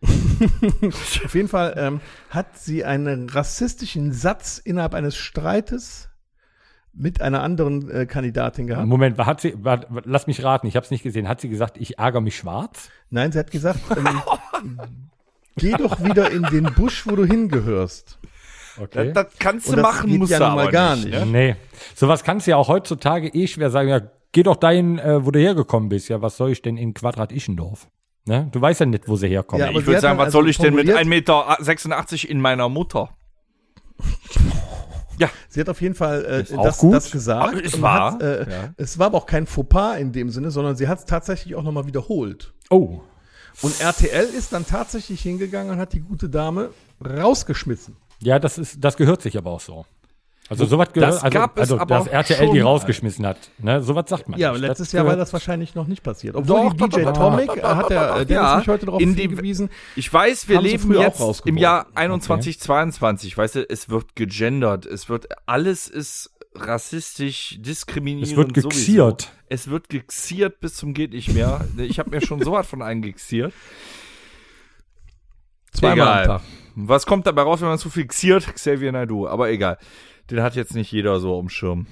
Auf 0.04 1.34
jeden 1.34 1.48
Fall 1.48 1.74
ähm, 1.76 2.00
hat 2.30 2.58
sie 2.58 2.84
einen 2.84 3.28
rassistischen 3.28 4.12
Satz 4.12 4.58
innerhalb 4.58 4.94
eines 4.94 5.16
Streites 5.16 6.08
mit 6.94 7.20
einer 7.20 7.42
anderen 7.42 7.90
äh, 7.90 8.06
Kandidatin 8.06 8.66
gehabt. 8.68 8.86
Moment, 8.86 9.18
hat 9.18 9.40
sie, 9.40 9.54
war, 9.62 9.84
lass 10.04 10.26
mich 10.26 10.42
raten, 10.44 10.66
ich 10.66 10.76
habe 10.76 10.84
es 10.84 10.90
nicht 10.90 11.02
gesehen. 11.02 11.28
Hat 11.28 11.40
sie 11.40 11.48
gesagt, 11.48 11.76
ich 11.76 11.98
ärgere 11.98 12.20
mich 12.20 12.36
schwarz? 12.36 12.88
Nein, 13.10 13.32
sie 13.32 13.38
hat 13.38 13.50
gesagt, 13.50 13.80
ähm, 13.96 15.10
geh 15.56 15.72
doch 15.72 16.02
wieder 16.02 16.30
in 16.30 16.42
den 16.44 16.64
Busch, 16.74 17.06
wo 17.06 17.16
du 17.16 17.24
hingehörst. 17.24 18.18
Okay. 18.80 19.12
Das, 19.12 19.26
das 19.26 19.38
kannst 19.38 19.68
du 19.68 19.72
das 19.76 19.82
machen, 19.82 20.16
musst 20.18 20.32
ja 20.32 20.38
du 20.38 20.44
aber 20.46 20.70
gar 20.70 20.96
nicht. 20.96 21.06
nicht. 21.06 21.18
Ne? 21.20 21.26
nee. 21.26 21.56
Sowas 21.94 22.24
kannst 22.24 22.46
du 22.46 22.52
ja 22.52 22.56
auch 22.56 22.68
heutzutage 22.68 23.28
eh 23.28 23.46
schwer 23.46 23.70
sagen, 23.70 23.88
ja, 23.88 24.00
geh 24.32 24.42
doch 24.42 24.56
dahin, 24.56 24.98
äh, 24.98 25.24
wo 25.24 25.30
du 25.30 25.38
hergekommen 25.38 25.88
bist. 25.88 26.08
Ja, 26.08 26.20
was 26.22 26.36
soll 26.36 26.50
ich 26.50 26.60
denn 26.62 26.76
in 26.76 26.92
Quadrat 26.92 27.30
Ischendorf? 27.30 27.86
Ne? 28.26 28.48
Du 28.52 28.60
weißt 28.60 28.80
ja 28.80 28.86
nicht, 28.86 29.06
wo 29.06 29.16
sie 29.16 29.28
herkommen. 29.28 29.60
Ja, 29.62 29.68
aber 29.70 29.80
Ich 29.80 29.86
würde 29.86 30.00
sagen, 30.00 30.18
was 30.18 30.32
soll 30.32 30.42
also 30.46 30.50
ich 30.50 30.58
denn 30.58 30.74
mit 30.74 30.88
formuliert- 30.90 31.28
1,86 31.28 32.12
Meter 32.12 32.30
in 32.30 32.40
meiner 32.40 32.68
Mutter? 32.68 33.10
Ja, 35.18 35.28
Sie 35.48 35.60
hat 35.60 35.68
auf 35.68 35.80
jeden 35.80 35.94
Fall 35.94 36.44
äh, 36.50 36.56
auch 36.56 36.64
das, 36.64 36.78
gut. 36.78 36.92
das 36.94 37.10
gesagt. 37.12 37.80
Wahr. 37.80 38.14
Hat, 38.14 38.22
äh, 38.22 38.50
Ja. 38.50 38.74
Es 38.76 38.98
war 38.98 39.06
aber 39.06 39.18
auch 39.18 39.26
kein 39.26 39.46
Fauxpas 39.46 39.98
in 39.98 40.10
dem 40.10 40.28
Sinne, 40.30 40.50
sondern 40.50 40.74
sie 40.74 40.88
hat 40.88 40.98
es 40.98 41.04
tatsächlich 41.04 41.54
auch 41.54 41.62
nochmal 41.62 41.86
wiederholt. 41.86 42.52
oh. 42.70 43.00
Und 43.62 43.80
RTL 43.80 44.26
ist 44.26 44.52
dann 44.52 44.66
tatsächlich 44.66 45.22
hingegangen 45.22 45.72
und 45.72 45.78
hat 45.78 45.92
die 45.92 46.00
gute 46.00 46.28
Dame 46.28 46.70
rausgeschmissen. 47.04 47.96
Ja, 48.20 48.38
das 48.38 48.58
ist, 48.58 48.82
das 48.82 48.96
gehört 48.96 49.22
sich 49.22 49.36
aber 49.36 49.50
auch 49.50 49.60
so. 49.60 49.84
Also 50.50 50.66
sowas 50.66 50.92
gehört, 50.92 51.14
Das 51.14 51.22
also, 51.22 51.38
gab 51.38 51.56
es 51.58 51.72
also 51.72 51.84
dass 51.86 52.06
RTL 52.06 52.50
die 52.52 52.60
rausgeschmissen 52.60 53.26
hat. 53.26 53.38
Ne? 53.58 53.82
Sowas 53.82 54.04
sagt 54.08 54.28
man 54.28 54.38
Ja, 54.38 54.52
nicht. 54.52 54.60
letztes 54.60 54.88
Das 54.88 54.92
Jahr 54.92 55.06
war 55.06 55.16
das 55.16 55.32
wahrscheinlich 55.32 55.74
noch 55.74 55.86
nicht 55.86 56.02
passiert. 56.02 56.36
Obwohl 56.36 56.70
Doch, 56.76 56.88
DJ 56.88 57.02
Tomic, 57.04 57.62
hat 57.62 57.88
der, 57.88 58.24
der 58.26 58.36
ja. 58.36 58.56
mich 58.58 58.68
heute 58.68 58.84
darauf 58.84 59.00
hingewiesen. 59.00 59.70
Ich 59.96 60.12
weiß, 60.12 60.48
wir 60.48 60.60
leben 60.60 60.92
jetzt 60.92 61.46
im. 61.46 61.56
Jahr 61.56 61.86
21, 61.94 62.60
22. 62.60 63.38
Weißt 63.38 63.54
du, 63.54 63.70
es 63.70 63.88
wird 63.88 64.16
gegendert, 64.16 64.84
es 64.84 65.08
wird, 65.08 65.28
alles 65.46 65.88
ist 65.88 66.30
rassistisch, 66.54 67.56
diskriminierend. 67.60 68.30
Es 68.30 68.36
wird 68.36 68.48
sowieso. 68.48 68.68
gexiert. 68.68 69.32
Es 69.48 69.68
wird 69.68 69.88
gexiert 69.88 70.60
bis 70.60 70.74
zum 70.74 70.94
geht 70.94 71.12
nicht 71.12 71.32
mehr. 71.32 71.66
Ich 71.76 71.98
habe 71.98 72.10
mir 72.10 72.20
schon 72.20 72.42
so 72.42 72.52
was 72.52 72.66
von 72.66 72.82
eingexiert. 72.82 73.52
Zweimal 75.72 75.98
Egal. 75.98 76.20
am 76.20 76.26
Tag. 76.26 76.42
Was 76.76 77.06
kommt 77.06 77.26
dabei 77.26 77.42
raus, 77.42 77.60
wenn 77.60 77.68
man 77.68 77.78
zu 77.78 77.90
viel 77.90 78.06
xiert? 78.06 78.46
Xavier 78.54 78.92
Naidoo. 78.92 79.28
Aber 79.28 79.50
egal. 79.50 79.78
Den 80.30 80.42
hat 80.42 80.56
jetzt 80.56 80.74
nicht 80.74 80.90
jeder 80.90 81.20
so 81.20 81.38
am 81.38 81.48
Schirm. 81.48 81.86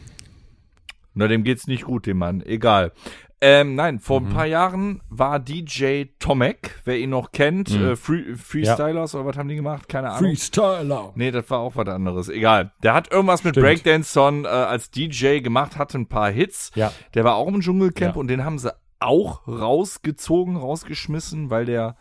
Na, 1.14 1.28
dem 1.28 1.44
geht's 1.44 1.66
nicht 1.66 1.84
gut, 1.84 2.06
dem 2.06 2.18
Mann. 2.18 2.42
Egal. 2.42 2.92
Ähm, 3.44 3.74
nein, 3.74 3.98
vor 3.98 4.20
Mhm. 4.20 4.26
ein 4.28 4.32
paar 4.34 4.46
Jahren 4.46 5.02
war 5.10 5.40
DJ 5.40 6.04
Tomek, 6.20 6.80
wer 6.84 6.96
ihn 6.98 7.10
noch 7.10 7.32
kennt, 7.32 7.70
Mhm. 7.76 7.84
äh, 7.84 7.96
Free, 7.96 8.36
Freestylers 8.36 9.16
oder 9.16 9.26
was 9.26 9.36
haben 9.36 9.48
die 9.48 9.56
gemacht? 9.56 9.88
Keine 9.88 10.10
Ahnung. 10.10 10.30
Freestyler. 10.30 11.10
Nee, 11.16 11.32
das 11.32 11.50
war 11.50 11.58
auch 11.58 11.74
was 11.74 11.88
anderes. 11.88 12.28
Egal. 12.28 12.72
Der 12.84 12.94
hat 12.94 13.10
irgendwas 13.10 13.42
mit 13.42 13.54
Stimmt. 13.54 13.66
Breakdancern 13.66 14.44
äh, 14.44 14.48
als 14.48 14.92
DJ 14.92 15.40
gemacht, 15.40 15.76
hatte 15.76 15.98
ein 15.98 16.06
paar 16.06 16.30
Hits. 16.30 16.70
Ja. 16.76 16.92
Der 17.14 17.24
war 17.24 17.34
auch 17.34 17.48
im 17.48 17.60
Dschungelcamp 17.60 18.14
Ja. 18.14 18.20
und 18.20 18.28
den 18.28 18.44
haben 18.44 18.60
sie 18.60 18.72
auch 19.00 19.48
rausgezogen, 19.48 20.56
rausgeschmissen, 20.56 21.50
weil 21.50 21.64
der, 21.64 21.96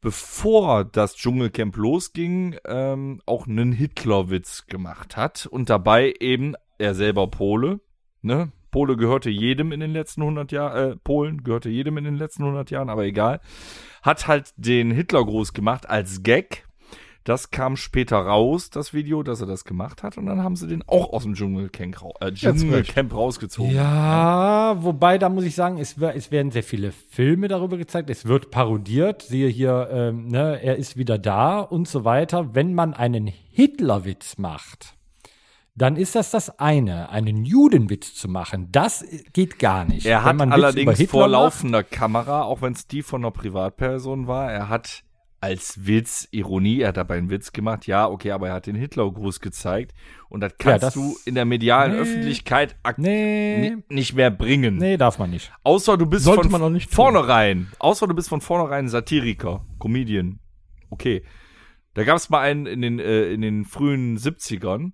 bevor 0.00 0.84
das 0.84 1.16
Dschungelcamp 1.16 1.76
losging, 1.76 2.56
ähm, 2.66 3.20
auch 3.26 3.46
einen 3.46 3.72
Hitlerwitz 3.72 4.66
gemacht 4.66 5.16
hat 5.16 5.46
und 5.46 5.70
dabei 5.70 6.14
eben, 6.20 6.54
er 6.78 6.94
selber 6.94 7.26
Pole, 7.28 7.80
ne? 8.20 8.52
Pole 8.72 8.96
gehörte 8.96 9.30
jedem 9.30 9.70
in 9.70 9.78
den 9.78 9.92
letzten 9.92 10.22
100 10.22 10.50
Jahren, 10.50 10.92
äh, 10.92 10.96
Polen 10.96 11.44
gehörte 11.44 11.68
jedem 11.68 11.98
in 11.98 12.04
den 12.04 12.16
letzten 12.16 12.42
100 12.42 12.70
Jahren, 12.72 12.88
aber 12.88 13.04
egal. 13.04 13.40
Hat 14.02 14.26
halt 14.26 14.52
den 14.56 14.90
Hitlergruß 14.90 15.52
gemacht 15.52 15.88
als 15.88 16.24
Gag. 16.24 16.66
Das 17.24 17.52
kam 17.52 17.76
später 17.76 18.16
raus, 18.16 18.70
das 18.70 18.92
Video, 18.92 19.22
dass 19.22 19.40
er 19.40 19.46
das 19.46 19.64
gemacht 19.64 20.02
hat. 20.02 20.18
Und 20.18 20.26
dann 20.26 20.42
haben 20.42 20.56
sie 20.56 20.66
den 20.66 20.82
auch 20.88 21.12
aus 21.12 21.22
dem 21.22 21.34
Dschungelcamp, 21.34 21.96
äh, 22.18 22.32
Dschungelcamp 22.32 23.14
rausgezogen. 23.14 23.72
Ja, 23.72 24.82
wobei, 24.82 25.18
da 25.18 25.28
muss 25.28 25.44
ich 25.44 25.54
sagen, 25.54 25.78
es, 25.78 25.96
es 25.98 26.32
werden 26.32 26.50
sehr 26.50 26.64
viele 26.64 26.90
Filme 26.90 27.46
darüber 27.46 27.76
gezeigt, 27.76 28.10
es 28.10 28.26
wird 28.26 28.50
parodiert, 28.50 29.22
siehe 29.22 29.48
hier, 29.48 29.88
ähm, 29.92 30.28
ne, 30.28 30.60
er 30.60 30.76
ist 30.76 30.96
wieder 30.96 31.16
da 31.16 31.60
und 31.60 31.86
so 31.86 32.04
weiter. 32.04 32.56
Wenn 32.56 32.74
man 32.74 32.92
einen 32.92 33.28
Hitlerwitz 33.28 34.38
macht, 34.38 34.96
dann 35.74 35.96
ist 35.96 36.14
das 36.14 36.30
das 36.30 36.58
eine. 36.58 37.08
Einen 37.10 37.44
Judenwitz 37.44 38.14
zu 38.14 38.28
machen, 38.28 38.68
das 38.72 39.04
geht 39.32 39.58
gar 39.58 39.84
nicht. 39.84 40.04
Er 40.06 40.24
hat 40.24 40.40
allerdings 40.40 41.02
vor 41.04 41.28
laufender 41.28 41.82
Kamera, 41.82 42.42
auch 42.42 42.60
wenn 42.62 42.72
es 42.74 42.86
die 42.86 43.02
von 43.02 43.22
einer 43.22 43.30
Privatperson 43.30 44.26
war, 44.26 44.52
er 44.52 44.68
hat 44.68 45.02
als 45.40 45.86
Witz, 45.86 46.28
Ironie, 46.30 46.82
er 46.82 46.88
hat 46.88 46.96
dabei 46.98 47.18
einen 47.18 47.28
Witz 47.28 47.50
gemacht, 47.52 47.88
ja, 47.88 48.06
okay, 48.08 48.30
aber 48.30 48.48
er 48.48 48.54
hat 48.54 48.66
den 48.68 48.76
Hitlergruß 48.76 49.40
gezeigt 49.40 49.92
und 50.28 50.40
das 50.40 50.52
kannst 50.56 50.84
das- 50.84 50.94
du 50.94 51.16
in 51.24 51.34
der 51.34 51.44
medialen 51.46 51.94
Nee. 51.94 51.98
Öffentlichkeit 51.98 52.76
Nee, 52.96 53.70
ni- 53.74 53.82
nicht 53.96 54.14
mehr 54.14 54.30
bringen. 54.30 54.76
nee, 54.76 54.96
darf 54.96 55.18
man 55.18 55.30
nicht. 55.30 55.52
Außer 55.64 55.98
du 55.98 56.06
bist 56.06 56.24
Sollte 56.26 56.48
von 56.48 56.80
vornherein, 56.80 57.72
außer 57.80 58.06
du 58.06 58.14
bist 58.14 58.28
von 58.28 58.40
vornherein 58.40 58.88
Satiriker, 58.88 59.66
Comedian. 59.80 60.38
Okay. 60.90 61.24
Da 61.94 62.04
gab 62.04 62.18
es 62.18 62.30
mal 62.30 62.40
einen 62.40 62.66
in 62.66 62.80
den, 62.80 62.98
äh, 63.00 63.32
in 63.32 63.40
den 63.40 63.64
frühen 63.64 64.16
70ern. 64.18 64.92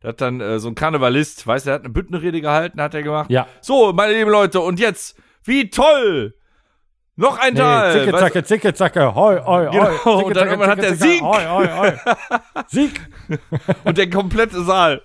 Da 0.00 0.08
hat 0.08 0.20
dann 0.20 0.40
äh, 0.40 0.58
so 0.60 0.68
ein 0.68 0.74
Karnevalist, 0.74 1.46
weißt 1.46 1.66
du, 1.66 1.68
der 1.70 1.74
hat 1.74 1.82
eine 1.82 1.92
Büttenrede 1.92 2.40
gehalten, 2.40 2.80
hat 2.80 2.94
er 2.94 3.02
gemacht. 3.02 3.30
Ja. 3.30 3.46
So, 3.60 3.92
meine 3.92 4.12
lieben 4.12 4.30
Leute, 4.30 4.60
und 4.60 4.78
jetzt, 4.78 5.16
wie 5.44 5.70
toll! 5.70 6.34
Noch 7.16 7.36
ein 7.40 7.54
Nee, 7.54 7.58
Teil! 7.60 7.92
zicke, 8.00 8.14
weißt- 8.16 8.20
zacke, 8.20 8.44
zicke, 8.44 8.74
zacke, 8.74 9.14
hoi, 9.14 9.40
hoi, 9.44 9.68
Genau, 9.72 9.84
hoi. 9.86 9.90
Zicke, 9.96 10.08
und 10.24 10.36
dann 10.36 10.48
zacke, 10.48 10.50
irgendwann 10.50 10.70
hat 10.70 10.80
zicke, 10.80 10.88
der 10.88 10.98
zacke, 10.98 11.12
Sieg. 11.12 11.22
Hoi, 11.22 11.44
hoi, 11.46 11.66
hoi. 11.76 11.92
Sieg. 12.68 13.00
und 13.84 13.98
der 13.98 14.08
komplette 14.10 14.62
Saal. 14.62 15.02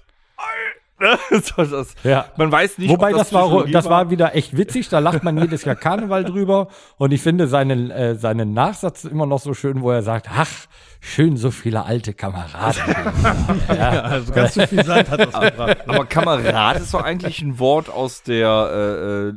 So, 1.29 1.63
das, 1.63 1.95
Ja. 2.03 2.25
Man 2.37 2.51
weiß 2.51 2.77
nicht, 2.77 2.89
Wobei 2.89 3.11
ob 3.11 3.17
das, 3.17 3.33
war, 3.33 3.65
das 3.67 3.85
war 3.89 4.09
wieder 4.09 4.35
echt 4.35 4.55
witzig, 4.57 4.89
da 4.89 4.99
lacht 4.99 5.23
man 5.23 5.37
jedes 5.37 5.65
Jahr 5.65 5.75
Karneval 5.75 6.23
drüber 6.23 6.67
und 6.97 7.11
ich 7.11 7.21
finde 7.21 7.47
seinen, 7.47 7.91
äh, 7.91 8.15
seinen 8.15 8.53
Nachsatz 8.53 9.03
immer 9.03 9.25
noch 9.25 9.39
so 9.39 9.53
schön, 9.53 9.81
wo 9.81 9.91
er 9.91 10.03
sagt, 10.03 10.27
ach, 10.33 10.49
schön 10.99 11.37
so 11.37 11.51
viele 11.51 11.85
alte 11.85 12.13
Kameraden. 12.13 12.81
Ja, 13.67 13.89
also 14.01 14.33
ganz 14.33 14.53
so 14.53 14.65
viel 14.67 14.83
Sand 14.85 15.09
hat 15.09 15.19
das 15.19 15.33
gebracht. 15.39 15.77
Aber 15.87 16.05
Kamerad 16.05 16.77
ist 16.77 16.93
doch 16.93 17.03
eigentlich 17.03 17.41
ein 17.41 17.59
Wort 17.59 17.89
aus 17.89 18.23
der 18.23 18.69
äh, 18.73 19.29
äh, 19.29 19.33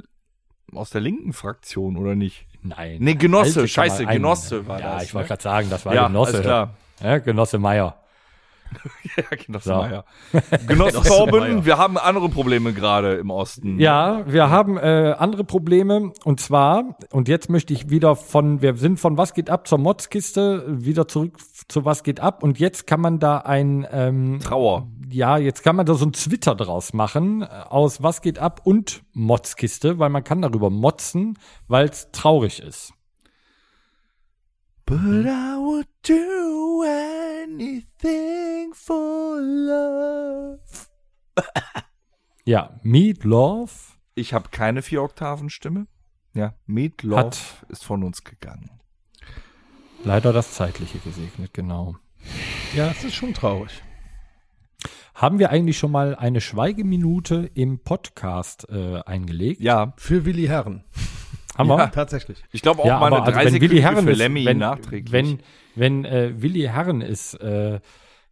aus 0.75 0.91
der 0.91 1.01
linken 1.01 1.33
Fraktion, 1.33 1.97
oder 1.97 2.15
nicht? 2.15 2.47
Nein. 2.63 2.97
Nee, 3.01 3.15
Genosse, 3.15 3.67
scheiße. 3.69 4.07
Genosse 4.07 4.67
war 4.67 4.81
ja, 4.81 4.95
das, 4.95 5.05
ich 5.05 5.15
wollte 5.15 5.25
ne? 5.25 5.29
gerade 5.29 5.43
sagen, 5.43 5.71
das 5.71 5.87
war 5.87 5.95
Ja, 5.95 6.07
Genosse. 6.09 6.33
alles 6.33 6.43
klar. 6.43 6.71
Ja, 7.03 7.19
Genosse 7.19 7.59
Meier. 7.59 7.97
Ja, 9.17 9.25
Genosse 9.47 9.69
So. 9.69 9.75
Meier. 9.77 10.05
Genosse 10.67 11.03
Torben, 11.03 11.65
wir 11.65 11.79
haben 11.79 11.97
andere 11.97 12.29
Probleme 12.29 12.73
gerade 12.75 13.15
im 13.15 13.31
Osten. 13.31 13.79
Ja, 13.79 14.25
wir 14.27 14.51
haben 14.51 14.77
äh, 14.77 15.15
andere 15.19 15.45
Probleme 15.45 16.13
und 16.25 16.41
zwar, 16.41 16.97
und 17.11 17.27
jetzt 17.29 17.49
möchte 17.49 17.73
ich 17.73 17.89
wieder 17.89 18.15
von, 18.17 18.61
wir 18.61 18.75
sind 18.77 19.01
von 19.01 19.17
Was 19.17 19.33
geht 19.33 19.49
ab 19.49 19.67
zur 19.67 19.79
Motzkiste, 19.79 20.65
wieder 20.69 21.09
zurück 21.09 21.39
zu 21.69 21.85
Was 21.87 22.03
geht 22.03 22.21
ab 22.21 22.43
und 22.43 22.59
jetzt 22.59 22.87
kann 22.87 23.01
man 23.01 23.19
da 23.19 23.39
ein, 23.39 23.87
ähm, 23.91 24.39
Trauer. 24.41 24.87
ja, 25.11 25.39
jetzt 25.39 25.63
kann 25.63 25.77
man 25.77 25.87
da 25.87 25.95
so 25.95 26.05
ein 26.05 26.13
Twitter 26.13 26.55
draus 26.55 26.93
machen 26.93 27.41
äh, 27.43 27.47
aus 27.47 28.03
Was 28.03 28.21
geht 28.21 28.39
ab 28.39 28.61
und 28.65 29.03
Motzkiste, 29.15 29.99
weil 29.99 30.11
man 30.11 30.25
kann 30.25 30.43
darüber 30.43 30.69
motzen, 30.69 31.39
weil 31.69 31.89
es 31.89 32.11
traurig 32.13 32.61
ist. 32.61 32.93
But 34.87 35.27
I 35.27 35.57
would 35.59 35.89
do 36.07 36.83
anything 36.85 38.73
for 38.75 39.41
love. 39.41 40.61
Ja, 42.49 42.79
Meat 42.85 43.25
Love 43.25 43.73
Ich 44.15 44.33
habe 44.33 44.51
keine 44.51 44.81
vier 44.83 45.03
Oktaven 45.03 45.51
Stimme. 45.51 45.89
Ja, 46.33 46.55
Meat 46.67 47.03
Love 47.03 47.19
Hat- 47.19 47.67
ist 47.69 47.85
von 47.85 48.05
uns 48.05 48.23
gegangen. 48.23 48.71
leider 50.05 50.33
das 50.33 50.55
Zeitliche 50.55 50.99
gesegnet, 51.01 51.53
genau. 51.53 51.97
Ja, 52.77 52.87
das 52.87 53.03
ist 53.03 53.17
schon 53.17 53.35
traurig. 53.35 53.83
Haben 55.17 55.41
wir 55.41 55.51
eigentlich 55.51 55.77
schon 55.79 55.91
mal 55.91 56.15
eine 56.15 56.41
Schweigeminute 56.41 57.51
im 57.55 57.81
Podcast 57.81 58.69
äh, 58.71 59.01
eingelegt? 59.05 59.61
Ja, 59.61 59.95
Für 59.97 60.25
Willi 60.25 60.47
Herren. 60.47 60.85
Haben 61.57 61.69
wir? 61.69 61.79
Ja. 61.79 61.87
Tatsächlich. 61.89 62.43
ich 62.53 62.63
glaube 62.63 62.83
auch 62.83 62.87
ja, 62.87 62.99
mal 62.99 63.13
eine 63.13 63.23
also 63.23 63.33
30 63.33 63.55
wenn 63.55 63.61
Willi 63.61 63.81
Herren 63.81 64.05
für 64.05 64.11
ist, 64.11 64.19
Lemmy 64.19 64.45
wenn, 64.45 64.59
nachträglich. 64.59 65.13
wenn, 65.13 65.39
wenn 65.75 66.05
äh, 66.05 66.43
Willi 66.43 66.63
Herren 66.63 67.01
ist, 67.01 67.35
äh, 67.35 67.81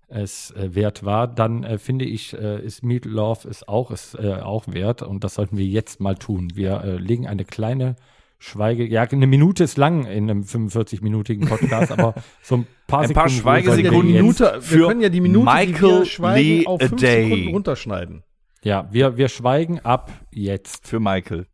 es 0.09 0.51
äh, 0.53 0.75
wert 0.75 1.05
war, 1.05 1.27
dann 1.27 1.65
äh, 1.65 1.79
finde 1.79 2.05
ich, 2.05 2.35
äh, 2.35 2.61
ist 2.65 2.83
Meat 2.83 3.05
Love 3.05 3.49
ist 3.49 3.69
auch, 3.69 3.91
ist, 3.91 4.15
äh, 4.15 4.35
auch 4.35 4.65
wert 4.69 5.03
und 5.03 5.25
das 5.25 5.35
sollten 5.35 5.57
wir 5.57 5.65
jetzt 5.65 6.01
mal 6.01 6.15
tun. 6.15 6.53
Wir 6.55 6.83
äh, 6.85 6.97
legen 6.97 7.27
eine 7.27 7.45
kleine 7.45 7.97
Schweige, 8.39 8.87
ja, 8.87 9.03
eine 9.03 9.27
Minute 9.27 9.65
ist 9.65 9.79
lang 9.79 10.05
in 10.05 10.31
einem 10.31 10.43
45-minütigen 10.43 11.49
Podcast, 11.49 11.93
aber 11.93 12.15
so 12.43 12.59
ein 12.59 12.67
paar 12.87 13.01
Ein 13.03 13.13
paar 13.15 13.29
Sekunden 13.29 13.41
Schweigesekunden 13.41 14.13
wir 14.13 14.23
Minute, 14.23 14.61
wir 14.61 14.87
können 14.87 15.01
ja 15.01 15.09
die 15.09 15.21
Minute, 15.21 15.51
die 15.51 15.67
Michael 15.67 15.99
wir 16.01 16.05
schweigen, 16.05 16.49
Lee 16.49 16.67
auf 16.67 16.83
a 16.83 16.89
fünf 16.89 17.01
day. 17.01 17.25
Sekunden 17.25 17.49
runterschneiden. 17.49 18.23
Ja, 18.63 18.89
wir, 18.91 19.17
wir 19.17 19.29
schweigen 19.29 19.81
ab 19.81 20.11
jetzt. 20.31 20.87
für 20.87 21.01
Michael. 21.01 21.47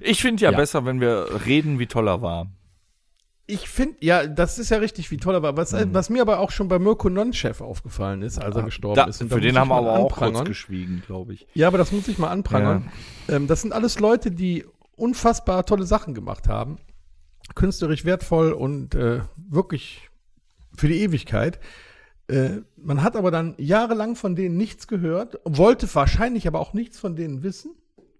Ich 0.00 0.20
finde 0.22 0.42
ja, 0.44 0.50
Ja. 0.50 0.56
besser, 0.56 0.84
wenn 0.84 1.00
wir 1.00 1.44
reden, 1.46 1.78
wie 1.78 1.86
toll 1.86 2.08
er 2.08 2.22
war. 2.22 2.46
Ich 3.46 3.68
finde, 3.68 3.96
ja, 4.00 4.26
das 4.26 4.58
ist 4.58 4.70
ja 4.70 4.78
richtig, 4.78 5.10
wie 5.10 5.18
toll 5.18 5.34
er 5.34 5.42
war. 5.42 5.56
Was, 5.56 5.74
was 5.74 6.08
mir 6.08 6.22
aber 6.22 6.38
auch 6.38 6.50
schon 6.50 6.68
bei 6.68 6.78
Mirko 6.78 7.10
Nonchef 7.10 7.60
aufgefallen 7.60 8.22
ist, 8.22 8.38
als 8.38 8.56
er 8.56 8.62
gestorben 8.62 8.96
Da, 8.96 9.04
ist. 9.04 9.20
Und 9.20 9.28
für 9.28 9.40
den 9.40 9.58
haben 9.58 9.68
wir 9.68 9.74
aber 9.76 9.98
auch 9.98 10.16
kurz 10.16 10.44
geschwiegen, 10.44 11.02
glaube 11.04 11.34
ich. 11.34 11.46
Ja, 11.52 11.68
aber 11.68 11.76
das 11.76 11.92
muss 11.92 12.08
ich 12.08 12.16
mal 12.16 12.30
anprangern. 12.30 12.90
Ähm, 13.28 13.46
das 13.46 13.60
sind 13.60 13.74
alles 13.74 14.00
Leute, 14.00 14.30
die 14.30 14.64
unfassbar 14.96 15.66
tolle 15.66 15.84
Sachen 15.84 16.14
gemacht 16.14 16.48
haben. 16.48 16.78
Künstlerisch 17.54 18.06
wertvoll 18.06 18.52
und 18.52 18.94
äh, 18.94 19.20
wirklich 19.36 20.08
für 20.74 20.88
die 20.88 21.02
Ewigkeit. 21.02 21.60
Äh, 22.28 22.62
man 22.76 23.02
hat 23.02 23.14
aber 23.14 23.30
dann 23.30 23.54
jahrelang 23.58 24.16
von 24.16 24.34
denen 24.34 24.56
nichts 24.56 24.88
gehört, 24.88 25.38
wollte 25.44 25.92
wahrscheinlich 25.94 26.46
aber 26.48 26.60
auch 26.60 26.72
nichts 26.72 26.98
von 26.98 27.14
denen 27.14 27.42
wissen. 27.42 27.74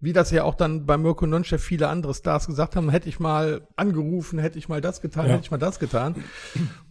Wie 0.05 0.13
das 0.13 0.31
ja 0.31 0.45
auch 0.45 0.55
dann 0.55 0.85
bei 0.87 0.97
Mirko 0.99 1.27
Nonchef 1.27 1.63
viele 1.63 1.89
andere 1.89 2.13
Stars 2.15 2.47
gesagt 2.47 2.77
haben, 2.77 2.91
hätte 2.91 3.09
ich 3.09 3.19
mal 3.21 3.67
angerufen, 3.77 4.39
hätte 4.39 4.59
ich 4.59 4.69
mal 4.69 4.81
das 4.81 5.01
getan, 5.01 5.27
Ja. 5.27 5.33
hätte 5.33 5.45
ich 5.45 5.51
mal 5.51 5.57
das 5.59 5.79
getan. 5.79 6.15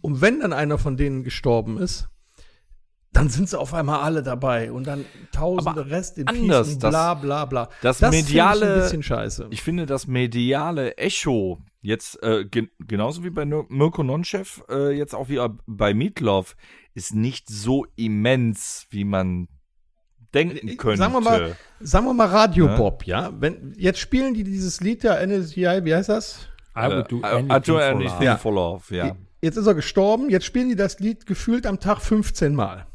Und 0.00 0.20
wenn 0.20 0.40
dann 0.40 0.52
einer 0.52 0.78
von 0.78 0.96
denen 0.96 1.22
gestorben 1.22 1.78
ist, 1.78 2.08
dann 3.12 3.28
sind 3.28 3.48
sie 3.48 3.56
auf 3.58 3.72
einmal 3.72 4.00
alle 4.00 4.24
dabei 4.24 4.72
und 4.72 4.86
dann 4.88 5.04
tausende 5.30 5.82
Aber 5.82 5.90
Rest 5.90 6.18
in 6.18 6.26
anders, 6.26 6.66
Peace 6.66 6.74
und 6.74 6.82
das- 6.82 6.90
bla 6.90 7.14
bla 7.14 7.44
bla. 7.44 7.68
das 7.82 8.02
ich 8.02 8.10
mediale- 8.10 8.74
ein 8.74 8.80
bisschen 8.80 9.02
scheiße. 9.04 9.46
Ich 9.50 9.62
finde 9.62 9.86
das 9.86 10.08
mediale 10.08 10.96
Echo 10.96 11.60
jetzt 11.80 12.20
äh, 12.24 12.44
gen 12.44 12.68
genauso 12.80 13.22
wie 13.22 13.30
bei 13.30 13.44
Mirko 13.44 14.02
Nonchef, 14.02 14.64
äh, 14.68 14.90
jetzt 14.90 15.14
auch 15.14 15.28
wie 15.28 15.38
bei 15.66 15.94
Meatloaf, 15.94 16.56
ist 16.94 17.14
nicht 17.14 17.48
so 17.48 17.86
immens, 17.94 18.86
wie 18.90 19.04
man 19.04 19.46
denken 20.34 20.76
könnte. 20.76 20.98
Sagen 20.98 21.12
wir 21.12 21.20
mal, 21.20 21.56
sagen 21.80 22.06
wir 22.06 22.14
mal 22.14 22.26
Radio 22.26 22.66
Ja. 22.66 22.76
Bob, 22.76 23.04
ja. 23.04 23.32
Wenn 23.38 23.74
jetzt 23.76 23.98
spielen 23.98 24.34
die 24.34 24.44
dieses 24.44 24.80
Lied 24.80 25.02
ja 25.04 25.24
NSGI, 25.24 25.80
wie 25.84 25.94
heißt 25.94 26.08
das? 26.08 26.48
I 26.76 26.86
would 26.88 27.10
do 27.10 27.18
äh, 27.18 27.20
I 27.20 27.26
anything 27.26 27.62
do 27.62 27.72
for 27.74 27.82
anything 27.82 28.08
love. 28.18 28.24
Ja. 28.24 28.36
for 28.36 28.52
love, 28.52 28.94
ja. 28.96 29.16
Jetzt 29.40 29.56
ist 29.56 29.66
er 29.66 29.74
gestorben, 29.74 30.30
jetzt 30.30 30.44
spielen 30.46 30.68
die 30.68 30.76
das 30.76 30.98
Lied 31.00 31.26
gefühlt 31.26 31.66
am 31.66 31.78
Tag 31.78 32.00
15 32.00 32.54
Mal. 32.54 32.86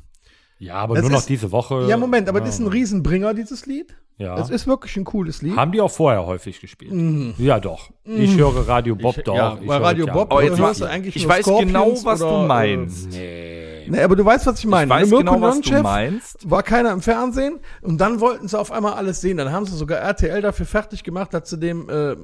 Ja, 0.58 0.76
aber 0.76 0.96
Das 0.96 1.04
nur 1.04 1.12
noch 1.12 1.20
ist- 1.20 1.30
diese 1.30 1.52
Woche. 1.52 1.86
Ja, 1.88 1.96
Moment, 1.96 2.28
aber 2.28 2.42
das 2.42 2.56
ist 2.56 2.60
ein 2.60 2.68
Riesenbringer, 2.68 3.34
dieses 3.34 3.66
Lied. 3.66 3.96
Ja. 4.18 4.36
Das 4.36 4.50
ist 4.50 4.68
wirklich 4.68 4.98
ein 4.98 5.06
cooles 5.06 5.42
Lied. 5.42 5.56
Haben 5.56 5.72
die 5.72 5.80
auch 5.80 5.92
vorher 5.92 6.26
häufig 6.26 6.60
gespielt? 6.60 6.92
Ja, 7.38 7.62
doch. 7.62 7.90
Ich 8.04 8.36
höre 8.36 8.68
Radio 8.68 8.94
Bob 8.96 9.24
doch. 9.24 9.34
Mhm. 9.62 9.68
ja, 9.70 9.76
ich 9.78 9.82
Radio 9.82 10.08
ja. 10.08 10.14
Bob 10.14 10.30
Aber 10.32 10.44
jetzt 10.44 10.60
hörst 10.60 10.82
du 10.82 10.86
eigentlich 10.86 11.16
ich 11.16 11.22
nur 11.24 11.32
weiß 11.32 11.46
Scorpions 11.46 11.72
genau, 11.72 12.00
was 12.04 12.22
oder, 12.22 12.42
du 12.42 12.48
meinst. 12.48 13.16
Äh, 13.16 13.79
nee, 13.90 14.02
aber 14.02 14.16
du 14.16 14.24
weißt, 14.26 14.46
was 14.46 14.60
ich 14.60 14.66
meine. 14.66 14.86
Ich 14.86 14.90
weiß 14.90 15.10
Mirko 15.10 15.24
genau, 15.34 15.42
was 15.42 15.62
du 15.62 15.82
meinst. 15.82 16.50
War 16.50 16.64
keiner 16.64 16.92
im 16.92 17.02
Fernsehen 17.02 17.60
und 17.82 18.00
dann 18.00 18.20
wollten 18.20 18.48
sie 18.48 18.58
auf 18.58 18.72
einmal 18.72 18.94
alles 18.94 19.22
sehen. 19.22 19.38
Dann 19.38 19.52
haben 19.52 19.66
sie 19.66 19.76
sogar 19.76 20.00
RTL 20.00 20.42
dafür 20.42 20.66
fertig 20.66 21.04
gemacht, 21.04 21.34
dass 21.34 21.50
sie 21.50 21.60
dem 21.60 21.90
äh, 21.90 22.16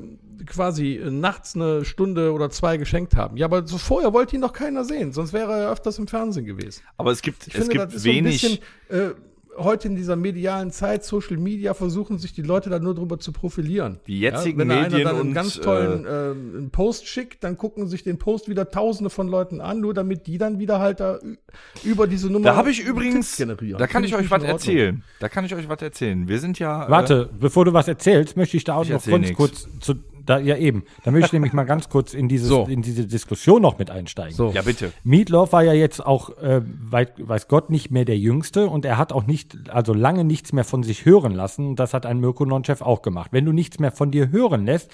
quasi 0.46 0.96
äh, 0.96 1.10
nachts 1.12 1.56
eine 1.56 1.86
Stunde 1.86 2.32
oder 2.34 2.50
zwei 2.50 2.78
geschenkt 2.78 3.16
haben. 3.16 3.38
Ja, 3.38 3.46
aber 3.48 3.66
so 3.68 3.78
vorher 3.78 4.14
wollte 4.14 4.36
ihn 4.36 4.42
doch 4.42 4.54
keiner 4.54 4.84
sehen, 4.86 5.12
sonst 5.14 5.34
wäre 5.34 5.52
er 5.54 5.72
öfters 5.72 5.98
im 6.00 6.08
Fernsehen 6.08 6.46
gewesen. 6.46 6.82
Aber 6.98 7.12
es 7.12 7.22
gibt, 7.22 7.48
Ich 7.48 7.56
es 7.56 7.68
finde, 7.68 7.88
gibt 7.88 8.04
wenig. 8.04 8.42
so 8.42 8.48
ein 8.48 8.58
bisschen, 8.90 9.12
äh, 9.12 9.14
heute 9.58 9.88
in 9.88 9.96
dieser 9.96 10.16
medialen 10.16 10.72
Zeit, 10.72 11.04
Social 11.04 11.38
Media, 11.38 11.74
versuchen 11.74 12.18
sich 12.18 12.34
die 12.34 12.42
Leute 12.42 12.70
da 12.70 12.80
nur 12.80 12.96
drüber 12.96 13.20
zu 13.20 13.32
profilieren. 13.32 14.00
Die 14.08 14.20
jetzigen 14.20 14.60
Wenn 14.60 14.70
da 14.70 14.82
Medien 14.82 15.02
einer 15.02 15.04
dann 15.10 15.16
einen 15.20 15.28
und, 15.30 15.34
ganz 15.34 15.60
tollen 15.60 16.06
äh, 16.06 16.10
einen 16.10 16.70
Post 16.72 17.08
schickt, 17.08 17.44
dann 17.44 17.58
gucken 17.58 17.88
sich 17.88 18.04
den 18.04 18.18
Post 18.18 18.50
wieder 18.50 18.70
tausende 18.70 19.10
von 19.10 19.28
Leuten 19.28 19.62
an, 19.62 19.80
nur 19.82 19.94
damit 19.94 20.28
die 20.28 20.38
dann 20.38 20.60
wieder 20.60 20.80
halt 20.80 21.00
da 21.00 21.20
über 21.84 22.08
diese 22.08 22.30
Nummer 22.32 22.46
da 22.46 22.56
habe 22.56 22.72
ich 22.72 22.82
übrigens, 22.82 23.38
generieren. 23.38 23.78
da 23.78 23.88
kann 23.88 24.04
Finde 24.04 24.18
ich 24.20 24.26
euch 24.26 24.32
was 24.32 24.44
erzählen. 24.44 25.04
Da 25.20 25.30
kann 25.30 25.46
ich 25.46 25.56
euch 25.56 25.70
was 25.70 25.82
erzählen. 25.82 26.28
Wir 26.28 26.40
sind 26.40 26.60
ja. 26.60 26.90
Warte, 26.90 27.30
bevor 27.40 27.66
du 27.66 27.74
was 27.74 27.88
erzählst, 27.88 28.38
möchte 28.38 28.58
ich 28.58 28.64
da 28.64 28.76
auch 28.76 28.84
Ich 28.84 28.90
noch 28.90 29.06
nix. 29.06 29.34
kurz 29.34 29.68
zu, 29.80 29.96
da, 30.26 30.40
ja 30.40 30.58
eben, 30.58 30.84
da 31.04 31.12
möchte 31.12 31.28
ich 31.28 31.34
nämlich 31.34 31.54
mal 31.54 31.64
ganz 31.64 31.90
kurz 31.90 32.14
in, 32.14 32.28
dieses, 32.28 32.50
So. 32.50 32.66
in 32.66 32.82
diese 32.82 33.06
Diskussion 33.06 33.62
noch 33.62 33.78
mit 33.78 33.90
einsteigen. 33.90 34.36
So. 34.36 34.52
Ja, 34.52 34.62
bitte. 34.62 34.92
Meatloaf 35.04 35.54
war 35.54 35.64
ja 35.64 35.74
jetzt 35.74 36.06
auch, 36.06 36.38
äh, 36.38 36.62
weit, 36.66 37.14
weiß 37.18 37.48
Gott, 37.48 37.70
nicht 37.70 37.92
mehr 37.92 38.06
der 38.06 38.18
Jüngste 38.18 38.68
und 38.68 38.86
er 38.86 38.98
hat 38.98 39.14
auch 39.14 39.26
nicht, 39.26 39.70
also 39.70 39.94
lange 39.94 40.24
nichts 40.24 40.54
mehr 40.54 40.64
von 40.64 40.84
sich 40.84 41.06
hören 41.06 41.34
lassen. 41.34 41.76
Das 41.76 41.94
hat 41.94 42.06
ein 42.06 42.20
Mirko 42.20 42.46
Nonchef 42.46 42.82
auch 42.82 43.02
gemacht. 43.02 43.30
Wenn 43.32 43.46
du 43.46 43.52
nichts 43.52 43.80
mehr 43.80 43.92
von 43.92 44.12
dir 44.12 44.32
hören 44.32 44.66
lässt, 44.66 44.92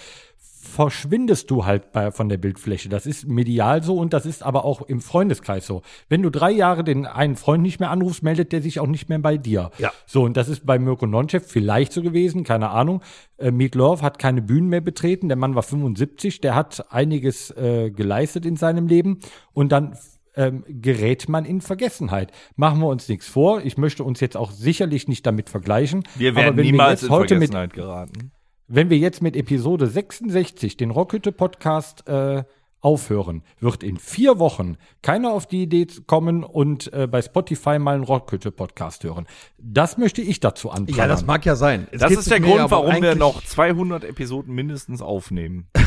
verschwindest 0.62 1.50
du 1.50 1.65
halt 1.65 1.91
bei, 1.91 2.12
von 2.12 2.30
der 2.30 2.38
Bildfläche. 2.38 2.88
Das 2.88 3.06
ist 3.06 3.28
medial 3.28 3.82
so 3.82 3.97
und 3.97 4.13
das 4.13 4.26
ist 4.26 4.43
aber 4.43 4.63
auch 4.63 4.84
im 4.84 5.02
Freundeskreis 5.02 5.65
so. 5.65 5.82
Wenn 6.08 6.21
du 6.21 6.30
drei 6.30 6.52
Jahre 6.52 6.84
den 6.84 7.08
einen 7.08 7.36
Freund 7.36 7.63
nicht 7.63 7.80
mehr 7.80 7.89
anrufst, 7.89 8.21
meldet 8.21 8.52
der 8.52 8.62
sich 8.62 8.80
auch 8.80 8.88
nicht 8.88 9.10
mehr 9.10 9.19
bei 9.19 9.38
dir. 9.38 9.71
Ja. 9.80 9.91
So, 10.06 10.24
und 10.24 10.38
das 10.38 10.50
ist 10.50 10.65
bei 10.65 10.78
Mirko 10.78 11.08
Nonchef 11.08 11.45
vielleicht 11.47 11.91
so 11.91 12.04
gewesen, 12.04 12.43
keine 12.43 12.69
Ahnung. 12.69 13.02
Äh, 13.38 13.52
Meatloaf 13.52 14.04
hat 14.04 14.19
keine 14.19 14.41
Bühnen 14.41 14.69
mehr 14.69 14.82
betreten, 14.82 15.30
der 15.30 15.38
Mann 15.38 15.56
war 15.56 15.63
75, 15.63 16.41
der 16.41 16.54
hat 16.54 16.91
einiges 16.91 17.50
äh, 17.52 17.89
geleistet 17.89 18.45
in 18.45 18.56
seinem 18.56 18.88
Leben 18.88 19.19
und 19.54 19.71
dann 19.71 19.97
ähm, 20.36 20.63
gerät 20.67 21.28
man 21.28 21.43
in 21.43 21.62
Vergessenheit. 21.62 22.32
Machen 22.56 22.80
wir 22.80 22.88
uns 22.88 23.10
nichts 23.10 23.28
vor. 23.28 23.62
Ich 23.65 23.78
möchte 23.78 24.04
uns 24.04 24.19
jetzt 24.19 24.38
auch 24.38 24.52
sicherlich 24.52 25.08
nicht 25.08 25.26
damit 25.26 25.50
vergleichen. 25.50 26.04
Wir 26.15 26.36
werden 26.36 26.56
niemals 26.56 27.02
wir 27.02 27.08
in 27.08 27.13
heute 27.13 27.36
mit 27.36 27.52
Vergessenheit 27.52 27.74
geraten. 27.74 28.32
Wenn 28.74 28.90
wir 28.90 28.98
jetzt 28.98 29.22
mit 29.22 29.36
Episode 29.36 29.86
66 29.86 30.78
den 30.78 30.92
Rockhütte 30.92 31.34
Podcast 31.34 32.08
äh, 32.08 32.44
aufhören, 32.82 33.44
wird 33.60 33.84
in 33.84 33.98
vier 33.98 34.39
Wochen 34.39 34.78
keiner 35.02 35.32
auf 35.32 35.46
die 35.48 35.63
Idee 35.63 35.88
kommen 36.08 36.44
und 36.44 36.91
äh, 36.94 37.08
bei 37.08 37.22
Spotify 37.22 37.80
mal 37.80 37.96
einen 37.96 38.04
Rockhütte-Podcast 38.04 39.04
hören. 39.04 39.28
Das 39.58 39.98
möchte 39.98 40.22
ich 40.22 40.39
dazu 40.39 40.70
anprangern. 40.72 40.98
Ja, 40.98 41.08
das 41.08 41.26
mag 41.26 41.46
ja 41.46 41.56
sein. 41.56 41.88
Es 41.91 42.02
Das 42.02 42.12
ist 42.12 42.30
der 42.32 42.39
Grund, 42.39 42.70
warum 42.72 43.02
wir 43.02 43.15
noch 43.15 43.44
200 43.44 44.04
Episoden 44.04 44.54
mindestens 44.54 45.02
aufnehmen. 45.02 45.67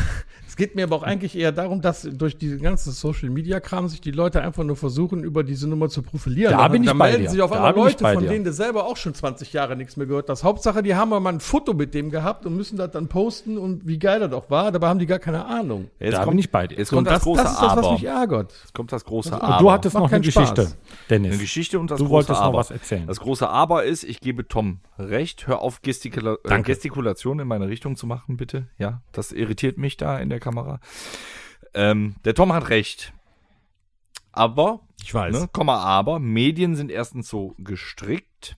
Es 0.47 0.55
geht 0.57 0.73
mir 0.73 0.85
aber 0.85 0.95
auch 0.95 1.03
eigentlich 1.03 1.37
eher 1.37 1.51
darum, 1.51 1.81
dass 1.81 2.03
durch 2.03 2.37
diesen 2.37 2.61
ganzen 2.61 2.93
Social 2.93 3.29
Media 3.29 3.59
Kram 3.59 3.89
sich 3.89 3.99
die 3.99 4.11
Leute 4.11 4.41
einfach 4.41 4.63
nur 4.63 4.77
versuchen, 4.77 5.21
über 5.21 5.43
diese 5.43 5.67
Nummer 5.67 5.89
zu 5.89 6.01
profilieren. 6.01 6.53
Da 6.53 6.65
bin 6.69 6.83
ich 6.83 6.87
dann 6.87 6.97
bei 6.97 7.09
melden 7.09 7.23
dir. 7.23 7.29
sich 7.29 7.41
auf 7.41 7.51
Da 7.51 7.57
einmal 7.57 7.73
bin 7.73 7.81
ich 7.87 7.89
Leute, 7.89 8.03
bei 8.03 8.13
von 8.13 8.23
dir. 8.23 8.29
denen 8.29 8.45
du 8.45 8.53
selber 8.53 8.85
auch 8.85 8.95
schon 8.95 9.13
20 9.13 9.51
Jahre 9.51 9.75
nichts 9.75 9.97
mehr 9.97 10.07
gehört 10.07 10.29
hast. 10.29 10.45
Hauptsache, 10.45 10.81
die 10.81 10.95
haben 10.95 11.09
mal 11.09 11.27
ein 11.27 11.41
Foto 11.41 11.73
mit 11.73 11.93
dem 11.93 12.09
gehabt 12.09 12.45
und 12.45 12.55
müssen 12.55 12.77
das 12.77 12.91
dann 12.91 13.09
posten 13.09 13.57
und 13.57 13.85
wie 13.85 13.99
geil 13.99 14.21
das 14.21 14.29
doch 14.29 14.49
war. 14.49 14.71
Dabei 14.71 14.87
haben 14.87 14.99
die 14.99 15.07
gar 15.07 15.19
keine 15.19 15.43
Ahnung. 15.45 15.89
Jetzt 15.99 16.13
Da 16.13 16.19
kommt, 16.19 16.29
bin 16.29 16.39
ich 16.39 16.49
bei 16.49 16.67
dir. 16.67 16.77
Jetzt 16.85 16.89
So, 16.91 16.95
kommt 16.97 17.07
das, 17.07 17.13
das, 17.15 17.23
große 17.23 17.43
das 17.43 17.51
ist 17.53 17.61
das, 17.61 17.69
Aber. 17.71 17.81
was 17.83 17.91
mich 17.93 18.03
ärgert. 18.03 18.51
Jetzt 18.61 18.73
kommt 18.73 18.91
das 18.91 19.05
große 19.05 19.33
Und 19.33 19.41
Aber. 19.41 19.57
Du 19.57 19.71
hattest 19.71 19.93
Macht 19.95 20.03
noch 20.03 20.11
eine 20.11 20.23
Spaß. 20.23 20.53
Geschichte, 20.55 20.77
Dennis. 21.09 21.31
Eine 21.33 21.41
Geschichte 21.41 21.79
und 21.79 21.91
das 21.91 21.97
Du 21.97 22.05
große 22.05 22.11
wolltest 22.13 22.39
noch 22.39 22.45
Aber. 22.47 22.57
was 22.59 22.71
erzählen. 22.71 23.07
Das 23.07 23.19
große 23.19 23.49
Aber 23.49 23.83
ist, 23.83 24.03
ich 24.03 24.19
gebe 24.19 24.47
Tom 24.47 24.79
recht. 24.97 25.47
Hör 25.47 25.59
auf, 25.61 25.81
Gestikula 25.81 26.37
äh, 26.43 26.61
Gestikulation 26.61 27.39
in 27.39 27.47
meine 27.47 27.67
Richtung 27.67 27.95
zu 27.95 28.07
machen, 28.07 28.37
bitte. 28.37 28.67
Ja, 28.77 29.01
das 29.11 29.31
irritiert 29.31 29.77
mich 29.77 29.97
da 29.97 30.17
in 30.19 30.29
der 30.29 30.39
Kamera. 30.39 30.79
Ähm, 31.73 32.15
der 32.23 32.33
Tom 32.35 32.53
hat 32.53 32.69
recht. 32.69 33.11
Aber, 34.31 34.81
Ich 35.01 35.13
weiß. 35.13 35.33
ne, 35.33 35.49
Komma, 35.51 35.77
aber, 35.77 36.19
Medien 36.19 36.75
sind 36.75 36.91
erstens 36.91 37.29
so 37.29 37.55
gestrickt. 37.57 38.57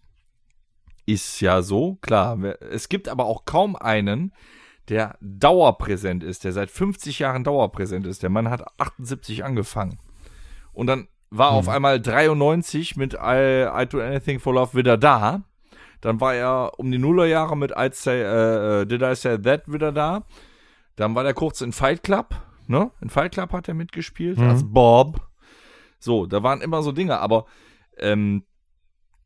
Ist 1.06 1.40
ja 1.40 1.62
so, 1.62 1.96
klar. 2.02 2.38
Es 2.72 2.90
gibt 2.90 3.08
aber 3.08 3.26
auch 3.26 3.46
kaum 3.46 3.76
einen, 3.76 4.34
der 4.90 5.18
dauerpräsent 5.22 6.24
ist, 6.24 6.44
der 6.44 6.54
seit 6.54 6.70
50 6.72 7.20
Jahren 7.20 7.44
dauerpräsent 7.44 8.06
ist. 8.08 8.24
Der 8.24 8.30
Mann 8.30 8.50
hat 8.50 8.64
78 8.80 9.44
angefangen. 9.44 10.00
Und 10.74 10.88
dann 10.88 11.08
war 11.30 11.52
Hm. 11.52 11.58
auf 11.58 11.70
einmal 11.70 12.00
93 12.02 12.96
mit 12.96 13.14
I, 13.14 13.66
I 13.74 13.86
Do 13.88 14.00
Anything 14.02 14.40
for 14.40 14.54
Love 14.54 14.78
wieder 14.78 14.98
da. 14.98 15.44
Dann 16.02 16.22
war 16.22 16.36
er 16.36 16.74
um 16.78 16.92
die 16.92 17.00
Nullerjahre 17.00 17.58
mit 17.58 17.76
I'd 17.76 17.94
say, 17.96 18.22
äh, 18.22 18.82
äh, 18.82 18.86
Did 18.86 19.02
I 19.02 19.16
Say 19.16 19.38
That 19.40 19.64
wieder 19.72 19.92
da. 19.92 20.24
Dann 20.96 21.16
war 21.16 21.24
der 21.24 21.34
kurz 21.34 21.62
in 21.62 21.74
Fight 21.74 22.04
Club, 22.04 22.36
ne? 22.68 22.92
In 23.02 23.10
Fight 23.10 23.34
Club 23.34 23.52
hat 23.52 23.68
er 23.68 23.74
mitgespielt, 23.74 24.40
als 24.40 24.64
Bob. 24.64 25.22
So, 26.00 26.26
da 26.28 26.44
waren 26.44 26.62
immer 26.62 26.82
so 26.82 26.92
Dinge, 26.92 27.20
aber 27.20 27.46
ähm, 27.98 28.44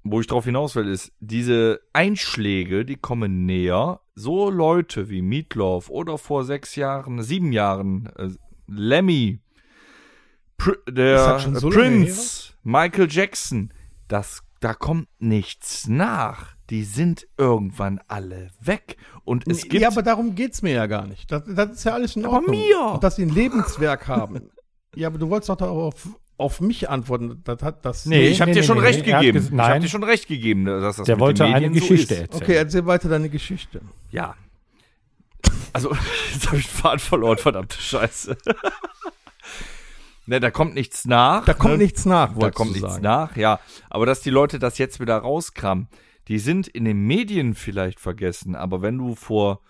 wo 0.03 0.19
ich 0.19 0.27
drauf 0.27 0.45
hinaus 0.45 0.75
will, 0.75 0.87
ist, 0.87 1.11
diese 1.19 1.81
Einschläge, 1.93 2.85
die 2.85 2.95
kommen 2.97 3.45
näher. 3.45 4.01
So 4.15 4.49
Leute 4.49 5.09
wie 5.09 5.21
Meatloaf 5.21 5.89
oder 5.89 6.17
vor 6.17 6.43
sechs 6.43 6.75
Jahren, 6.75 7.21
sieben 7.21 7.51
Jahren, 7.51 8.07
äh, 8.17 8.29
Lemmy, 8.67 9.39
Pr 10.57 10.75
der 10.89 11.39
so 11.39 11.69
Prince, 11.69 12.53
Michael 12.63 13.07
Jackson, 13.09 13.73
das, 14.07 14.43
da 14.59 14.73
kommt 14.73 15.07
nichts 15.19 15.87
nach. 15.87 16.55
Die 16.69 16.83
sind 16.83 17.27
irgendwann 17.37 17.99
alle 18.07 18.49
weg. 18.61 18.97
Und 19.25 19.45
es 19.47 19.63
gibt 19.63 19.81
ja, 19.81 19.89
aber 19.89 20.03
darum 20.03 20.35
geht's 20.35 20.61
mir 20.61 20.73
ja 20.73 20.85
gar 20.87 21.05
nicht. 21.05 21.31
Das, 21.31 21.43
das 21.45 21.71
ist 21.71 21.83
ja 21.83 21.93
alles 21.93 22.15
in 22.15 22.25
Aber 22.25 22.35
Ordnung. 22.35 22.55
mir! 22.55 22.93
Und 22.93 23.03
dass 23.03 23.17
sie 23.17 23.23
ein 23.23 23.29
Lebenswerk 23.29 24.07
haben. 24.07 24.49
Ja, 24.95 25.07
aber 25.07 25.17
du 25.17 25.29
wolltest 25.29 25.49
doch 25.49 25.61
auf, 25.61 26.07
auf 26.41 26.59
mich 26.61 26.89
antworten. 26.89 27.41
Das 27.43 27.61
hat 27.61 27.85
das. 27.85 28.05
Nee, 28.05 28.27
ich 28.27 28.41
habe 28.41 28.51
nee, 28.51 28.55
dir 28.55 28.61
nee, 28.61 28.67
schon 28.67 28.77
nee, 28.77 28.83
recht 28.83 29.05
gegeben. 29.05 29.49
ich 29.53 29.59
habe 29.59 29.79
dir 29.79 29.87
schon 29.89 30.03
recht 30.03 30.27
gegeben, 30.27 30.65
dass 30.65 30.97
das 30.97 31.05
Der 31.05 31.15
mit 31.15 31.21
wollte 31.21 31.43
den 31.45 31.53
eine 31.53 31.69
Geschichte 31.71 31.95
so 31.95 32.13
ist. 32.13 32.21
erzählen. 32.21 32.41
Okay, 32.41 32.55
erzähl 32.55 32.85
weiter 32.85 33.09
deine 33.09 33.29
Geschichte. 33.29 33.81
Ja. 34.09 34.35
Also, 35.73 35.95
jetzt 36.33 36.47
habe 36.47 36.57
ich 36.57 36.67
den 36.67 36.75
Faden 36.75 36.99
verloren, 36.99 37.37
verdammte 37.37 37.77
Scheiße. 37.79 38.37
ne, 40.25 40.39
da 40.39 40.51
kommt 40.51 40.73
nichts 40.73 41.05
nach. 41.05 41.45
Da 41.45 41.53
kommt 41.53 41.73
ne? 41.73 41.83
nichts 41.83 42.05
nach, 42.05 42.29
Da 42.29 42.35
wolltest 42.35 42.55
kommt 42.55 42.69
du 42.71 42.73
nichts 42.75 42.91
sagen. 42.93 43.03
nach, 43.03 43.35
ja. 43.37 43.59
Aber 43.89 44.05
dass 44.05 44.21
die 44.21 44.29
Leute 44.29 44.59
das 44.59 44.77
jetzt 44.77 44.99
wieder 44.99 45.17
rauskramen, 45.17 45.87
die 46.27 46.39
sind 46.39 46.67
in 46.67 46.85
den 46.85 46.99
Medien 47.05 47.55
vielleicht 47.55 47.99
vergessen. 47.99 48.55
Aber 48.55 48.81
wenn 48.81 48.97
du 48.97 49.15
vor 49.15 49.61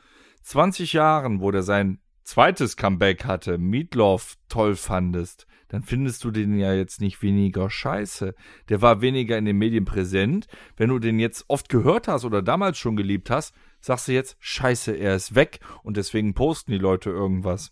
20 0.44 0.94
Jahren, 0.94 1.40
wo 1.42 1.52
der 1.52 1.64
sein 1.64 2.00
zweites 2.24 2.78
Comeback 2.78 3.26
hatte, 3.26 3.58
Meatloaf 3.58 4.36
toll 4.50 4.76
fandest, 4.76 5.48
dann 5.72 5.84
findest 5.84 6.26
du 6.26 6.32
den 6.32 6.60
ja 6.60 6.74
jetzt 6.74 7.00
nicht 7.00 7.22
weniger 7.22 7.70
scheiße. 7.70 8.36
Der 8.68 8.82
war 8.82 9.00
weniger 9.00 9.38
in 9.38 9.46
den 9.46 9.58
Medien 9.58 9.86
präsent. 9.86 10.48
Wenn 10.76 10.90
du 10.90 11.00
den 11.00 11.18
jetzt 11.18 11.46
oft 11.48 11.70
gehört 11.70 12.10
hast 12.10 12.26
oder 12.26 12.42
damals 12.42 12.78
schon 12.78 12.98
geliebt 12.98 13.30
hast, 13.30 13.56
sagst 13.80 14.10
du 14.10 14.12
jetzt, 14.12 14.36
scheiße, 14.40 14.92
er 14.92 15.16
ist 15.16 15.34
weg 15.34 15.62
und 15.82 15.96
deswegen 15.96 16.34
posten 16.34 16.74
die 16.74 16.78
Leute 16.78 17.10
irgendwas. 17.10 17.72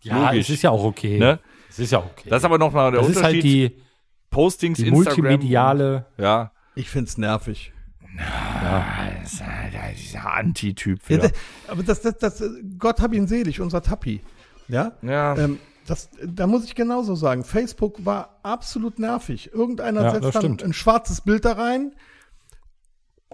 ja, 0.00 0.30
logisch. 0.30 0.48
es 0.48 0.56
ist 0.56 0.62
ja 0.62 0.70
auch 0.70 0.82
okay. 0.82 1.20
Ne? 1.20 1.38
Es 1.68 1.78
ist 1.78 1.92
ja 1.92 2.00
okay. 2.00 2.28
Das 2.28 2.38
ist 2.38 2.44
aber 2.44 2.58
nochmal 2.58 2.90
der 2.90 3.02
das 3.02 3.10
ist 3.10 3.16
Unterschied. 3.18 3.34
halt 3.34 3.44
die, 3.44 3.82
Postings, 4.30 4.78
die 4.78 4.88
Instagram. 4.88 5.24
multimediale. 5.24 6.06
Ja. 6.18 6.50
Ich 6.74 6.90
find's 6.90 7.18
nervig. 7.18 7.72
Das 8.16 9.32
ist 9.32 9.46
halt 9.46 9.74
dieser 9.96 10.32
Anti-Typ 10.34 10.98
Ja, 11.08 11.28
aber 11.68 11.84
das, 11.84 12.00
das, 12.00 12.18
das, 12.18 12.42
Gott 12.78 13.00
hab 13.00 13.12
ihn 13.14 13.28
selig, 13.28 13.60
unser 13.60 13.80
Tappi. 13.80 14.22
Ja. 14.66 14.92
Ja. 15.02 15.38
Ähm, 15.38 15.60
das, 15.86 16.08
da 16.24 16.46
muss 16.46 16.64
ich 16.64 16.74
genauso 16.74 17.14
sagen. 17.14 17.44
Facebook 17.44 18.04
war 18.04 18.38
absolut 18.42 18.98
nervig. 18.98 19.52
Irgendeiner 19.52 20.02
Ja, 20.02 20.10
setzt 20.12 20.34
dann 20.34 20.42
stimmt. 20.42 20.64
ein 20.64 20.72
schwarzes 20.72 21.20
Bild 21.20 21.44
da 21.44 21.52
rein 21.52 21.92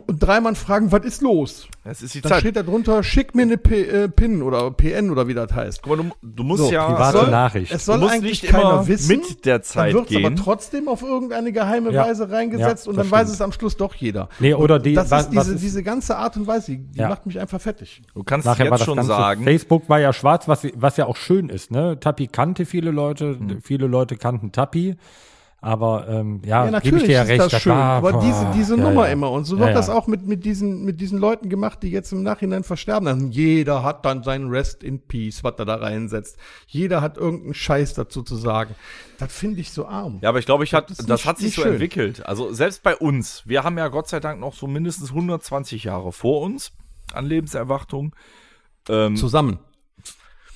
und 0.06 0.18
drei 0.22 0.40
Mann 0.40 0.54
fragen, 0.56 0.92
was 0.92 1.04
ist 1.04 1.22
los? 1.22 1.66
Das 1.84 2.02
ist 2.02 2.14
die 2.14 2.20
Dann 2.20 2.30
Zeit. 2.32 2.40
steht 2.40 2.56
da 2.56 2.62
drunter, 2.62 3.02
schick 3.02 3.34
mir 3.34 3.42
eine 3.42 3.56
P 3.56 3.82
äh, 3.82 4.08
PIN 4.08 4.42
oder 4.42 4.70
PN 4.70 5.10
oder 5.10 5.26
wie 5.28 5.34
das 5.34 5.52
heißt. 5.52 5.82
Guck 5.82 5.96
mal, 5.98 6.04
du, 6.04 6.12
du 6.22 6.42
musst 6.44 6.62
So, 6.64 6.70
ja. 6.72 6.86
private 6.86 7.18
soll, 7.18 7.30
Nachricht. 7.30 7.72
Es 7.72 7.84
soll 7.84 7.96
Du 7.96 8.02
musst 8.02 8.14
eigentlich 8.14 8.42
nicht 8.42 8.52
keiner 8.52 8.70
immer 8.70 8.88
wissen. 8.88 9.08
mit 9.18 9.44
der 9.44 9.62
Zeit 9.62 9.88
dann 9.94 10.00
wird's 10.02 10.10
aber 10.14 10.20
gehen. 10.28 10.36
trotzdem 10.36 10.88
auf 10.88 11.02
irgendeine 11.02 11.52
geheime 11.52 11.90
Ja. 11.92 12.06
Weise 12.06 12.30
reingesetzt 12.30 12.86
Ja, 12.86 12.90
und 12.90 12.96
dann 12.98 13.10
weiß 13.10 13.22
stimmt. 13.22 13.34
es 13.34 13.40
am 13.40 13.52
Schluss 13.52 13.76
doch 13.76 13.94
jeder. 13.94 14.28
Nee, 14.38 14.54
oder 14.54 14.78
die, 14.78 14.94
das 14.94 15.10
was, 15.10 15.22
ist 15.22 15.30
diese, 15.30 15.40
was 15.40 15.48
ist, 15.48 15.62
diese 15.62 15.82
ganze 15.82 16.16
Art 16.16 16.36
und 16.36 16.46
Weise, 16.46 16.76
die 16.78 16.98
Ja. 16.98 17.08
macht 17.08 17.26
mich 17.26 17.38
einfach 17.40 17.60
fertig. 17.60 18.02
Du 18.14 18.22
kannst 18.22 18.46
nachher 18.46 18.66
jetzt 18.66 18.84
schon 18.84 18.96
Ganze, 18.96 19.08
sagen. 19.08 19.44
Facebook 19.44 19.88
war 19.88 19.98
ja 20.00 20.12
schwarz, 20.12 20.46
was, 20.48 20.66
was 20.76 20.96
ja 20.96 21.06
auch 21.06 21.16
schön 21.16 21.48
ist, 21.48 21.70
ne? 21.70 21.98
Tappi 21.98 22.26
kannte 22.28 22.66
viele 22.66 22.90
Leute, 22.90 23.36
Hm. 23.38 23.60
viele 23.62 23.86
Leute 23.86 24.16
kannten 24.16 24.52
Tappi. 24.52 24.96
Aber 25.64 26.08
ähm, 26.08 26.42
ja, 26.44 26.48
Ja, 26.48 26.62
gebe 26.64 26.72
natürlich 26.72 27.02
ich 27.02 27.06
dir 27.06 27.12
ja 27.14 27.22
ist 27.22 27.28
recht. 27.30 27.52
das 27.52 27.62
schön, 27.62 27.70
war- 27.72 28.04
aber 28.04 28.14
diese, 28.20 28.50
diese 28.52 28.76
ja, 28.76 28.82
Nummer 28.82 29.06
ja. 29.06 29.12
immer. 29.12 29.30
Und 29.30 29.44
so 29.44 29.58
wird 29.60 29.68
ja. 29.68 29.74
das 29.74 29.88
auch 29.90 30.08
mit, 30.08 30.26
mit, 30.26 30.44
diesen, 30.44 30.84
mit 30.84 31.00
diesen 31.00 31.18
Leuten 31.20 31.48
gemacht, 31.48 31.84
die 31.84 31.90
jetzt 31.92 32.10
im 32.12 32.24
Nachhinein 32.24 32.64
versterben. 32.64 33.06
Dann 33.06 33.30
jeder 33.30 33.84
hat 33.84 34.04
dann 34.04 34.24
sein 34.24 34.48
Rest 34.48 34.82
in 34.82 35.00
Peace, 35.06 35.44
was 35.44 35.54
er 35.58 35.64
da 35.64 35.76
reinsetzt. 35.76 36.36
Jeder 36.66 37.00
hat 37.00 37.16
irgendeinen 37.16 37.54
Scheiß 37.54 37.94
dazu 37.94 38.24
zu 38.24 38.34
sagen. 38.34 38.74
Das 39.18 39.32
finde 39.32 39.60
ich 39.60 39.70
so 39.70 39.86
arm. 39.86 40.18
Ja, 40.20 40.30
aber 40.30 40.40
ich 40.40 40.46
glaube, 40.46 40.64
ich 40.64 40.74
hat, 40.74 40.90
Das 40.90 40.98
das, 40.98 41.06
nicht- 41.20 41.26
hat 41.26 41.38
sich 41.38 41.54
so 41.54 41.62
schön. 41.62 41.74
entwickelt. 41.74 42.26
Also 42.26 42.52
selbst 42.52 42.82
bei 42.82 42.96
uns, 42.96 43.44
wir 43.46 43.62
haben 43.62 43.78
ja 43.78 43.86
Gott 43.86 44.08
sei 44.08 44.18
Dank 44.18 44.40
noch 44.40 44.54
so 44.54 44.66
mindestens 44.66 45.10
120 45.10 45.84
Jahre 45.84 46.10
vor 46.10 46.40
uns 46.42 46.72
an 47.14 47.24
Lebenserwartung. 47.24 48.16
Ähm, 48.88 49.14
Zusammen. 49.14 49.60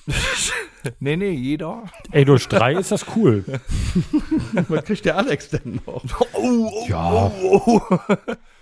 nee, 0.99 1.15
nee, 1.15 1.31
jeder. 1.31 1.83
Ey, 2.11 2.25
durch 2.25 2.47
drei 2.47 2.73
ist 2.73 2.91
das 2.91 3.05
cool. 3.15 3.43
Was 4.67 4.83
kriegt 4.85 5.05
der 5.05 5.17
Alex 5.17 5.49
denn 5.49 5.81
noch? 5.85 6.03
ja, 6.87 7.31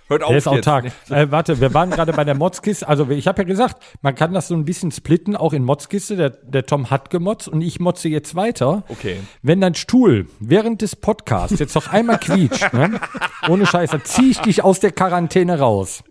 Hört 0.08 0.22
auf 0.22 0.28
der 0.28 0.38
ist 0.38 0.44
jetzt. 0.46 0.68
autark. 0.68 0.92
Äh, 1.10 1.30
warte, 1.30 1.60
wir 1.60 1.74
waren 1.74 1.90
gerade 1.90 2.12
bei 2.12 2.22
der 2.22 2.36
Motzkiste. 2.36 2.86
Also 2.86 3.10
ich 3.10 3.26
habe 3.26 3.42
ja 3.42 3.48
gesagt, 3.48 3.82
man 4.02 4.14
kann 4.14 4.32
das 4.32 4.48
so 4.48 4.54
ein 4.54 4.64
bisschen 4.64 4.92
splitten, 4.92 5.34
auch 5.34 5.52
in 5.52 5.64
Motzkiste. 5.64 6.16
Der, 6.16 6.30
der 6.30 6.64
Tom 6.64 6.90
hat 6.90 7.10
gemotzt 7.10 7.48
und 7.48 7.60
ich 7.60 7.80
motze 7.80 8.08
jetzt 8.08 8.36
weiter. 8.36 8.84
Okay. 8.88 9.16
Wenn 9.42 9.60
dein 9.60 9.74
Stuhl 9.74 10.28
während 10.38 10.82
des 10.82 10.94
Podcasts 10.94 11.58
jetzt 11.58 11.74
noch 11.74 11.88
einmal 11.92 12.18
quietscht, 12.20 12.72
ne? 12.72 13.00
ohne 13.48 13.66
Scheiß, 13.66 13.90
dann 13.90 14.04
zieh 14.04 14.30
ich 14.30 14.38
dich 14.38 14.62
aus 14.62 14.78
der 14.78 14.92
Quarantäne 14.92 15.58
raus. 15.58 16.04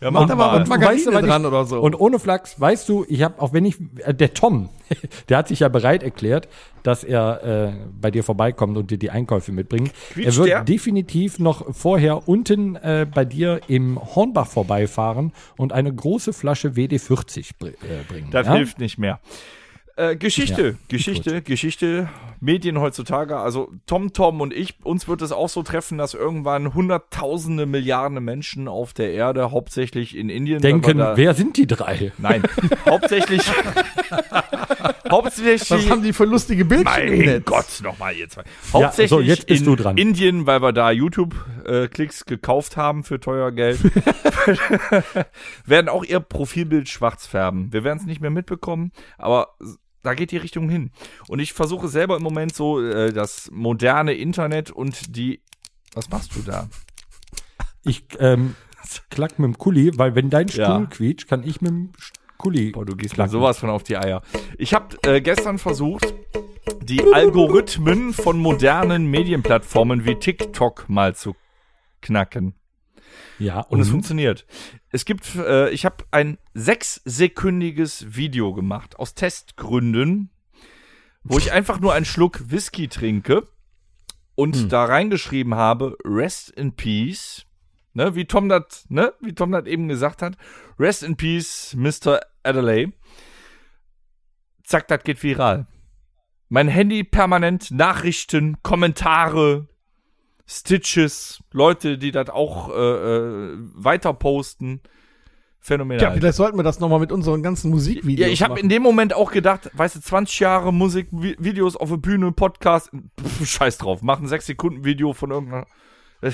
Ja, 0.00 0.10
mach 0.10 0.22
aber 0.22 0.34
mal. 0.36 0.58
mit 0.58 0.68
Margarine 0.68 1.06
was 1.06 1.22
ich- 1.22 1.26
dran 1.28 1.46
oder 1.46 1.64
so. 1.64 1.80
Und 1.80 1.98
ohne 1.98 2.18
Flachs, 2.18 2.60
weißt 2.60 2.86
du, 2.88 3.06
ich 3.08 3.22
habe, 3.22 3.40
auch 3.40 3.54
wenn 3.54 3.64
ich, 3.64 3.76
äh, 4.04 4.12
der 4.12 4.34
Tom, 4.34 4.68
der 5.30 5.38
hat 5.38 5.48
sich 5.48 5.60
ja 5.60 5.68
bereit 5.68 6.02
erklärt, 6.02 6.48
dass 6.82 7.02
er 7.02 7.42
äh, 7.42 7.72
bei 7.98 8.10
dir 8.10 8.22
vorbeikommt 8.22 8.76
und 8.76 8.90
dir 8.90 8.98
die 8.98 9.10
Einkäufe 9.10 9.52
mitbringt. 9.52 9.92
Quietscht 10.12 10.28
er 10.28 10.36
wird 10.36 10.48
der? 10.48 10.64
definitiv 10.64 11.38
noch 11.38 11.74
vorher 11.74 12.28
unten 12.28 12.76
äh, 12.76 13.06
bei 13.12 13.24
dir 13.24 13.60
im 13.68 13.98
Hornbach 14.14 14.46
vorbeifahren 14.46 15.32
und 15.56 15.72
eine 15.72 15.92
große 15.94 16.34
Flasche 16.34 16.70
WD40 16.76 17.52
br 17.58 17.68
äh, 17.68 17.72
bringen. 18.06 18.28
Das 18.30 18.46
ja? 18.46 18.54
hilft 18.54 18.78
nicht 18.78 18.98
mehr. 18.98 19.18
Äh, 19.98 20.14
Geschichte, 20.16 20.62
Ja, 20.68 20.74
Geschichte, 20.88 21.40
Geschichte, 21.42 22.08
Medien 22.40 22.78
heutzutage. 22.80 23.38
Also 23.38 23.72
Tom, 23.86 24.12
Tom 24.12 24.42
und 24.42 24.52
ich, 24.52 24.74
uns 24.84 25.08
wird 25.08 25.22
es 25.22 25.32
auch 25.32 25.48
so 25.48 25.62
treffen, 25.62 25.96
dass 25.96 26.12
irgendwann 26.12 26.74
hunderttausende 26.74 27.64
Milliarden 27.64 28.22
Menschen 28.22 28.68
auf 28.68 28.92
der 28.92 29.12
Erde, 29.12 29.50
hauptsächlich 29.52 30.14
in 30.14 30.28
Indien, 30.28 30.60
Denken, 30.60 30.98
da- 30.98 31.16
wer 31.16 31.32
sind 31.32 31.56
die 31.56 31.66
drei? 31.66 32.12
Nein, 32.18 32.42
hauptsächlich, 32.86 33.40
hauptsächlich. 35.10 35.70
Was 35.70 35.88
haben 35.88 36.02
die 36.02 36.12
für 36.12 36.24
lustige 36.26 36.64
Bildchen 36.66 36.84
mein? 37.24 37.42
Gott, 37.44 37.80
nochmal 37.82 38.14
ihr 38.14 38.28
zwei. 38.28 38.42
Ja, 38.42 38.72
Hauptsächlich 38.74 39.08
so, 39.10 39.20
jetzt 39.20 39.46
bist 39.46 39.60
in 39.60 39.66
du 39.66 39.76
dran. 39.76 39.96
Indien, 39.96 40.46
weil 40.46 40.60
wir 40.60 40.72
da 40.72 40.90
YouTube-Klicks 40.90 42.26
gekauft 42.26 42.76
haben 42.76 43.02
für 43.02 43.18
teuer 43.18 43.50
Geld, 43.52 43.78
werden 45.66 45.88
auch 45.88 46.04
ihr 46.04 46.20
Profilbild 46.20 46.88
schwarz 46.88 47.26
färben. 47.26 47.72
Wir 47.72 47.84
werden 47.84 47.98
es 47.98 48.06
nicht 48.06 48.20
mehr 48.20 48.30
mitbekommen, 48.30 48.92
aber 49.18 49.54
da 50.06 50.14
geht 50.14 50.30
die 50.30 50.36
Richtung 50.36 50.68
hin. 50.70 50.90
Und 51.28 51.40
ich 51.40 51.52
versuche 51.52 51.88
selber 51.88 52.16
im 52.16 52.22
Moment 52.22 52.54
so 52.54 52.80
äh, 52.80 53.12
das 53.12 53.50
moderne 53.52 54.14
Internet 54.14 54.70
und 54.70 55.16
die. 55.16 55.40
Was 55.94 56.08
machst 56.10 56.34
du 56.36 56.42
da? 56.42 56.68
Ich 57.84 58.04
ähm, 58.18 58.54
klack 59.10 59.38
mit 59.38 59.46
dem 59.48 59.58
Kuli, 59.58 59.90
weil 59.98 60.14
wenn 60.14 60.30
dein 60.30 60.48
Stuhl 60.48 60.62
Ja. 60.62 60.86
quietscht, 60.86 61.28
kann 61.28 61.42
ich 61.42 61.60
mit 61.60 61.70
dem 61.70 61.92
Kuli. 62.38 62.70
Boah, 62.70 62.84
du 62.84 62.94
gehst 62.96 63.14
mir 63.14 63.16
klacken. 63.16 63.32
sowas 63.32 63.58
von 63.58 63.70
auf 63.70 63.82
die 63.82 63.96
Eier. 63.96 64.22
Ich 64.58 64.74
habe 64.74 64.96
äh, 65.02 65.20
gestern 65.20 65.58
versucht, 65.58 66.14
die 66.82 67.02
Algorithmen 67.12 68.12
von 68.12 68.38
modernen 68.38 69.06
Medienplattformen 69.06 70.04
wie 70.04 70.14
TikTok 70.16 70.88
mal 70.88 71.14
zu 71.14 71.34
knacken. 72.02 72.54
Ja, 73.38 73.60
Und 73.60 73.80
es 73.80 73.88
funktioniert. 73.88 74.46
Es 74.90 75.04
gibt, 75.04 75.34
äh, 75.36 75.70
ich 75.70 75.84
habe 75.84 76.04
ein 76.10 76.38
sechssekündiges 76.54 78.16
Video 78.16 78.54
gemacht 78.54 78.98
aus 78.98 79.14
Testgründen, 79.14 80.30
wo 81.22 81.38
ich 81.38 81.52
einfach 81.52 81.80
nur 81.80 81.92
einen 81.92 82.06
Schluck 82.06 82.50
Whisky 82.50 82.88
trinke 82.88 83.48
und 84.36 84.72
da 84.72 84.84
reingeschrieben 84.84 85.54
habe, 85.54 85.96
Rest 86.04 86.50
in 86.50 86.72
Peace. 86.72 87.44
Ne, 87.94 88.14
wie 88.14 88.26
Tom 88.26 88.50
das, 88.50 88.84
ne, 88.90 89.14
wie 89.20 89.34
Tom 89.34 89.52
das 89.52 89.64
eben 89.64 89.88
gesagt 89.88 90.20
hat. 90.20 90.36
Rest 90.78 91.02
in 91.02 91.16
Peace, 91.16 91.74
Mr. 91.74 92.20
Adelaide. 92.42 92.92
Zack, 94.64 94.88
das 94.88 95.02
geht 95.02 95.22
viral. 95.22 95.66
Mein 96.48 96.68
Handy 96.68 97.04
permanent 97.04 97.70
Nachrichten, 97.70 98.62
Kommentare, 98.62 99.68
Stitches, 100.46 101.42
Leute, 101.52 101.98
die 101.98 102.10
das 102.12 102.30
auch 102.30 102.70
äh, 102.70 102.72
äh, 102.74 103.52
weiter 103.74 104.12
posten. 104.12 104.80
Phänomenal. 105.58 106.00
Ja, 106.04 106.12
vielleicht 106.12 106.36
sollten 106.36 106.56
wir 106.56 106.62
das 106.62 106.78
nochmal 106.78 107.00
mit 107.00 107.10
unseren 107.10 107.42
ganzen 107.42 107.70
Musikvideos 107.72 108.24
Ja, 108.24 108.32
ich 108.32 108.42
habe 108.42 108.60
in 108.60 108.68
dem 108.68 108.82
Moment 108.84 109.12
auch 109.14 109.32
gedacht, 109.32 109.68
weißt 109.74 109.96
du, 109.96 110.00
20 110.00 110.38
Jahre 110.38 110.72
Musik, 110.72 111.08
Vi- 111.10 111.34
Videos 111.40 111.74
auf 111.76 111.88
der 111.88 111.96
Bühne, 111.96 112.30
Podcast, 112.30 112.90
pff, 113.20 113.44
scheiß 113.48 113.78
drauf, 113.78 114.00
machen 114.02 114.28
6 114.28 114.46
Sekunden 114.46 114.84
Video 114.84 115.12
von 115.12 115.32
irgendeiner. 115.32 115.66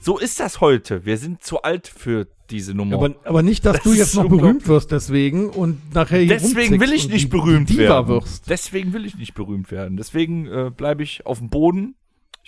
so 0.00 0.18
ist 0.18 0.40
das 0.40 0.60
heute. 0.62 1.04
Wir 1.04 1.18
sind 1.18 1.42
zu 1.44 1.62
alt 1.62 1.86
für 1.86 2.26
diese 2.48 2.74
Nummer. 2.74 2.96
aber, 2.96 3.14
aber 3.24 3.42
nicht, 3.42 3.64
dass 3.66 3.76
Das 3.76 3.84
du 3.84 3.92
jetzt 3.92 4.14
noch 4.16 4.28
berühmt 4.28 4.66
wirst 4.66 4.90
deswegen 4.90 5.50
und 5.50 5.94
nachher 5.94 6.18
hier 6.18 6.28
Deswegen 6.28 6.80
will 6.80 6.92
ich 6.92 7.08
nicht 7.08 7.28
berühmt 7.30 7.68
Diva 7.68 7.82
werden. 7.82 8.08
wirst. 8.08 8.48
Deswegen 8.48 8.92
will 8.94 9.04
ich 9.04 9.16
nicht 9.16 9.34
berühmt 9.34 9.70
werden. 9.70 9.96
Deswegen 9.98 10.46
äh, 10.46 10.70
bleibe 10.74 11.02
ich 11.02 11.26
auf 11.26 11.38
dem 11.38 11.50
Boden. 11.50 11.94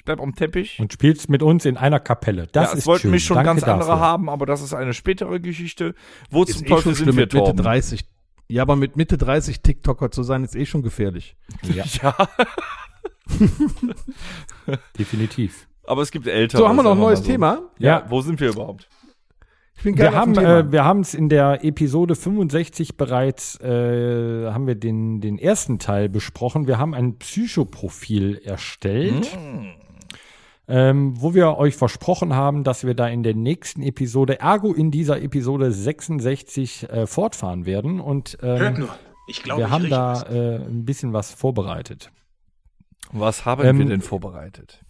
Ich 0.03 0.05
bleibe 0.05 0.21
am 0.25 0.35
Teppich. 0.35 0.81
Und 0.81 0.93
spielst 0.93 1.29
mit 1.29 1.45
uns 1.45 1.65
in 1.65 1.77
einer 1.77 2.01
Kapelle. 2.01 2.49
Das 2.51 2.71
ja, 2.71 2.73
ist 2.73 2.79
es 2.81 2.87
wollten 2.87 3.03
schön. 3.03 3.11
mich 3.13 3.25
schon 3.25 3.37
Danke 3.37 3.51
ganz 3.51 3.63
andere 3.63 3.89
dafür. 3.91 4.01
haben, 4.01 4.29
aber 4.29 4.47
das 4.47 4.61
ist 4.61 4.75
eine 4.75 4.95
spätere 4.95 5.39
Geschichte. 5.39 5.95
Wo 6.29 6.43
Ist 6.43 6.59
zum 6.59 6.67
eh 6.67 6.71
Teufel 6.71 6.95
sind 6.97 7.07
wir, 7.07 7.13
mit 7.13 7.33
Mitte 7.33 7.45
Torben? 7.45 7.63
30. 7.63 8.05
Ja, 8.49 8.63
aber 8.63 8.75
mit 8.75 8.97
Mitte 8.97 9.17
30 9.17 9.63
TikToker 9.63 10.11
zu 10.11 10.25
sein, 10.25 10.43
ist 10.43 10.57
eh 10.57 10.67
schon 10.67 10.83
gefährlich. 10.83 11.37
Ja, 11.73 11.85
Ja, 12.03 12.29
definitiv. 14.99 15.69
aber 15.87 16.03
es 16.03 16.11
gibt 16.11 16.27
ältere. 16.27 16.61
So, 16.63 16.69
haben 16.69 16.77
wir 16.77 16.83
noch 16.83 16.93
ein 16.93 16.99
neues 16.99 17.21
so. 17.21 17.27
Thema? 17.27 17.61
Ja, 17.79 18.05
wo 18.09 18.21
sind 18.23 18.41
wir 18.41 18.51
überhaupt? 18.51 18.89
Ich 19.77 19.85
bin 19.85 19.95
geil 19.97 20.13
Wir 20.13 20.19
haben, 20.19 20.37
äh, 20.37 20.71
wir 20.71 20.85
haben 20.85 21.01
es 21.01 21.15
in 21.15 21.29
der 21.29 21.65
Episode 21.65 22.15
65 22.15 22.97
bereits, 22.97 23.59
äh, 23.61 24.51
haben 24.51 24.67
wir 24.67 24.75
den, 24.75 25.21
den 25.21 25.39
ersten 25.39 25.79
Teil 25.79 26.09
besprochen. 26.09 26.67
Wir 26.67 26.79
haben 26.79 26.95
ein 26.95 27.19
Psychoprofil 27.19 28.41
erstellt, 28.45 29.37
ähm, 30.69 31.21
wo 31.21 31.35
wir 31.35 31.57
euch 31.59 31.77
versprochen 31.77 32.35
haben, 32.35 32.65
dass 32.65 32.85
wir 32.85 32.95
da 32.95 33.09
in 33.09 33.23
der 33.23 33.35
nächsten 33.35 33.83
Episode, 33.83 34.41
ergo 34.41 34.73
in 34.73 34.91
dieser 34.91 35.21
Episode 35.21 35.73
66, 35.73 36.89
äh, 36.89 37.07
fortfahren 37.07 37.67
werden. 37.67 38.01
Und 38.01 38.39
Hört 38.41 38.77
ähm, 38.79 38.81
nur, 38.85 38.97
ich 39.29 39.43
glaube, 39.43 39.63
wir 39.63 39.67
ich 39.67 39.73
haben 39.73 39.91
da 39.91 40.23
äh, 40.23 40.57
ein 40.65 40.85
bisschen 40.85 41.13
was 41.13 41.33
vorbereitet. 41.33 42.11
Was 43.13 43.45
haben 43.45 43.65
Ähm, 43.65 43.79
wir 43.79 43.87
denn 43.87 44.03
vorbereitet? 44.03 44.85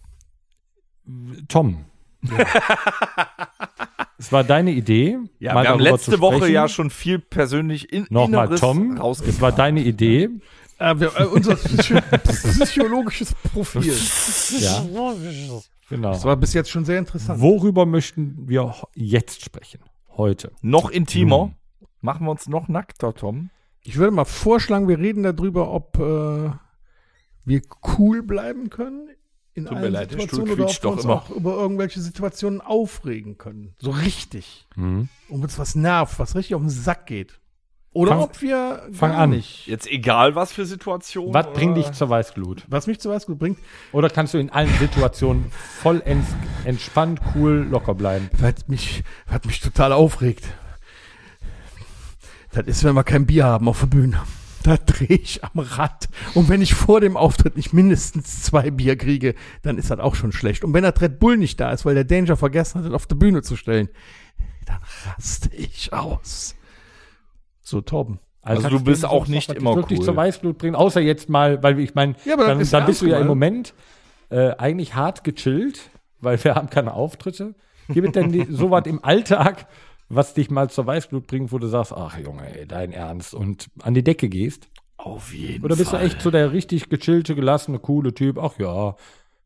Tom. 1.47 1.85
Es 4.17 4.31
war 4.31 4.45
deine 4.45 4.71
Idee. 4.71 5.17
Ja, 5.39 5.53
mal 5.53 5.63
wir 5.63 5.69
haben 5.71 5.81
letzte 5.81 6.21
Woche 6.21 6.49
ja 6.49 6.69
schon 6.69 6.89
viel 6.89 7.19
persönlich 7.19 7.91
in 7.91 8.07
Nochmal, 8.09 8.55
Tom, 8.55 8.93
es 8.93 8.99
rausgebracht. 9.01 9.41
war 9.41 9.51
deine 9.51 9.81
Idee. 9.81 10.29
Äh, 10.83 10.99
wir, 10.99 11.17
äh, 11.17 11.23
unser 11.25 11.55
psycho 11.55 11.95
psychologisches 12.65 13.33
Profil. 13.35 13.95
Ja. 14.59 14.85
Genau. 15.89 16.11
Das 16.11 16.25
war 16.25 16.35
bis 16.35 16.53
jetzt 16.53 16.69
schon 16.69 16.83
sehr 16.83 16.99
interessant. 16.99 17.39
Worüber 17.39 17.85
möchten 17.85 18.47
wir 18.49 18.75
jetzt 18.93 19.43
sprechen? 19.43 19.79
Heute. 20.17 20.51
Noch 20.61 20.89
intimer. 20.89 21.37
Nun. 21.37 21.55
Machen 22.01 22.25
wir 22.25 22.31
uns 22.31 22.47
noch 22.47 22.67
nackter, 22.67 23.13
Tom. 23.13 23.49
Ich 23.81 23.97
würde 23.97 24.11
mal 24.11 24.25
vorschlagen, 24.25 24.89
wir 24.89 24.99
reden 24.99 25.23
darüber, 25.23 25.71
ob 25.71 25.97
äh, 25.99 26.51
wir 27.45 27.61
cool 27.97 28.21
bleiben 28.21 28.69
können 28.69 29.09
in 29.53 29.65
Tut 29.65 29.73
mir 29.73 29.83
allen 29.83 29.93
leid, 29.93 30.11
der 30.11 30.19
Situationen 30.19 30.47
Stuhl 30.47 30.53
oder 30.53 30.63
ob 30.63 30.67
quietscht 30.69 30.83
wir 30.83 30.89
doch 30.89 30.95
uns 30.97 31.05
immer. 31.05 31.13
auch 31.13 31.29
über 31.29 31.55
irgendwelche 31.55 32.01
Situationen 32.01 32.59
aufregen 32.59 33.37
können. 33.37 33.73
So 33.79 33.91
richtig. 33.91 34.67
Mhm. 34.75 35.07
Um 35.29 35.41
uns 35.43 35.57
was 35.59 35.75
nervt, 35.75 36.19
was 36.19 36.35
richtig 36.35 36.55
auf 36.55 36.61
den 36.61 36.69
Sack 36.69 37.05
geht. 37.05 37.39
Oder 37.93 38.11
Fang- 38.13 38.21
ob 38.21 38.41
wir 38.41 38.89
fang 38.91 39.11
gar 39.11 39.19
an. 39.21 39.29
nicht. 39.29 39.67
Jetzt 39.67 39.87
egal, 39.87 40.33
was 40.33 40.51
für 40.51 40.65
Situationen. 40.65 41.33
Was 41.33 41.45
oder- 41.45 41.53
bringt 41.55 41.77
dich 41.77 41.91
zur 41.91 42.09
Weißglut? 42.09 42.63
Was 42.67 42.87
mich 42.87 42.99
zu 42.99 43.09
Weißgut 43.11 43.37
bringt, 43.37 43.59
Oder 43.91 44.09
kannst 44.09 44.33
du 44.33 44.39
in 44.39 44.49
allen 44.49 44.69
Situationen 44.79 45.51
vollends 45.81 46.27
entspannt, 46.65 47.21
cool, 47.35 47.67
locker 47.69 47.93
bleiben? 47.93 48.29
was 48.39 48.67
mich, 48.67 49.03
was 49.27 49.43
mich 49.45 49.61
total 49.61 49.93
aufregt. 49.93 50.43
Das 52.51 52.65
ist, 52.67 52.83
wenn 52.83 52.93
wir 52.95 53.03
kein 53.03 53.25
Bier 53.25 53.45
haben 53.45 53.67
auf 53.67 53.79
der 53.81 53.87
Bühne. 53.87 54.21
Da 54.63 54.77
drehe 54.77 55.17
ich 55.17 55.43
am 55.43 55.59
Rad. 55.59 56.07
Und 56.35 56.47
wenn 56.49 56.61
ich 56.61 56.73
vor 56.73 57.01
dem 57.01 57.17
Auftritt 57.17 57.57
nicht 57.57 57.73
mindestens 57.73 58.43
zwei 58.43 58.71
Bier 58.71 58.95
kriege, 58.97 59.35
dann 59.61 59.77
ist 59.77 59.91
das 59.91 59.99
auch 59.99 60.15
schon 60.15 60.31
schlecht. 60.31 60.63
Und 60.63 60.73
wenn 60.73 60.83
der 60.83 60.99
Red 61.01 61.19
Bull 61.19 61.37
nicht 61.37 61.59
da 61.59 61.71
ist, 61.71 61.83
weil 61.85 61.95
der 61.95 62.05
Danger 62.05 62.37
vergessen 62.37 62.79
hat, 62.79 62.85
das 62.87 62.93
auf 62.93 63.05
der 63.07 63.15
Bühne 63.15 63.41
zu 63.41 63.55
stellen, 63.57 63.89
dann 64.65 64.79
raste 65.05 65.49
ich 65.53 65.91
aus. 65.91 66.55
So, 67.73 67.81
Torben. 67.81 68.19
Also 68.41 68.61
kannst 68.61 68.77
du 68.79 68.83
bist 68.83 69.05
auch 69.05 69.27
nicht 69.27 69.49
was 69.49 69.55
immer 69.57 69.75
wirklich 69.75 69.99
cool. 69.99 70.05
zur 70.05 70.15
Weißglut 70.15 70.57
bringen, 70.57 70.75
außer 70.75 70.99
jetzt 71.01 71.29
mal, 71.29 71.61
weil 71.63 71.79
ich 71.79 71.95
meine, 71.95 72.15
Ja, 72.25 72.35
dann, 72.35 72.59
ist 72.59 72.73
dann 72.73 72.85
bist 72.85 73.01
du 73.01 73.05
ja 73.05 73.13
im 73.13 73.17
ernst 73.21 73.27
Moment 73.29 73.73
äh, 74.29 74.51
eigentlich 74.57 74.95
hart 74.95 75.23
gechillt, 75.23 75.89
weil 76.19 76.43
wir 76.43 76.55
haben 76.55 76.69
keine 76.69 76.93
Auftritte. 76.93 77.55
Gibt 77.89 78.07
es 78.07 78.13
denn 78.13 78.31
die- 78.31 78.45
sowas 78.49 78.83
im 78.85 79.03
Alltag, 79.03 79.67
was 80.09 80.33
dich 80.33 80.49
mal 80.49 80.69
zur 80.69 80.85
Weißglut 80.85 81.25
bringt, 81.27 81.51
wo 81.53 81.57
du 81.57 81.67
sagst, 81.67 81.93
ach 81.93 82.17
Junge, 82.17 82.43
ey, 82.59 82.65
dein 82.67 82.91
Ernst 82.91 83.33
und 83.33 83.67
an 83.81 83.93
die 83.93 84.03
Decke 84.03 84.27
gehst? 84.29 84.67
Auf 84.97 85.33
jeden 85.33 85.63
Oder 85.65 85.75
bist 85.75 85.91
Fall. 85.91 86.01
du 86.01 86.05
echt 86.05 86.21
so 86.21 86.29
der 86.29 86.51
richtig 86.51 86.89
gechillte, 86.89 87.35
gelassene, 87.35 87.79
coole 87.79 88.13
Typ? 88.13 88.37
Ach 88.37 88.59
ja, 88.59 88.95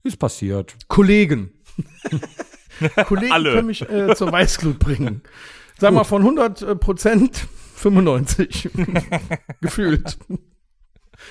ist 0.04 0.18
passiert. 0.18 0.76
Kollegen. 0.88 1.52
Kollegen 3.08 3.32
Alle. 3.32 3.54
können 3.54 3.68
mich 3.68 3.88
äh, 3.90 4.14
zur 4.16 4.32
Weißglut 4.32 4.80
bringen. 4.80 5.22
Sag 5.80 5.94
mal, 5.94 6.04
von 6.04 6.22
100 6.22 6.62
äh, 6.64 6.76
Prozent 6.76 7.48
95. 7.78 8.70
Gefühlt. 9.62 10.18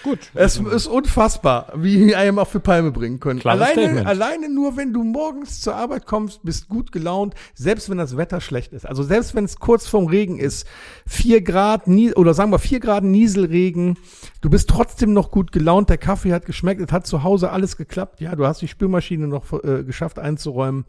Gut. 0.02 0.18
Es 0.35 0.59
ist 0.59 0.87
unfassbar, 0.88 1.72
wie 1.76 2.06
wir 2.06 2.18
einem 2.18 2.38
auf 2.38 2.52
die 2.52 2.59
Palme 2.59 2.90
bringen 2.90 3.20
können. 3.20 3.40
Klares 3.40 3.62
Alleine, 3.62 3.82
Statement. 3.82 4.06
alleine 4.06 4.48
nur, 4.48 4.76
wenn 4.76 4.92
du 4.92 5.04
morgens 5.04 5.61
zur 5.61 5.76
Arbeit 5.76 6.06
kommst, 6.06 6.42
bist 6.42 6.68
gut 6.68 6.92
gelaunt, 6.92 7.35
selbst 7.54 7.88
wenn 7.88 7.98
das 7.98 8.16
Wetter 8.16 8.40
schlecht 8.40 8.72
ist. 8.72 8.87
Also 8.87 9.02
selbst 9.02 9.35
wenn 9.35 9.44
es 9.44 9.56
kurz 9.56 9.87
vorm 9.87 10.06
Regen 10.06 10.38
ist, 10.38 10.66
vier 11.06 11.40
Grad, 11.40 11.87
oder 12.16 12.35
sagen 12.35 12.50
wir 12.50 12.59
vier 12.59 12.80
Grad 12.80 13.04
Nieselregen, 13.04 13.96
du 14.40 14.50
bist 14.50 14.68
trotzdem 14.68 15.12
noch 15.12 15.30
gut 15.30 15.52
gelaunt, 15.52 15.88
der 15.88 15.98
Kaffee 15.98 16.32
hat 16.32 16.46
geschmeckt, 16.46 16.80
es 16.80 16.92
hat 16.92 17.06
zu 17.06 17.22
Hause 17.22 17.50
alles 17.50 17.76
geklappt, 17.76 18.20
ja, 18.20 18.35
du 18.35 18.46
hast 18.46 18.62
die 18.62 18.68
Spülmaschine 18.68 19.28
noch 19.28 19.52
äh, 19.52 19.85
geschafft 19.85 20.18
einzuräumen 20.18 20.85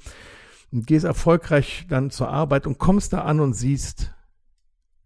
und 0.72 0.88
gehst 0.88 1.06
erfolgreich 1.06 1.86
dann 1.88 2.10
zur 2.10 2.30
Arbeit 2.30 2.68
und 2.68 2.78
kommst 2.78 3.14
da 3.14 3.22
an 3.22 3.40
und 3.40 3.54
siehst 3.54 4.12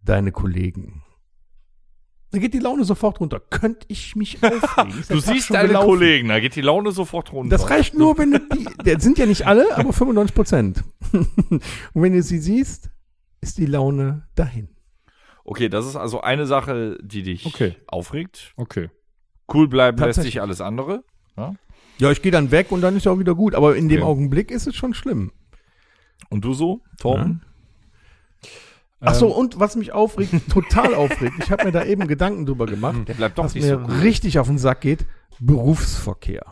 deine 0.04 0.32
Kollegen. 0.32 1.02
Da 2.30 2.38
geht 2.38 2.54
die 2.54 2.58
Laune 2.60 2.84
sofort 2.84 3.20
runter. 3.20 3.40
Könnte 3.40 3.84
ich 3.88 4.16
mich 4.16 4.38
aufregen? 4.42 5.04
Du 5.08 5.20
siehst 5.20 5.50
deine 5.50 5.68
gelaufen? 5.68 5.86
Kollegen, 5.86 6.28
da 6.28 6.40
geht 6.40 6.56
die 6.56 6.62
Laune 6.62 6.90
sofort 6.92 7.30
runter. 7.32 7.50
Das 7.56 7.68
reicht 7.68 7.94
nur, 7.94 8.16
wenn 8.16 8.30
du 8.32 8.38
die, 8.38 8.66
das 8.84 9.02
sind 9.02 9.18
ja 9.18 9.26
nicht 9.26 9.46
alle, 9.46 9.76
aber 9.76 9.92
95 9.92 10.34
Prozent. 10.34 10.84
Und 11.12 11.62
wenn 11.94 12.14
du 12.14 12.22
sie 12.22 12.38
siehst, 12.38 12.90
ist 13.42 13.58
die 13.58 13.66
Laune 13.66 14.26
dahin. 14.34 14.68
Okay, 15.44 15.68
das 15.68 15.86
ist 15.86 15.96
also 15.96 16.20
eine 16.22 16.46
Sache, 16.46 16.96
die 17.02 17.22
dich 17.22 17.44
Okay. 17.46 17.76
aufregt. 17.86 18.54
Okay. 18.56 18.88
Cool 19.52 19.68
bleiben 19.68 19.98
lässt 19.98 20.22
sich 20.22 20.40
alles 20.40 20.60
andere. 20.62 21.04
Ja, 21.98 22.10
ich 22.10 22.22
gehe 22.22 22.32
dann 22.32 22.50
weg 22.50 22.72
und 22.72 22.80
dann 22.80 22.96
ist 22.96 23.04
ja 23.04 23.12
auch 23.12 23.18
wieder 23.18 23.34
gut. 23.34 23.54
Aber 23.54 23.76
in 23.76 23.88
dem 23.88 24.00
Okay. 24.02 24.08
Augenblick 24.10 24.50
ist 24.50 24.66
es 24.66 24.74
schon 24.74 24.94
schlimm. 24.94 25.32
Und 26.30 26.44
du 26.44 26.54
so, 26.54 26.80
Torben? 26.98 27.42
Ach 29.04 29.14
so, 29.14 29.26
Ähm, 29.26 29.32
und 29.32 29.60
was 29.60 29.74
mich 29.76 29.92
aufregt, 29.92 30.32
total 30.50 30.94
aufregt, 30.94 31.34
ich 31.42 31.50
habe 31.50 31.64
mir 31.64 31.72
da 31.72 31.84
eben 31.84 32.06
Gedanken 32.06 32.46
drüber 32.46 32.66
gemacht, 32.66 33.08
Der 33.08 33.14
bleibt 33.14 33.36
doch 33.38 33.44
was 33.44 33.54
nicht 33.54 33.64
mir 33.64 33.78
so 33.78 33.84
cool. 33.84 34.00
richtig 34.00 34.38
auf 34.38 34.46
den 34.46 34.58
Sack 34.58 34.80
geht, 34.80 35.04
Berufsverkehr. 35.40 36.44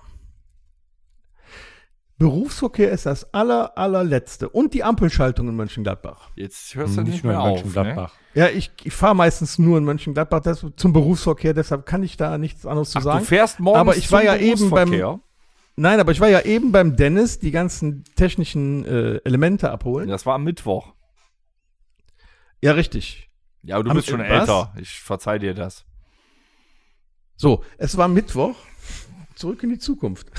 Berufsverkehr 2.19 2.91
ist 2.91 3.07
das 3.07 3.33
aller, 3.33 3.79
allerletzte. 3.79 4.49
Und 4.51 4.75
die 4.75 4.85
Ampelschaltung 4.85 5.49
in 5.49 5.57
Mönchengladbach. 5.57 6.29
Jetzt 6.37 6.75
hörst 6.75 6.97
du 6.99 7.01
nicht, 7.03 7.13
Nicht 7.13 7.25
nur 7.25 7.33
in 7.33 7.39
mehr 7.39 7.47
auf. 7.49 7.59
Ne? 7.59 7.65
Mönchengladbach. 7.65 8.13
Ja, 8.35 8.49
ich, 8.49 8.71
ich 8.85 8.93
fahre 8.93 9.17
meistens 9.17 9.59
nur 9.59 9.79
in 9.79 9.85
Mönchengladbach 9.85 10.41
das, 10.41 10.67
zum 10.77 10.93
Berufsverkehr, 10.93 11.55
deshalb 11.55 11.87
kann 11.87 12.03
ich 12.03 12.19
da 12.19 12.37
nichts 12.37 12.67
anderes 12.67 12.91
zu 12.91 12.99
Ach, 12.99 13.03
sagen. 13.03 13.19
du 13.21 13.25
fährst 13.25 13.59
morgens 13.61 13.81
Aber 13.81 13.97
ich 13.97 14.13
war 14.13 14.21
zum 14.21 14.27
ja 14.27 14.37
eben 14.37 14.71
beim- 14.71 14.91
Berufsverkehr? 14.91 15.21
Nein, 15.77 15.99
aber 15.99 16.13
ich 16.13 16.21
war 16.21 16.29
ja 16.29 16.41
eben 16.43 16.73
beim 16.73 16.95
Dennis 16.97 17.39
die 17.39 17.53
ganzen 17.53 18.05
technischen 18.17 18.85
äh, 18.85 19.17
Elemente 19.25 19.71
abholen. 19.71 20.09
Das 20.09 20.27
war 20.27 20.35
am 20.35 20.45
Mittwoch. 20.45 20.93
Richtig. 22.63 23.29
Ja, 23.63 23.77
aber 23.77 23.85
du 23.85 23.91
Am- 23.91 23.97
bist 23.97 24.09
schon 24.09 24.21
was? 24.21 24.29
älter. 24.29 24.75
Ich 24.79 25.01
verzeih 25.01 25.39
dir 25.39 25.55
das. 25.55 25.85
So, 27.37 27.65
es 27.79 27.97
war 27.97 28.09
Mittwoch. 28.09 28.57
Zurück 29.35 29.63
in 29.63 29.71
die 29.71 29.79
Zukunft. 29.79 30.31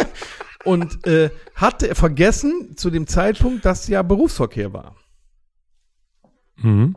Und 0.64 1.06
äh, 1.06 1.30
hatte 1.54 1.94
vergessen 1.94 2.76
zu 2.76 2.90
dem 2.90 3.06
Zeitpunkt, 3.06 3.64
dass 3.64 3.86
ja 3.88 4.02
Berufsverkehr 4.02 4.72
war. 4.72 4.96
Mhm. 6.56 6.96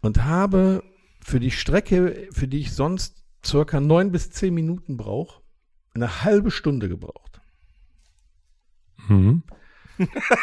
Und 0.00 0.24
habe 0.24 0.82
für 1.22 1.40
die 1.40 1.50
Strecke, 1.50 2.28
für 2.32 2.46
die 2.48 2.60
ich 2.60 2.72
sonst 2.72 3.24
circa 3.44 3.80
neun 3.80 4.12
bis 4.12 4.30
zehn 4.30 4.54
Minuten 4.54 4.96
brauche, 4.96 5.42
eine 5.94 6.22
halbe 6.22 6.50
Stunde 6.50 6.88
gebraucht. 6.88 7.40
Mhm. 9.08 9.42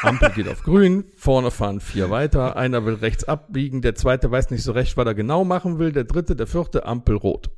Ampel 0.02 0.30
geht 0.32 0.48
auf 0.48 0.64
grün, 0.64 1.06
vorne 1.16 1.52
fahren 1.52 1.80
vier 1.80 2.10
weiter, 2.10 2.56
einer 2.58 2.86
will 2.86 2.96
rechts 2.96 3.24
abbiegen, 3.24 3.82
der 3.82 3.96
zweite 3.96 4.32
weiß 4.32 4.50
nicht 4.52 4.64
so 4.64 4.72
recht, 4.72 4.98
was 4.98 5.06
er 5.06 5.14
genau 5.16 5.44
machen 5.46 5.80
will, 5.80 5.92
der 5.92 6.04
dritte, 6.06 6.36
der 6.36 6.48
vierte, 6.48 6.86
Ampel 6.86 7.16
rot. 7.16 7.50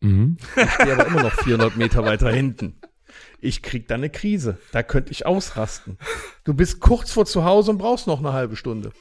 Mhm. 0.00 0.36
Ich 0.56 0.70
stehe 0.72 0.92
aber 0.92 1.06
immer 1.06 1.22
noch 1.22 1.32
400 1.32 1.76
Meter 1.76 2.04
weiter 2.04 2.30
hinten. 2.30 2.76
Ich 3.40 3.62
krieg 3.62 3.88
da 3.88 3.94
eine 3.94 4.10
Krise. 4.10 4.58
Da 4.72 4.82
könnte 4.82 5.10
ich 5.12 5.24
ausrasten. 5.26 5.96
Du 6.44 6.52
bist 6.54 6.80
kurz 6.80 7.12
vor 7.12 7.24
zu 7.24 7.44
Hause 7.44 7.70
und 7.70 7.78
brauchst 7.78 8.06
noch 8.06 8.18
eine 8.18 8.32
halbe 8.32 8.56
Stunde. 8.56 8.92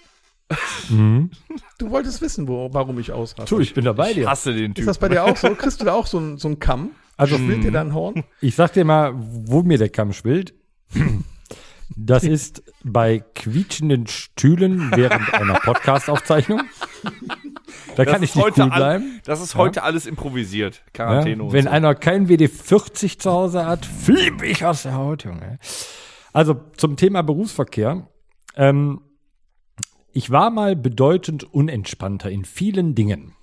Mhm. 0.90 1.32
Du 1.80 1.90
wolltest 1.90 2.22
wissen, 2.22 2.48
wo, 2.48 2.70
warum 2.74 3.00
ich 3.00 3.12
ausraste. 3.12 3.50
Tu, 3.54 3.60
ich 3.62 3.74
bin 3.74 3.84
dabei 3.84 4.10
Ich 4.12 4.16
dir. 4.18 4.30
hasse 4.30 4.54
den 4.54 4.72
Ist 4.72 4.76
Typ. 4.78 4.86
das 4.86 5.00
bei 5.00 5.10
dir 5.10 5.24
auch 5.26 5.36
so? 5.36 5.54
Kriegst 5.56 5.82
du 5.82 5.86
da 5.86 5.94
auch 5.94 6.08
so 6.08 6.18
einen 6.18 6.38
so 6.38 6.48
einen 6.48 6.60
Kamm? 6.60 6.92
Also, 7.18 7.38
Schwillt 7.38 7.64
dir 7.64 7.72
da 7.72 7.82
ein 7.82 7.94
Horn? 7.94 8.24
Ich 8.42 8.56
sag 8.56 8.74
dir 8.74 8.86
mal, 8.86 9.14
wo 9.16 9.64
mir 9.64 9.78
der 9.78 9.90
Kamm 9.90 10.14
schwillt. 10.14 10.54
Das 11.96 12.24
ist 12.24 12.64
bei 12.84 13.20
quietschenden 13.36 14.08
Stühlen 14.08 14.92
während 14.96 15.34
einer 15.34 15.54
Podcast-Aufzeichnung. 15.56 16.62
Da 17.96 18.06
kann 18.06 18.22
ich 18.24 18.36
nicht 18.36 18.58
cool 18.58 18.70
bleiben. 18.70 19.22
Das 19.24 19.40
ist 19.42 19.56
heute 19.56 19.84
alles 19.84 20.06
improvisiert. 20.06 20.84
Quarantäne 20.94 21.44
Ja, 21.44 21.52
wenn 21.54 21.64
so. 21.66 21.70
einer 21.70 21.96
kein 21.96 22.28
WD-40 22.28 23.20
zu 23.20 23.32
Hause 23.32 23.66
hat, 23.66 23.86
flippe 23.86 24.46
ich 24.46 24.66
aus 24.66 24.84
der 24.84 24.96
Haut, 24.96 25.24
Junge. 25.24 25.60
Also 26.34 26.56
zum 26.76 26.98
Thema 26.98 27.22
Berufsverkehr. 27.22 28.08
Ähm, 28.56 29.02
ich 30.12 30.32
war 30.32 30.50
mal 30.50 30.76
bedeutend 30.76 31.44
unentspannter 31.54 32.30
in 32.30 32.46
vielen 32.46 32.96
Dingen. 32.96 33.34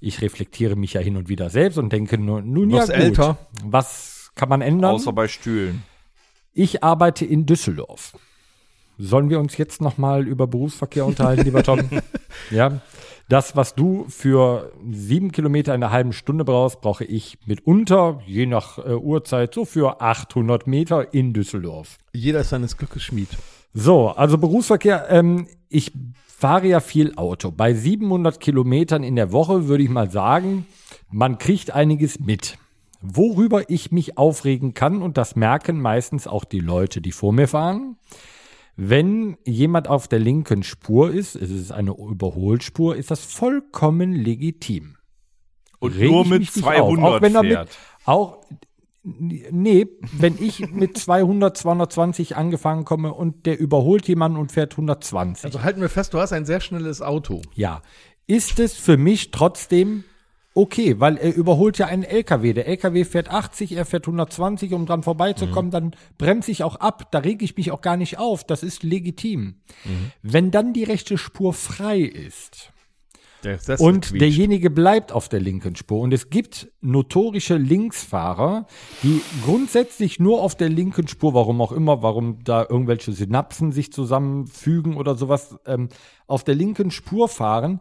Ich 0.00 0.20
reflektiere 0.20 0.76
mich 0.76 0.92
ja 0.94 1.00
hin 1.00 1.16
und 1.16 1.28
wieder 1.28 1.48
selbst 1.48 1.78
und 1.78 1.90
denke 1.92 2.18
nur, 2.18 2.42
nun 2.42 2.70
ja 2.70 2.78
Wirst 2.80 2.88
gut, 2.92 2.96
älter. 2.98 3.38
was 3.64 4.30
kann 4.34 4.48
man 4.50 4.60
ändern? 4.60 4.94
Außer 4.94 5.12
bei 5.12 5.26
Stühlen. 5.28 5.82
Ich 6.58 6.82
arbeite 6.82 7.26
in 7.26 7.44
Düsseldorf. 7.44 8.16
Sollen 8.96 9.28
wir 9.28 9.38
uns 9.40 9.58
jetzt 9.58 9.82
noch 9.82 9.98
mal 9.98 10.26
über 10.26 10.46
Berufsverkehr 10.46 11.04
unterhalten, 11.04 11.44
lieber 11.44 11.62
Tom? 11.62 11.80
ja. 12.50 12.80
Das, 13.28 13.56
was 13.56 13.74
du 13.74 14.06
für 14.08 14.72
sieben 14.90 15.32
Kilometer 15.32 15.74
in 15.74 15.82
einer 15.82 15.92
halben 15.92 16.14
Stunde 16.14 16.46
brauchst, 16.46 16.80
brauche 16.80 17.04
ich 17.04 17.36
mitunter, 17.44 18.20
je 18.24 18.46
nach 18.46 18.78
äh, 18.78 18.94
Uhrzeit, 18.94 19.52
so 19.52 19.66
für 19.66 20.00
800 20.00 20.66
Meter 20.66 21.12
in 21.12 21.34
Düsseldorf. 21.34 21.98
Jeder 22.14 22.40
ist 22.40 22.48
seines 22.48 22.78
Glückes 22.78 23.02
Schmied. 23.02 23.28
So, 23.74 24.08
also 24.08 24.38
Berufsverkehr. 24.38 25.08
Ähm, 25.10 25.48
ich 25.68 25.92
fahre 26.24 26.68
ja 26.68 26.80
viel 26.80 27.16
Auto. 27.16 27.50
Bei 27.50 27.74
700 27.74 28.40
Kilometern 28.40 29.02
in 29.02 29.16
der 29.16 29.30
Woche 29.30 29.68
würde 29.68 29.82
ich 29.82 29.90
mal 29.90 30.10
sagen, 30.10 30.66
man 31.10 31.36
kriegt 31.36 31.72
einiges 31.72 32.18
mit. 32.18 32.56
Worüber 33.00 33.68
ich 33.68 33.92
mich 33.92 34.18
aufregen 34.18 34.74
kann, 34.74 35.02
und 35.02 35.16
das 35.16 35.36
merken 35.36 35.80
meistens 35.80 36.26
auch 36.26 36.44
die 36.44 36.60
Leute, 36.60 37.00
die 37.00 37.12
vor 37.12 37.32
mir 37.32 37.48
fahren, 37.48 37.96
wenn 38.76 39.38
jemand 39.44 39.88
auf 39.88 40.06
der 40.06 40.18
linken 40.18 40.62
Spur 40.62 41.10
ist, 41.10 41.34
es 41.34 41.50
ist 41.50 41.72
eine 41.72 41.92
Überholspur, 41.92 42.96
ist 42.96 43.10
das 43.10 43.24
vollkommen 43.24 44.12
legitim. 44.12 44.96
Und 45.78 45.96
Reg 45.96 46.10
nur 46.10 46.24
mit 46.24 46.40
mich 46.40 46.54
nicht 46.54 46.64
200 46.64 47.04
auf. 47.04 47.14
Auch 47.14 47.22
wenn 47.22 47.34
er 47.34 47.42
mit, 47.42 47.52
fährt. 47.52 47.78
auch, 48.04 48.40
nee, 49.02 49.86
wenn 50.12 50.36
ich 50.38 50.70
mit 50.70 50.98
200, 50.98 51.56
220 51.56 52.36
angefangen 52.36 52.84
komme 52.84 53.14
und 53.14 53.46
der 53.46 53.58
überholt 53.58 54.06
jemanden 54.08 54.38
und 54.38 54.52
fährt 54.52 54.72
120. 54.72 55.46
Also 55.46 55.62
halten 55.62 55.80
wir 55.80 55.88
fest, 55.88 56.12
du 56.12 56.18
hast 56.18 56.32
ein 56.32 56.44
sehr 56.44 56.60
schnelles 56.60 57.00
Auto. 57.00 57.40
ja, 57.54 57.82
ist 58.26 58.58
es 58.58 58.76
für 58.76 58.96
mich 58.96 59.30
trotzdem 59.30 60.04
okay, 60.56 60.98
weil 60.98 61.16
er 61.18 61.34
überholt 61.34 61.78
ja 61.78 61.86
einen 61.86 62.02
LKW. 62.02 62.52
Der 62.52 62.66
LKW 62.66 63.04
fährt 63.04 63.30
80, 63.30 63.72
er 63.72 63.84
fährt 63.84 64.06
120, 64.06 64.72
um 64.72 64.86
dran 64.86 65.02
vorbeizukommen, 65.02 65.70
dann 65.70 65.94
bremse 66.18 66.50
ich 66.50 66.64
auch 66.64 66.76
ab, 66.76 67.12
da 67.12 67.18
rege 67.18 67.44
ich 67.44 67.56
mich 67.56 67.70
auch 67.70 67.80
gar 67.82 67.96
nicht 67.96 68.18
auf, 68.18 68.42
das 68.44 68.62
ist 68.62 68.82
legitim. 68.82 69.56
Wenn 70.22 70.50
dann 70.50 70.72
die 70.72 70.84
rechte 70.84 71.18
Spur 71.18 71.52
frei 71.52 72.00
ist, 72.00 72.72
Der 73.44 73.58
Sessel 73.58 73.84
und 73.86 74.06
quietscht. 74.06 74.20
derjenige 74.22 74.70
bleibt 74.70 75.12
auf 75.12 75.28
der 75.28 75.40
linken 75.40 75.76
Spur. 75.76 76.00
Und 76.00 76.12
es 76.12 76.30
gibt 76.30 76.68
notorische 76.80 77.56
Linksfahrer, 77.58 78.66
die 79.02 79.20
grundsätzlich 79.44 80.18
nur 80.18 80.40
auf 80.42 80.54
der 80.54 80.70
linken 80.70 81.06
Spur, 81.06 81.34
warum 81.34 81.60
auch 81.60 81.72
immer, 81.72 82.02
warum 82.02 82.42
da 82.44 82.66
irgendwelche 82.68 83.12
Synapsen 83.12 83.72
sich 83.72 83.92
zusammenfügen 83.92 84.96
oder 84.96 85.14
sowas, 85.16 85.56
ähm, 85.66 85.90
auf 86.26 86.44
der 86.44 86.54
linken 86.54 86.90
Spur 86.90 87.28
fahren. 87.28 87.80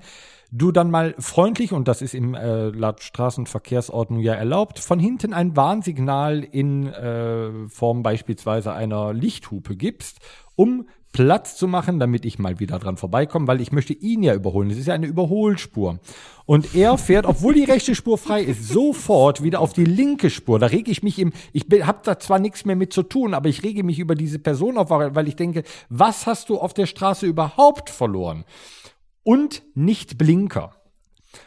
Du 0.52 0.72
dann 0.72 0.92
mal 0.92 1.16
freundlich, 1.20 1.74
und 1.74 1.88
das 1.88 2.02
ist 2.02 2.14
im 2.14 2.34
äh, 2.34 2.70
laut 2.70 3.02
Straßenverkehrsordnung 3.02 4.20
ja 4.20 4.34
erlaubt, 4.34 4.80
von 4.80 5.00
hinten 5.00 5.34
ein 5.34 5.56
Warnsignal 5.56 6.44
in 6.44 6.88
äh, 6.88 7.68
Form 7.68 8.04
beispielsweise 8.04 8.74
einer 8.74 9.14
Lichthupe 9.14 9.76
gibst, 9.76 10.20
um 10.56 10.88
Platz 11.16 11.56
zu 11.56 11.70
machen, 11.70 11.98
damit 11.98 12.26
ich 12.26 12.40
mal 12.40 12.60
wieder 12.60 12.78
dran 12.78 12.98
vorbeikomme, 12.98 13.48
weil 13.48 13.62
ich 13.62 13.72
möchte 13.72 13.94
ihn 13.94 14.22
ja 14.22 14.34
überholen. 14.34 14.68
Das 14.68 14.78
ist 14.78 14.88
ja 14.88 14.94
eine 14.94 15.08
Überholspur. 15.08 16.00
Und 16.46 16.76
er 16.76 16.98
fährt, 16.98 17.26
obwohl 17.26 17.54
die 17.54 17.64
rechte 17.64 17.96
Spur 17.96 18.18
frei 18.18 18.44
ist, 18.44 18.68
sofort 18.68 19.42
wieder 19.42 19.62
auf 19.62 19.72
die 19.72 19.86
linke 19.86 20.30
Spur. 20.30 20.60
Da 20.60 20.66
rege 20.66 20.92
ich 20.92 21.04
mich 21.04 21.18
im, 21.18 21.32
ich 21.54 21.68
habe 21.84 22.00
da 22.04 22.20
zwar 22.20 22.40
nichts 22.40 22.66
mehr 22.66 22.76
mit 22.76 22.92
zu 22.92 23.02
tun, 23.02 23.34
aber 23.34 23.48
ich 23.48 23.64
rege 23.64 23.84
mich 23.84 23.98
über 23.98 24.14
diese 24.14 24.40
Person 24.40 24.78
auf, 24.78 24.90
weil 24.90 25.28
ich 25.30 25.38
denke, 25.38 25.64
was 25.88 26.28
hast 26.28 26.50
du 26.50 26.58
auf 26.58 26.74
der 26.74 26.86
Straße 26.86 27.26
überhaupt 27.26 27.90
verloren? 27.90 28.44
Und 29.26 29.64
nicht 29.74 30.18
Blinker. 30.18 30.72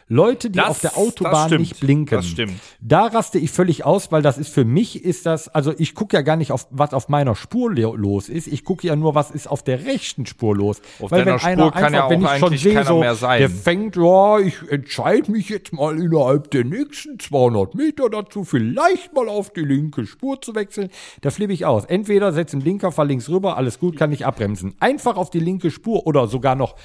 Leute, 0.07 0.51
die 0.51 0.57
Das- 0.57 0.67
auf 0.69 0.79
der 0.81 0.97
Autobahn 0.97 1.47
stimmt. 1.47 1.59
nicht 1.61 1.79
blinken. 1.79 2.15
Das 2.17 2.27
stimmt. 2.27 2.53
Da 2.79 3.07
raste 3.07 3.39
ich 3.39 3.49
völlig 3.49 3.85
aus, 3.85 4.11
weil 4.11 4.21
das 4.21 4.37
ist 4.37 4.53
für 4.53 4.63
mich 4.65 5.03
ist 5.03 5.25
das, 5.25 5.47
also 5.49 5.73
ich 5.77 5.95
gucke 5.95 6.15
ja 6.15 6.21
gar 6.21 6.35
nicht 6.35 6.51
auf, 6.51 6.67
was 6.69 6.93
auf 6.93 7.09
meiner 7.09 7.35
Spur 7.35 7.73
los 7.73 8.29
ist. 8.29 8.45
Ich 8.45 8.63
gucke 8.63 8.85
ja 8.85 8.95
nur, 8.95 9.15
was 9.15 9.31
ist 9.31 9.47
auf 9.47 9.63
der 9.63 9.85
rechten 9.85 10.27
Spur 10.27 10.55
los. 10.55 10.81
Auf 10.99 11.09
weil 11.09 11.25
deiner 11.25 11.39
Spur 11.39 11.71
kann 11.71 11.93
ja 11.93 12.03
auch 12.05 12.09
wenn 12.11 12.21
ich 12.21 12.27
schon 12.27 12.43
eigentlich 12.49 12.61
sehe, 12.61 12.73
keiner 12.75 12.85
so, 12.85 12.99
mehr 12.99 13.15
sein. 13.15 13.39
der 13.39 13.49
fängt, 13.49 13.95
ja, 13.95 14.37
ich 14.37 14.55
entscheide 14.69 15.31
mich 15.31 15.49
jetzt 15.49 15.73
mal 15.73 15.99
innerhalb 15.99 16.51
der 16.51 16.65
nächsten 16.65 17.17
200 17.17 17.73
Meter 17.73 18.09
dazu, 18.11 18.43
vielleicht 18.43 19.13
mal 19.15 19.27
auf 19.27 19.51
die 19.53 19.61
linke 19.61 20.05
Spur 20.05 20.39
zu 20.39 20.53
wechseln. 20.53 20.89
Da 21.21 21.31
flippe 21.31 21.53
ich 21.53 21.65
aus. 21.65 21.85
Entweder 21.85 22.31
setze 22.31 22.53
einen 22.57 22.61
Blinker, 22.63 22.91
fahr 22.91 23.05
links 23.05 23.27
rüber, 23.29 23.57
alles 23.57 23.79
gut, 23.79 23.97
kann 23.97 24.11
ich 24.11 24.23
abbremsen. 24.25 24.75
Einfach 24.79 25.17
auf 25.17 25.31
die 25.31 25.39
linke 25.39 25.71
Spur 25.71 26.05
oder 26.05 26.27
sogar 26.27 26.55
noch 26.55 26.75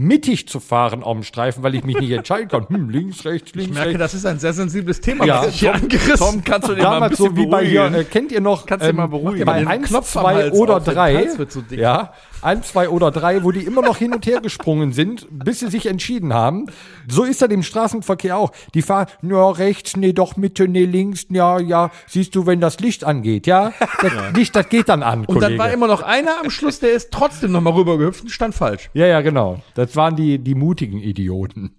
mittig 0.00 0.46
zu 0.48 0.60
fahren 0.60 1.02
auf 1.02 1.16
dem 1.16 1.24
Streifen, 1.24 1.62
weil 1.64 1.74
ich 1.74 1.82
mich 1.84 1.98
nicht 1.98 2.12
entscheiden 2.12 2.48
kann. 2.48 2.68
Hm, 2.68 2.88
links, 2.88 3.24
rechts, 3.24 3.52
links, 3.54 3.70
Ich 3.70 3.74
merke, 3.74 3.88
rechts. 3.90 4.00
das 4.00 4.14
ist 4.14 4.26
ein 4.26 4.38
sehr 4.38 4.52
sensibles 4.52 5.00
Thema, 5.00 5.24
Ja, 5.24 5.40
was 5.40 5.48
ich 5.48 5.60
hier 5.60 5.74
angerissen 5.74 6.16
Tom, 6.16 6.44
kannst 6.44 6.68
du 6.68 6.74
den 6.74 6.84
mal 6.84 6.88
ein 6.90 6.94
Damals 6.94 7.10
bisschen 7.18 7.30
so 7.30 7.36
wie 7.36 7.46
bei 7.46 7.64
hier, 7.64 7.80
beruhigen? 7.82 8.00
äh, 8.00 8.04
kennt 8.04 8.30
ihr 8.32 8.40
noch, 8.40 8.64
Kannst 8.64 8.86
du 8.86 8.92
mal 8.92 9.08
beruhigen. 9.08 9.44
bei 9.44 9.58
Den 9.58 9.66
1, 9.68 9.88
Knopf 9.88 10.16
am 10.16 10.22
2 10.22 10.34
Hals 10.34 10.54
oder 10.54 10.76
auf, 10.76 10.84
der 10.84 10.94
3, 10.94 11.14
Hals 11.16 11.38
wird 11.38 11.50
so 11.52 11.62
ja, 11.70 12.12
1, 12.42 12.68
2 12.68 12.88
oder 12.90 13.10
3, 13.10 13.42
wo 13.42 13.50
die 13.50 13.64
immer 13.64 13.82
noch 13.82 13.96
hin 13.96 14.14
und 14.14 14.24
her 14.24 14.40
gesprungen 14.40 14.92
sind, 14.92 15.26
bis 15.30 15.58
sie 15.58 15.68
sich 15.68 15.86
entschieden 15.86 16.32
haben. 16.32 16.66
So 17.08 17.24
ist 17.24 17.42
das 17.42 17.50
im 17.50 17.64
Straßenverkehr 17.64 18.36
auch. 18.36 18.52
Die 18.74 18.82
fahren, 18.82 19.06
ja, 19.22 19.50
rechts, 19.50 19.96
nee, 19.96 20.12
doch 20.12 20.36
Mitte, 20.36 20.68
nee, 20.68 20.84
links, 20.84 21.26
ja, 21.30 21.58
ja, 21.58 21.90
siehst 22.06 22.36
du, 22.36 22.46
wenn 22.46 22.60
das 22.60 22.78
Licht 22.78 23.02
angeht, 23.02 23.48
ja, 23.48 23.72
das 24.00 24.12
Licht, 24.34 24.54
das 24.54 24.68
geht 24.68 24.88
dann 24.88 25.02
an, 25.02 25.20
Und 25.20 25.26
Kollege. 25.26 25.46
dann 25.50 25.58
war 25.58 25.72
immer 25.72 25.88
noch 25.88 26.02
einer 26.02 26.38
am 26.40 26.50
Schluss, 26.50 26.78
der 26.78 26.92
ist 26.92 27.10
trotzdem 27.10 27.50
nochmal 27.50 27.72
rübergehüpft 27.72 28.22
und 28.22 28.28
stand 28.30 28.54
falsch. 28.54 28.88
ja, 28.94 29.06
ja, 29.06 29.20
genau. 29.22 29.60
Das 29.74 29.87
waren 29.96 30.16
die, 30.16 30.38
die 30.38 30.54
mutigen 30.54 31.00
Idioten. 31.00 31.74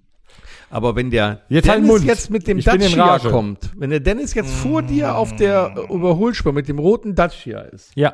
Aber 0.69 0.95
wenn 0.95 1.09
der 1.09 1.41
Jetzt 1.49 1.67
halt 1.67 1.77
Dennis 1.79 1.91
Mund. 1.91 2.05
jetzt 2.05 2.29
mit 2.29 2.47
dem 2.47 2.59
Ich 2.59 2.65
Dacia 2.65 3.17
kommt, 3.19 3.71
wenn 3.77 3.89
der 3.89 3.99
Dennis 3.99 4.33
jetzt 4.35 4.53
vor 4.53 4.83
dir 4.83 5.15
auf 5.17 5.35
der 5.35 5.73
äh, 5.75 5.93
Überholspur 5.93 6.53
mit 6.53 6.67
dem 6.67 6.77
roten 6.77 7.15
Dacia 7.15 7.61
ist, 7.61 7.91
Ja. 7.95 8.13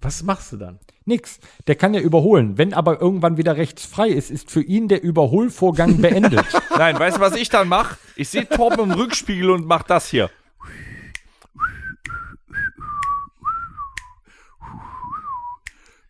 was 0.00 0.22
machst 0.22 0.52
du 0.52 0.56
dann? 0.58 0.78
Nix. 1.06 1.40
Der 1.66 1.74
kann 1.74 1.94
ja 1.94 2.00
überholen. 2.00 2.58
Wenn 2.58 2.72
aber 2.74 3.00
irgendwann 3.00 3.36
wieder 3.38 3.56
rechts 3.56 3.84
frei 3.86 4.08
ist, 4.10 4.30
ist 4.30 4.50
für 4.50 4.62
ihn 4.62 4.86
der 4.88 5.02
Überholvorgang 5.02 6.00
beendet. 6.00 6.44
Nein, 6.78 6.98
weißt 6.98 7.16
du, 7.16 7.20
was 7.20 7.34
ich 7.34 7.48
dann 7.48 7.66
mache? 7.66 7.96
Ich 8.14 8.28
sehe 8.28 8.46
Torben 8.48 8.90
im 8.90 8.90
Rückspiegel 8.92 9.50
und 9.50 9.66
mach 9.66 9.82
das 9.82 10.08
hier. 10.08 10.30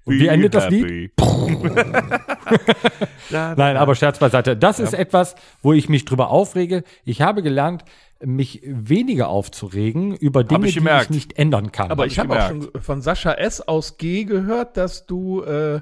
Und 0.09 0.19
wie 0.21 0.27
endet 0.27 0.55
das 0.55 0.71
Lied? 0.71 1.13
Nein, 3.31 3.77
aber 3.77 3.95
Scherz 3.95 4.19
beiseite. 4.19 4.57
Das 4.57 4.81
ist 4.81 4.95
etwas, 4.95 5.35
wo 5.63 5.73
ich 5.73 5.89
mich 5.89 6.05
drüber 6.05 6.31
aufrege. 6.31 6.83
Ich 7.05 7.21
habe 7.21 7.43
gelernt, 7.43 7.85
mich 8.25 8.63
weniger 8.65 9.29
aufzuregen 9.29 10.17
über 10.17 10.45
Dinge, 10.45 10.67
ich 10.67 10.75
die 10.75 10.89
ich 10.89 11.11
nicht 11.11 11.39
ändern 11.39 11.73
kann. 11.73 11.91
Aber 11.91 12.05
Hab 12.05 12.11
ich 12.11 12.19
habe 12.19 12.43
auch 12.43 12.49
schon 12.49 12.69
von 12.81 13.03
Sascha 13.03 13.33
S. 13.33 13.61
aus 13.61 13.99
G 13.99 14.25
gehört, 14.25 14.77
dass 14.77 15.07
du 15.07 15.43
äh, 15.43 15.81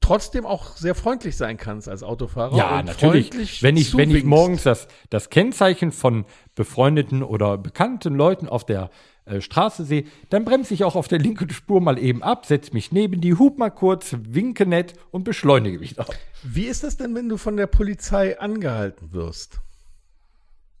trotzdem 0.00 0.46
auch 0.46 0.76
sehr 0.76 0.94
freundlich 0.94 1.36
sein 1.36 1.56
kannst 1.56 1.88
als 1.88 2.02
Autofahrer. 2.02 2.56
Ja, 2.56 2.78
und 2.78 2.86
natürlich. 2.86 3.28
freundlich 3.28 3.62
Wenn 3.62 3.76
ich, 3.76 3.96
wenn 3.96 4.10
ich 4.10 4.24
morgens 4.24 4.62
das, 4.62 4.88
das 5.10 5.30
Kennzeichen 5.30 5.92
von 5.92 6.24
befreundeten 6.54 7.22
oder 7.22 7.58
bekannten 7.58 8.14
Leuten 8.14 8.48
auf 8.48 8.64
der 8.64 8.90
äh, 9.28 9.40
Straße 9.40 9.84
sehe, 9.84 10.04
dann 10.30 10.44
bremse 10.44 10.74
ich 10.74 10.84
auch 10.84 10.96
auf 10.96 11.08
der 11.08 11.18
linken 11.18 11.50
Spur 11.50 11.80
mal 11.80 11.98
eben 11.98 12.22
ab, 12.22 12.46
setze 12.46 12.72
mich 12.72 12.92
neben 12.92 13.20
die, 13.20 13.34
hub 13.34 13.58
mal 13.58 13.70
kurz, 13.70 14.16
winke 14.18 14.66
nett 14.66 14.94
und 15.10 15.24
beschleunige 15.24 15.78
mich 15.78 15.96
noch. 15.96 16.08
Wie 16.42 16.64
ist 16.64 16.84
das 16.84 16.96
denn, 16.96 17.14
wenn 17.14 17.28
du 17.28 17.36
von 17.36 17.56
der 17.56 17.66
Polizei 17.66 18.38
angehalten 18.38 19.12
wirst? 19.12 19.60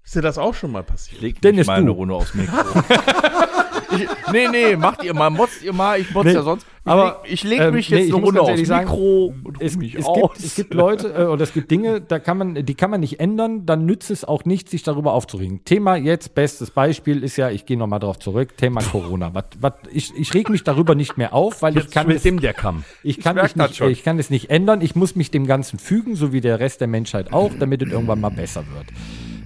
Ist 0.04 0.14
dir 0.14 0.22
das 0.22 0.38
auch 0.38 0.54
schon 0.54 0.72
mal 0.72 0.82
passiert? 0.82 1.20
Leg 1.20 1.42
Dennis, 1.42 1.66
mal 1.66 1.74
eine 1.74 1.86
du. 1.86 1.92
Runde 1.92 2.14
aufs 2.14 2.34
Mikro. 2.34 2.56
ich, 3.90 4.08
nee, 4.32 4.48
nee, 4.48 4.76
macht 4.76 5.02
ihr 5.04 5.14
mal, 5.14 5.30
motzt 5.30 5.62
ihr 5.62 5.72
mal, 5.72 6.00
ich 6.00 6.10
motz 6.12 6.26
Nee, 6.26 6.34
ja 6.34 6.42
sonst. 6.42 6.66
Ich 6.88 6.90
aber, 6.90 7.20
leg, 7.22 7.32
ich 7.32 7.44
leg 7.44 7.60
ähm, 7.60 7.74
mich 7.74 7.90
nee, 7.90 7.96
jetzt 7.96 8.06
ich 8.06 8.12
eine 8.12 8.20
muss 8.20 8.28
Runde 8.28 8.40
aufs 8.40 8.66
sagen, 8.66 8.88
Mikro 8.88 9.34
und 9.44 9.60
Es, 9.60 9.76
mich 9.76 9.94
es, 9.94 10.06
aus. 10.06 10.32
gibt, 10.34 10.44
es 10.44 10.54
gibt 10.54 10.74
Leute 10.74 11.12
äh, 11.12 11.24
oder 11.24 11.42
es 11.42 11.52
gibt 11.52 11.70
Dinge, 11.70 12.00
da 12.00 12.18
kann 12.18 12.38
man, 12.38 12.64
die 12.64 12.74
kann 12.74 12.90
man 12.90 13.00
nicht 13.00 13.20
ändern, 13.20 13.66
dann 13.66 13.84
nützt 13.84 14.10
es 14.10 14.24
auch 14.24 14.44
nicht, 14.44 14.70
sich 14.70 14.82
darüber 14.84 15.12
aufzuregen. 15.12 15.64
Thema 15.64 15.96
jetzt, 15.96 16.34
bestes 16.34 16.70
Beispiel 16.70 17.22
ist 17.22 17.36
ja, 17.36 17.50
ich 17.50 17.66
gehe 17.66 17.76
nochmal 17.76 18.00
darauf 18.00 18.18
zurück, 18.18 18.56
Thema 18.56 18.80
Corona. 18.80 19.34
Was, 19.34 19.44
was, 19.60 19.72
ich, 19.92 20.12
ich 20.16 20.32
reg 20.32 20.48
mich 20.48 20.64
darüber 20.64 20.94
nicht 20.94 21.18
mehr 21.18 21.34
auf, 21.34 21.60
weil 21.62 21.76
ich 21.76 21.90
kann 21.90 22.10
es, 22.10 22.22
der 22.22 22.54
Kamm. 22.54 22.84
ich 23.02 23.20
kann, 23.20 23.36
das 23.36 23.54
nicht, 23.54 23.80
ich 23.80 24.02
kann 24.02 24.18
es 24.18 24.30
nicht 24.30 24.50
ändern. 24.50 24.80
Ich 24.80 24.96
muss 24.96 25.14
mich 25.14 25.30
dem 25.30 25.46
Ganzen 25.46 25.78
fügen, 25.78 26.16
so 26.16 26.32
wie 26.32 26.40
der 26.40 26.58
Rest 26.60 26.80
der 26.80 26.88
Menschheit 26.88 27.32
auch, 27.32 27.52
damit 27.58 27.82
es 27.82 27.92
irgendwann 27.92 28.20
mal 28.20 28.30
besser 28.30 28.64
wird. 28.74 28.86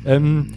Ähm, 0.04 0.52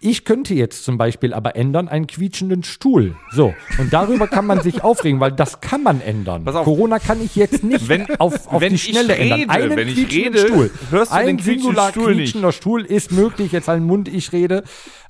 ich 0.00 0.24
könnte 0.24 0.54
jetzt 0.54 0.84
zum 0.84 0.96
Beispiel 0.96 1.34
aber 1.34 1.56
ändern 1.56 1.88
einen 1.88 2.06
quietschenden 2.06 2.62
Stuhl. 2.62 3.16
So. 3.32 3.52
Und 3.78 3.92
darüber 3.92 4.28
kann 4.28 4.46
man 4.46 4.60
sich 4.62 4.84
aufregen, 4.84 5.18
weil 5.18 5.32
das 5.32 5.60
kann 5.60 5.82
man 5.82 6.00
ändern. 6.00 6.44
Pass 6.44 6.54
auf. 6.54 6.64
Corona 6.64 6.98
kann 7.00 7.20
ich 7.24 7.34
jetzt 7.34 7.64
nicht 7.64 7.88
Wenn- 7.88 8.06
auf, 8.20 8.46
auf 8.46 8.60
wenn 8.60 8.70
die 8.70 8.74
ich 8.76 8.84
Schnelle 8.84 9.16
ändern. 9.16 9.40
rede, 9.40 9.50
Einen 9.50 9.76
wenn 9.76 9.88
ich 9.88 9.94
quietschenden 10.08 10.34
rede, 10.34 10.48
Stuhl. 10.48 10.70
hörst 10.90 11.10
du 11.10 11.16
Ein 11.16 11.26
den 11.26 11.36
quietschenden 11.38 11.62
singular 11.62 11.90
Stuhl 11.90 12.06
nicht. 12.14 12.16
quietschender 12.24 12.52
Stuhl 12.52 12.84
ist 12.84 13.12
möglich. 13.12 13.50
Jetzt 13.52 13.66
halt 13.68 13.82
Mund, 13.82 14.08
ich 14.08 14.32
rede. 14.32 14.62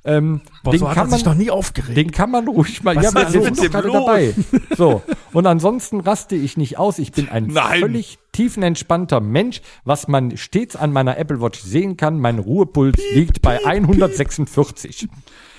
Ähm, 0.05 0.41
den, 0.65 0.79
so 0.79 0.87
hat 0.87 0.95
kann 0.95 1.07
er 1.11 1.17
sich 1.17 1.25
man, 1.25 1.33
doch 1.35 1.39
nie 1.43 1.51
aufgeregt. 1.51 1.95
den 1.97 2.11
kann 2.11 2.31
man 2.31 2.47
ruhig 2.47 2.81
mal. 2.83 2.95
Was 2.95 3.03
ja, 3.03 3.09
aber 3.11 3.27
ist 3.27 3.33
wir 3.33 3.41
mit 3.41 3.55
sind 3.57 3.71
gerade 3.71 3.91
dabei. 3.91 4.33
So. 4.75 5.03
Und 5.33 5.45
ansonsten 5.45 5.99
raste 5.99 6.35
ich 6.35 6.57
nicht 6.57 6.77
aus. 6.79 6.97
Ich 6.99 7.11
bin 7.11 7.29
ein 7.29 7.47
Nein. 7.47 7.79
völlig 7.81 8.17
tiefenentspannter 8.39 9.19
Mensch, 9.19 9.59
was 9.83 10.07
man 10.07 10.37
stets 10.37 10.77
an 10.77 10.93
meiner 10.93 11.17
Apple 11.17 11.41
Watch 11.41 11.59
sehen 11.59 11.97
kann. 11.97 12.19
Mein 12.19 12.39
Ruhepuls 12.39 12.97
liegt 13.13 13.41
bei 13.41 13.59
146. 13.65 15.09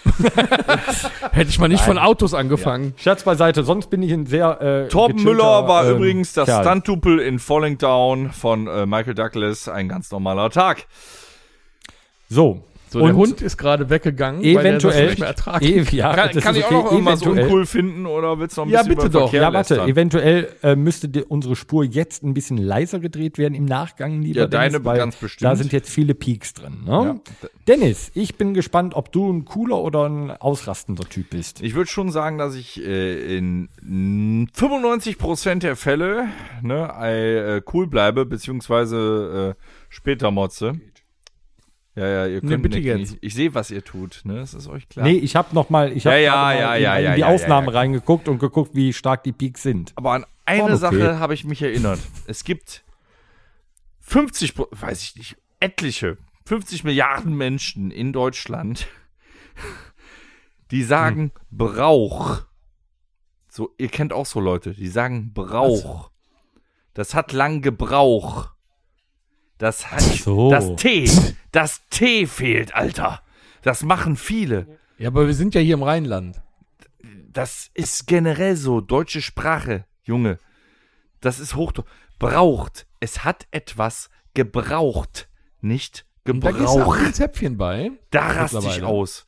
Hätte 1.33 1.51
ich 1.51 1.59
mal 1.59 1.69
nicht 1.69 1.85
von 1.85 1.99
Autos 1.99 2.33
angefangen. 2.33 2.95
Scherz 2.97 3.23
beiseite, 3.25 3.65
sonst 3.65 3.91
bin 3.91 4.03
ich 4.03 4.11
ein 4.13 4.25
sehr. 4.25 4.63
Äh, 4.63 4.89
Torben 4.89 5.23
Müller 5.23 5.69
war 5.69 5.85
ähm, 5.85 5.97
übrigens 5.97 6.33
das 6.33 6.47
Kerl. 6.47 6.65
Stunt-Double 6.65 7.21
in 7.21 7.39
Falling 7.39 7.77
Down 7.77 8.31
von 8.33 8.67
äh, 8.67 8.87
Michael 8.87 9.15
Douglas. 9.15 9.69
Ein 9.69 9.91
ganz 9.91 10.11
normaler 10.11 10.49
Tag. 10.49 10.87
So. 12.31 12.63
So, 12.91 12.99
der 13.07 13.15
Hund 13.15 13.41
ist 13.41 13.57
gerade 13.57 13.89
weggegangen, 13.89 14.41
weil 14.43 14.49
er 14.49 14.73
das 14.75 14.85
eventuell. 14.85 15.07
nicht 15.11 15.19
mehr 15.21 15.29
ertragen 15.29 15.65
E 15.65 15.83
ja, 15.93 16.13
Kann, 16.13 16.31
das 16.35 16.43
kann 16.43 16.55
ist 16.57 16.61
ich 16.61 16.67
okay. 16.67 16.75
auch 16.75 16.85
noch 16.85 16.93
irgendwas 16.93 17.23
Eventuell- 17.23 17.45
uncool 17.45 17.67
finden 17.67 18.07
oder 18.07 18.39
willst 18.41 18.57
du 18.57 18.61
noch 18.63 18.67
ein 18.67 18.71
Ja, 18.73 18.79
bisschen 18.81 18.95
bitte 18.97 19.07
über 19.07 19.19
doch. 19.21 19.31
Verkehr 19.31 19.43
Ja, 19.43 19.53
warte, 19.53 19.75
lästern? 19.75 19.89
eventuell 19.91 20.49
äh, 20.65 20.75
müsste 20.77 21.09
die, 21.09 21.23
unsere 21.23 21.55
Spur 21.55 21.85
jetzt 21.85 22.25
ein 22.25 22.35
bisschen 22.35 22.57
leiser 22.59 22.99
gedreht 22.99 23.39
werden 23.39 23.55
im 23.55 23.65
Nachgang, 23.65 24.21
lieber 24.23 24.41
Ja, 24.41 24.47
deine 24.49 24.73
Dennis, 24.73 24.85
weil 24.85 24.99
ganz 24.99 25.17
bestimmt. 25.17 25.45
Da 25.51 25.55
sind 25.55 25.73
jetzt 25.73 25.89
viele 25.89 26.15
Peaks 26.15 26.53
drin. 26.55 26.79
Ne? 26.85 27.21
Dennis, 27.69 28.11
ich 28.15 28.35
bin 28.37 28.55
gespannt, 28.55 28.95
ob 28.97 29.13
du 29.13 29.31
ein 29.33 29.45
cooler 29.45 29.79
oder 29.79 30.09
ein 30.09 30.31
ausrastender 30.33 31.05
Typ 31.09 31.31
bist. 31.31 31.63
Ich 31.63 31.75
würde 31.77 31.89
schon 31.91 32.11
sagen, 32.11 32.39
dass 32.39 32.57
ich 32.57 32.85
äh, 32.85 33.37
in 33.39 33.69
mm, 33.83 34.45
95% 34.57 35.61
der 35.61 35.77
Fälle 35.77 36.25
ne, 36.63 36.91
äh, 37.01 37.63
cool 37.73 37.87
bleibe, 37.87 38.27
beziehungsweise 38.27 39.55
äh, 39.57 39.63
später 39.89 40.31
motze. 40.31 40.81
Ja, 41.97 42.07
ja, 42.07 42.27
ihr 42.27 42.41
könnt 42.41 42.63
bitte 42.63 42.79
nicken. 42.79 42.99
jetzt. 43.01 43.15
Ich, 43.15 43.23
ich 43.23 43.35
sehe, 43.35 43.55
was 43.55 43.71
ihr 43.71 43.85
tut, 43.85 44.21
ne? 44.25 44.37
Das 44.37 44.55
ist 44.55 44.69
euch 44.69 44.89
klar. 44.89 45.05
Nee, 45.05 45.17
ich 45.17 45.35
habe 45.35 45.55
noch 45.55 45.71
mal, 45.71 45.93
ich 45.93 46.07
habe 46.07 46.21
ja, 46.21 46.53
ja, 46.53 46.75
in, 46.75 46.83
ja, 46.83 46.97
in 46.97 47.05
ja, 47.05 47.15
die 47.15 47.21
ja, 47.23 47.27
Aufnahme 47.27 47.67
ja, 47.69 47.73
ja. 47.73 47.79
reingeguckt 47.81 48.29
und 48.29 48.39
geguckt, 48.39 48.75
wie 48.75 48.93
stark 48.93 49.25
die 49.25 49.33
Peaks 49.33 49.63
sind. 49.63 49.93
Aber 49.97 50.13
an 50.13 50.25
eine 50.45 50.65
okay. 50.65 50.77
Sache 50.77 51.19
habe 51.19 51.35
ich 51.35 51.45
mich 51.45 51.63
erinnert. 51.63 52.01
Es 52.27 52.45
gibt 52.45 52.85
50, 54.01 54.55
Pro- 54.55 54.69
weiß 54.71 55.03
ich 55.03 55.17
nicht, 55.17 55.37
etliche, 55.59 56.17
50 56.47 56.85
Milliarden 56.85 57.37
Menschen 57.37 57.91
in 57.91 58.13
Deutschland, 58.13 58.87
die 60.71 60.83
sagen 60.83 61.33
Brauch. 61.51 62.43
So, 63.49 63.75
ihr 63.79 63.89
kennt 63.89 64.13
auch 64.13 64.27
so 64.27 64.39
Leute, 64.41 64.75
die 64.75 64.89
sagen 64.89 65.33
Brauch. 65.33 66.11
Das 66.95 67.15
hat 67.15 67.33
lang 67.33 67.63
Gebrauch. 67.63 68.51
Das 69.61 69.91
hat 69.91 70.01
so. 70.01 70.51
das 70.51 70.75
T, 70.77 71.09
das 71.53 71.83
T 71.91 72.27
fehlt, 72.27 72.75
Alter. 72.75 73.21
Das 73.61 73.83
machen 73.83 74.17
viele. 74.17 74.79
Ja, 74.97 75.09
aber 75.09 75.27
wir 75.27 75.35
sind 75.35 75.55
ja 75.55 75.61
hier 75.61 75.75
im 75.75 75.83
Rheinland. 75.83 76.41
Das 77.31 77.71
ist 77.75 78.07
generell 78.07 78.57
so. 78.57 78.81
Deutsche 78.81 79.21
Sprache, 79.21 79.85
Junge. 80.03 80.39
Das 81.21 81.39
ist 81.39 81.57
hoch. 81.57 81.73
Braucht. 82.19 82.87
Es 83.01 83.23
hat 83.23 83.47
etwas 83.51 84.09
gebraucht. 84.33 85.29
Nicht 85.61 86.07
Und 86.27 86.43
da 86.43 86.53
gebraucht. 86.53 86.99
ein 86.99 87.13
Zäpfchen 87.13 87.59
bei. 87.59 87.91
Da 88.11 88.29
raste 88.29 88.67
ich 88.67 88.83
aus. 88.83 89.27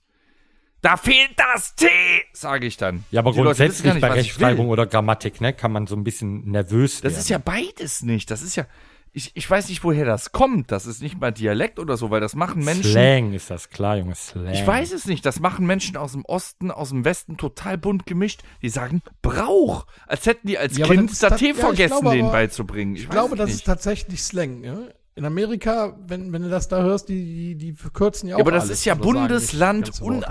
Da 0.80 0.96
fehlt 0.96 1.32
das 1.36 1.74
T, 1.76 1.86
sage 2.32 2.66
ich 2.66 2.78
dann. 2.78 3.04
Ja, 3.10 3.20
aber 3.20 3.32
Die 3.32 3.40
grundsätzlich 3.40 3.92
nicht, 3.92 4.00
bei 4.00 4.08
Rechtschreibung 4.12 4.70
oder 4.70 4.86
Grammatik, 4.86 5.42
ne, 5.42 5.52
kann 5.52 5.72
man 5.72 5.86
so 5.86 5.94
ein 5.94 6.02
bisschen 6.04 6.50
nervös 6.50 7.02
werden. 7.02 7.12
Das 7.14 7.22
ist 7.22 7.28
ja 7.28 7.36
beides 7.38 8.02
nicht. 8.02 8.30
Das 8.30 8.40
ist 8.40 8.56
ja. 8.56 8.66
Ich, 9.14 9.32
ich 9.34 9.50
weiß 9.50 9.68
nicht, 9.68 9.84
woher 9.84 10.06
das 10.06 10.32
kommt. 10.32 10.72
Das 10.72 10.86
ist 10.86 11.02
nicht 11.02 11.20
mal 11.20 11.32
Dialekt 11.32 11.78
oder 11.78 11.98
so, 11.98 12.10
weil 12.10 12.22
das 12.22 12.34
machen 12.34 12.64
Menschen. 12.64 12.92
Slang 12.92 13.32
ist 13.34 13.50
das, 13.50 13.68
klar, 13.68 13.98
Junge, 13.98 14.14
Slang. 14.14 14.54
Ich 14.54 14.66
weiß 14.66 14.90
es 14.92 15.04
nicht. 15.06 15.26
Das 15.26 15.38
machen 15.38 15.66
Menschen 15.66 15.98
aus 15.98 16.12
dem 16.12 16.24
Osten, 16.24 16.70
aus 16.70 16.88
dem 16.88 17.04
Westen 17.04 17.36
total 17.36 17.76
bunt 17.76 18.06
gemischt. 18.06 18.42
Die 18.62 18.70
sagen 18.70 19.02
Brauch. 19.20 19.86
Als 20.06 20.24
hätten 20.24 20.46
die 20.46 20.56
als 20.56 20.78
Ja, 20.78 20.86
Kind 20.86 21.10
das 21.10 21.18
das 21.18 21.30
tat- 21.30 21.38
T 21.40 21.48
ja, 21.48 21.54
vergessen, 21.54 22.00
glaube 22.00 22.10
denen 22.16 22.28
aber- 22.28 22.32
beizubringen. 22.38 22.96
Ich, 22.96 23.02
Ich 23.02 23.10
glaube, 23.10 23.36
das 23.36 23.48
es 23.50 23.56
ist 23.56 23.58
nicht. 23.60 23.66
tatsächlich 23.66 24.22
Slang. 24.22 24.64
Ja? 24.64 24.78
In 25.14 25.26
Amerika, 25.26 25.94
wenn, 26.06 26.32
wenn 26.32 26.40
du 26.40 26.48
das 26.48 26.68
da 26.68 26.80
hörst, 26.80 27.10
die, 27.10 27.22
die, 27.22 27.54
die 27.56 27.72
verkürzen 27.74 28.30
ja 28.30 28.36
auch 28.36 28.38
Ja, 28.38 28.44
aber 28.44 28.50
das 28.52 28.64
alles 28.64 28.78
ist 28.78 28.84
ja 28.86 28.94
oder 28.94 30.30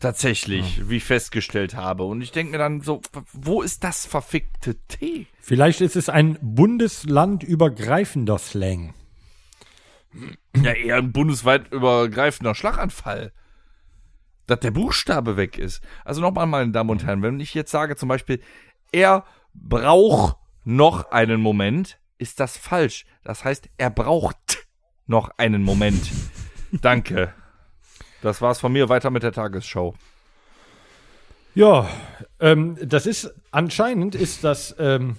Tatsächlich, 0.00 0.88
wie 0.88 0.96
ich 0.96 1.04
festgestellt 1.04 1.76
habe. 1.76 2.04
Und 2.04 2.22
ich 2.22 2.32
denke 2.32 2.52
mir 2.52 2.58
dann 2.58 2.80
so, 2.80 3.02
wo 3.34 3.60
ist 3.60 3.84
das 3.84 4.06
verfickte 4.06 4.76
T? 4.88 5.26
Vielleicht 5.42 5.82
ist 5.82 5.94
es 5.94 6.08
ein 6.08 6.38
bundeslandübergreifender 6.40 8.38
Slang. 8.38 8.94
Ja, 10.56 10.72
eher 10.72 10.96
ein 10.96 11.12
bundesweit 11.12 11.70
übergreifender 11.70 12.54
Schlaganfall. 12.54 13.32
Dass 14.46 14.60
der 14.60 14.70
Buchstabe 14.70 15.36
weg 15.36 15.58
ist. 15.58 15.82
Also 16.02 16.22
nochmal, 16.22 16.46
meine 16.46 16.72
Damen 16.72 16.88
und 16.88 17.04
Herren, 17.04 17.22
wenn 17.22 17.38
ich 17.38 17.52
jetzt 17.52 17.70
sage 17.70 17.94
zum 17.94 18.08
Beispiel, 18.08 18.40
er 18.92 19.26
braucht 19.52 20.36
noch 20.64 21.10
einen 21.10 21.42
Moment, 21.42 22.00
ist 22.16 22.40
das 22.40 22.56
falsch. 22.56 23.04
Das 23.22 23.44
heißt, 23.44 23.68
er 23.76 23.90
braucht 23.90 24.66
noch 25.06 25.30
einen 25.36 25.62
Moment. 25.62 26.10
Danke. 26.72 27.34
Das 28.22 28.40
war's 28.40 28.60
von 28.60 28.72
mir. 28.72 28.88
Weiter 28.88 29.10
mit 29.10 29.22
der 29.22 29.32
Tagesschau. 29.32 29.94
Ja, 31.54 31.88
ähm, 32.38 32.76
das 32.82 33.06
ist 33.06 33.34
anscheinend 33.50 34.14
ist 34.14 34.44
das 34.44 34.74
ähm, 34.78 35.16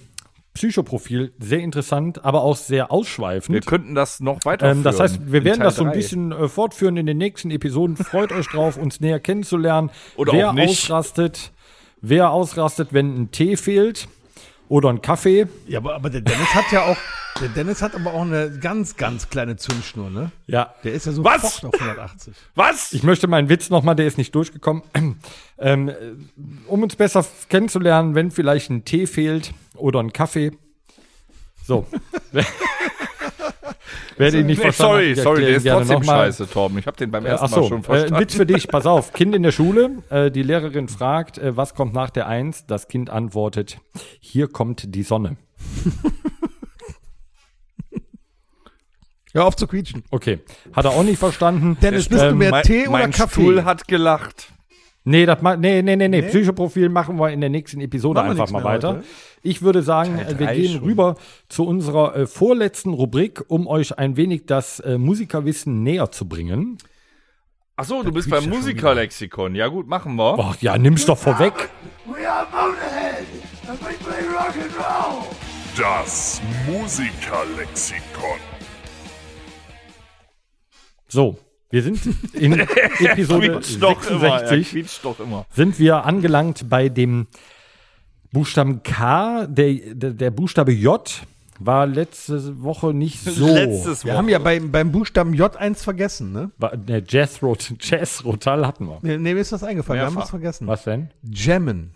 Psychoprofil 0.54 1.32
sehr 1.38 1.60
interessant, 1.60 2.24
aber 2.24 2.42
auch 2.42 2.56
sehr 2.56 2.90
ausschweifend. 2.90 3.54
Wir 3.54 3.62
könnten 3.62 3.94
das 3.94 4.20
noch 4.20 4.40
weiterführen. 4.44 4.78
Ähm, 4.78 4.84
das 4.84 5.00
heißt, 5.00 5.32
wir 5.32 5.44
werden 5.44 5.58
Teil 5.58 5.64
das 5.64 5.76
so 5.76 5.84
ein 5.84 5.92
bisschen 5.92 6.32
äh, 6.32 6.48
fortführen 6.48 6.96
in 6.96 7.06
den 7.06 7.18
nächsten 7.18 7.50
Episoden. 7.50 7.96
Freut 7.96 8.32
euch 8.32 8.46
drauf, 8.48 8.76
uns 8.76 9.00
näher 9.00 9.20
kennenzulernen. 9.20 9.90
Oder 10.16 10.32
wer 10.32 10.50
auch 10.50 10.54
nicht. 10.54 10.70
ausrastet, 10.70 11.52
wer 12.00 12.30
ausrastet, 12.30 12.92
wenn 12.92 13.22
ein 13.22 13.30
Tee 13.30 13.56
fehlt 13.56 14.08
oder 14.68 14.90
ein 14.90 15.00
Kaffee. 15.00 15.46
Ja, 15.66 15.78
aber, 15.78 15.94
aber 15.94 16.10
der 16.10 16.20
Dennis 16.20 16.54
hat 16.54 16.70
ja 16.70 16.84
auch, 16.84 16.96
der 17.40 17.48
Dennis 17.48 17.82
hat 17.82 17.94
aber 17.94 18.14
auch 18.14 18.22
eine 18.22 18.50
ganz, 18.60 18.96
ganz 18.96 19.28
kleine 19.28 19.56
Zündschnur, 19.56 20.10
ne? 20.10 20.30
Ja, 20.46 20.74
Der 20.84 20.92
ist 20.92 21.06
ja 21.06 21.12
so 21.12 21.24
Was? 21.24 21.42
sofort 21.42 21.74
auf 21.74 21.80
180. 21.80 22.34
Was? 22.54 22.92
Ich 22.92 23.02
möchte 23.02 23.26
meinen 23.26 23.48
Witz 23.48 23.70
nochmal, 23.70 23.96
der 23.96 24.06
ist 24.06 24.18
nicht 24.18 24.34
durchgekommen. 24.34 24.82
Ähm, 25.64 25.88
äh, 25.90 25.94
um 26.66 26.82
uns 26.82 26.96
besser 26.96 27.24
kennenzulernen, 27.48 28.16
wenn 28.16 28.32
vielleicht 28.32 28.68
ein 28.70 28.84
Tee 28.84 29.06
fehlt 29.06 29.52
oder 29.76 30.00
ein 30.00 30.12
Kaffee. 30.12 30.50
So. 31.64 31.86
wenn 32.32 32.44
Wer 34.16 34.30
den 34.32 34.46
nicht 34.46 34.58
Nee, 34.58 34.62
verstanden 34.64 34.92
sorry, 34.92 35.08
hat, 35.10 35.16
ich 35.18 35.22
sorry, 35.22 35.40
der 35.42 35.56
ist 35.56 35.66
trotzdem 35.68 36.02
scheiße, 36.02 36.50
Torben. 36.50 36.78
Ich 36.78 36.86
habe 36.88 36.96
den 36.96 37.12
beim 37.12 37.24
Äh, 37.24 37.28
ersten 37.28 37.46
Ach 37.46 37.50
so, 37.50 37.60
Mal 37.60 37.68
schon 37.68 37.78
äh, 37.80 37.82
verstanden. 37.84 38.14
ein 38.14 38.20
Witz 38.22 38.34
für 38.34 38.46
dich, 38.46 38.66
pass 38.72 38.86
auf. 38.86 39.12
Kind 39.12 39.36
in 39.36 39.44
der 39.44 39.52
Schule, 39.52 40.02
äh, 40.10 40.32
die 40.32 40.42
Lehrerin 40.42 40.88
fragt, 40.88 41.38
äh, 41.38 41.56
was 41.56 41.74
kommt 41.76 41.94
nach 41.94 42.10
der 42.10 42.26
Eins? 42.26 42.66
Das 42.66 42.88
Kind 42.88 43.08
antwortet, 43.08 43.78
hier 44.18 44.48
kommt 44.48 44.96
die 44.96 45.04
Sonne. 45.04 45.36
Hör 49.34 49.46
auf 49.46 49.56
zu 49.56 49.66
quietschen. 49.66 50.04
Okay, 50.10 50.40
hat 50.72 50.84
er 50.84 50.90
auch 50.92 51.02
nicht 51.04 51.18
verstanden. 51.18 51.76
Dennis, 51.80 52.08
bist 52.08 52.22
du 52.22 52.26
Ähm, 52.28 52.38
mehr 52.38 52.50
mein, 52.50 52.62
Tee 52.64 52.82
oder 52.82 52.90
mein 52.98 53.10
Kaffee? 53.10 53.40
Stuhl 53.40 53.64
hat 53.64 53.88
gelacht. 53.88 54.48
Nee, 55.04 55.26
das 55.26 55.42
ma 55.42 55.56
nee, 55.56 55.82
nee, 55.82 55.96
nee, 55.96 56.06
nee, 56.08 56.22
Psychoprofil 56.22 56.88
machen 56.88 57.16
wir 57.18 57.30
in 57.30 57.40
der 57.40 57.50
nächsten 57.50 57.80
Episode 57.80 58.20
Machen 58.20 58.30
einfach 58.32 58.50
mal 58.50 58.58
mehr 58.60 58.64
weiter. 58.72 58.88
heute. 58.96 59.04
Ich 59.42 59.62
würde 59.62 59.82
sagen, 59.82 60.16
Teil 60.18 60.34
äh, 60.34 60.38
wir 60.38 60.46
gehen 60.52 60.72
schon. 60.74 60.84
rüber 60.84 61.16
zu 61.48 61.66
unserer 61.66 62.14
äh, 62.14 62.26
vorletzten 62.28 62.90
Rubrik, 62.92 63.42
um 63.48 63.66
euch 63.66 63.98
ein 63.98 64.16
wenig 64.16 64.46
das 64.46 64.78
äh, 64.80 64.98
Musikerwissen 64.98 65.82
näher 65.82 66.12
zu 66.12 66.28
bringen. 66.28 66.78
Ach 67.74 67.84
so, 67.84 68.02
du 68.04 68.12
bist 68.12 68.30
beim 68.30 68.44
ja 68.44 68.50
Musikerlexikon. 68.50 69.54
Ja 69.56 69.66
gut, 69.68 69.88
machen 69.88 70.14
wir. 70.14 70.36
Ach 70.38 70.56
ja, 70.60 70.78
nimm's 70.78 71.06
doch 71.06 71.18
vorweg. 71.18 71.70
We 72.06 72.28
are 72.30 72.46
Motorhead 72.52 73.26
and 73.66 73.80
we 73.80 73.94
play 74.04 74.24
rock 74.28 74.54
and 74.54 74.76
roll. 74.76 75.24
Das 75.76 76.40
Musikerlexikon. 76.70 78.38
So, 81.12 81.38
wir 81.68 81.82
sind 81.82 82.00
in 82.32 82.58
Episode 83.00 83.50
Quietscht 83.60 83.82
doch 83.82 84.10
immer. 84.10 84.24
Er 84.24 84.38
66. 84.48 84.70
quietscht 84.70 85.04
doch 85.04 85.20
immer. 85.20 85.44
sind 85.52 85.78
wir 85.78 86.06
angelangt 86.06 86.70
bei 86.70 86.88
dem 86.88 87.26
Buchstaben 88.32 88.82
K. 88.82 89.46
Der, 89.46 89.74
der, 89.94 90.10
der 90.12 90.30
Buchstabe 90.30 90.72
J 90.72 91.22
war 91.58 91.86
letzte 91.86 92.62
Woche 92.62 92.94
nicht 92.94 93.20
so. 93.24 93.46
Letztes 93.46 94.04
Wir 94.06 94.12
Woche. 94.12 94.18
haben 94.18 94.28
ja 94.30 94.38
beim, 94.38 94.72
beim 94.72 94.90
Buchstaben 94.90 95.34
J 95.34 95.54
eins 95.54 95.84
vergessen, 95.84 96.32
ne? 96.32 96.50
War, 96.56 96.74
der 96.78 97.02
Jazz, 97.06 97.42
Rot, 97.42 97.74
Jazz 97.78 98.24
Rotal 98.24 98.66
hatten 98.66 98.86
wir. 98.86 98.98
Nee, 99.02 99.18
nee, 99.18 99.34
mir 99.34 99.40
ist 99.40 99.52
was 99.52 99.62
eingefallen. 99.62 100.00
Wir 100.00 100.06
haben 100.06 100.14
Mehrfach. 100.14 100.24
was 100.28 100.30
vergessen. 100.30 100.66
Was 100.66 100.84
denn? 100.84 101.10
Jammen. 101.30 101.92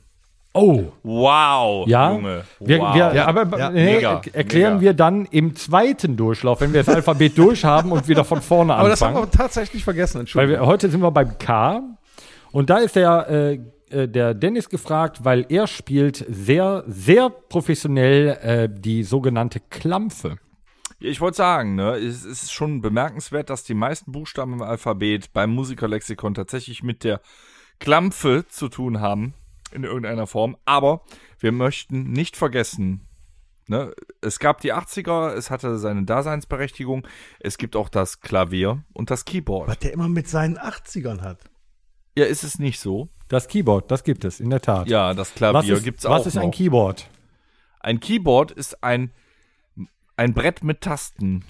Oh, 0.57 0.93
Wow, 1.03 1.87
ja. 1.87 2.13
Junge. 2.13 2.45
Wir, 2.61 2.79
wow. 2.79 2.95
wir, 2.95 3.13
Ja, 3.15 3.27
aber 3.27 3.59
ja. 3.59 3.71
nee, 3.71 3.97
Mega, 3.97 4.23
er- 4.25 4.35
erklären 4.35 4.75
mega. 4.75 4.81
wir 4.83 4.95
dann 4.95 5.27
im 5.27 5.55
zweiten 5.57 6.17
Durchlauf, 6.17 6.61
wenn 6.61 6.73
wir 6.73 6.83
das 6.83 6.95
Alphabet 6.95 7.37
durchhaben 7.39 7.93
und 7.93 8.09
wieder 8.09 8.25
von 8.25 8.41
vorne 8.43 8.75
Aber 8.75 8.89
das 8.89 9.01
haben 9.03 9.09
anfangen. 9.15 9.33
wir 9.33 9.39
tatsächlich 9.39 9.85
vergessen, 9.85 10.15
Weil 10.15 10.21
Entschuldigung. 10.23 10.61
wir, 10.63 10.67
heute 10.67 10.89
sind 10.91 11.01
wir 11.01 11.11
beim 11.11 11.37
K. 11.39 11.83
Und 12.53 12.71
da 12.71 12.79
ist 12.79 12.97
der, 12.97 13.29
äh, 13.29 13.59
äh, 13.91 14.09
der 14.09 14.33
Dennis 14.35 14.69
gefragt, 14.69 15.25
weil 15.25 15.45
er 15.51 15.67
spielt 15.67 16.25
sehr, 16.29 16.85
sehr 16.87 17.29
professionell 17.31 18.29
äh, 18.43 18.69
die 18.73 19.03
sogenannte 19.03 19.61
Klampfe. 19.61 20.37
Ich 20.99 21.21
wollte 21.21 21.37
sagen, 21.37 21.75
ne, 21.75 21.97
es 21.97 22.25
ist 22.25 22.51
schon 22.53 22.81
bemerkenswert, 22.81 23.51
dass 23.51 23.65
die 23.65 23.75
meisten 23.75 24.13
Buchstaben 24.13 24.55
im 24.55 24.63
Alphabet 24.63 25.35
beim 25.35 25.51
Musikerlexikon 25.55 26.33
tatsächlich 26.33 26.83
mit 26.83 27.05
der 27.05 27.21
Klampfe 27.79 28.47
zu 28.49 28.69
tun 28.71 29.01
haben, 29.01 29.35
in 29.77 29.85
irgendeiner 29.85 30.27
Form. 30.27 30.57
Aber 30.65 31.03
wir 31.39 31.53
möchten 31.53 32.11
nicht 32.11 32.37
vergessen, 32.37 33.07
ne, 33.69 33.93
es 34.21 34.41
gab 34.41 34.61
die 34.61 34.75
80er, 34.75 35.35
es 35.35 35.51
hatte 35.51 35.79
seine 35.79 36.05
Daseinsberechtigung, 36.05 37.07
es 37.39 37.59
gibt 37.59 37.77
auch 37.77 37.89
das 37.89 38.21
Klavier 38.21 38.83
und 38.93 39.11
das 39.11 39.25
Keyboard. 39.25 39.69
Was 39.69 39.79
der 39.79 39.93
immer 39.93 40.09
mit 40.09 40.29
seinen 40.29 40.59
80ern 40.59 41.21
hat. 41.21 41.39
Ja, 42.17 42.25
ist 42.25 42.43
es 42.43 42.59
nicht 42.59 42.81
so? 42.81 43.09
Das 43.29 43.47
Keyboard, 43.47 43.91
das 43.91 44.03
gibt 44.03 44.25
es, 44.25 44.41
in 44.41 44.51
der 44.51 44.63
Tat. 44.63 44.89
Ja, 44.89 45.15
das 45.15 45.35
Klavier 45.35 45.77
ist, 45.77 45.85
gibt's 45.85 46.07
auch 46.07 46.19
was 46.19 46.27
ist 46.27 46.35
noch. 46.35 46.43
ein 46.43 46.51
Keyboard? 46.51 47.09
ein 47.87 48.01
Keyboard 48.01 48.51
ist 48.51 48.83
ein, 48.83 49.13
ein 50.17 50.35
Brett 50.35 50.65
mit 50.65 50.81
Tasten. 50.81 51.45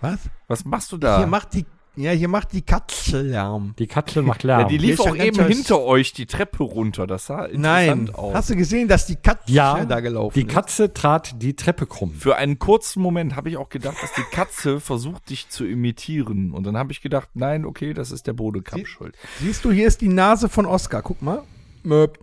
Was? 0.00 0.18
Was 0.48 0.64
machst 0.64 0.90
du 0.90 0.98
da? 0.98 1.18
Hier 1.18 1.28
macht 1.28 1.54
die, 1.54 1.64
ja, 1.96 2.10
hier 2.10 2.28
macht 2.28 2.52
die 2.52 2.62
Katze 2.62 3.22
Lärm. 3.22 3.74
Die 3.78 3.86
Katze 3.86 4.22
macht 4.22 4.42
Lärm. 4.42 4.62
ja, 4.62 4.66
die 4.66 4.78
lief 4.78 4.94
ist 4.94 5.00
auch 5.00 5.16
eben 5.16 5.46
hinter 5.46 5.80
euch 5.80 6.12
die 6.12 6.26
Treppe 6.26 6.64
runter. 6.64 7.06
Das 7.06 7.26
sah 7.26 7.44
interessant 7.44 8.04
Nein. 8.06 8.14
aus. 8.14 8.34
Hast 8.34 8.50
du 8.50 8.56
gesehen, 8.56 8.88
dass 8.88 9.06
die 9.06 9.16
Katze 9.16 9.52
ja, 9.52 9.84
da 9.84 10.00
gelaufen 10.00 10.38
die 10.38 10.46
Katze 10.46 10.92
trat 10.92 11.40
die 11.42 11.54
Treppe 11.54 11.86
krumm. 11.86 12.12
Für 12.14 12.36
einen 12.36 12.58
kurzen 12.58 13.00
Moment 13.00 13.36
habe 13.36 13.48
ich 13.48 13.56
auch 13.56 13.68
gedacht, 13.68 13.96
dass 14.02 14.12
die 14.12 14.34
Katze 14.34 14.80
versucht, 14.80 15.30
dich 15.30 15.48
zu 15.48 15.64
imitieren. 15.64 16.52
Und 16.52 16.64
dann 16.64 16.76
habe 16.76 16.92
ich 16.92 17.00
gedacht, 17.00 17.28
nein, 17.34 17.64
okay, 17.64 17.94
das 17.94 18.10
ist 18.10 18.26
der 18.26 18.32
Bodekamp 18.32 18.86
schuld. 18.86 19.14
ist? 19.14 19.40
Siehst 19.40 19.64
du, 19.64 19.70
hier 19.70 19.86
ist 19.86 20.00
die 20.00 20.08
Nase 20.08 20.48
von 20.48 20.66
Oscar. 20.66 21.02
Guck 21.02 21.22
mal. 21.22 21.42
Möp. 21.84 22.18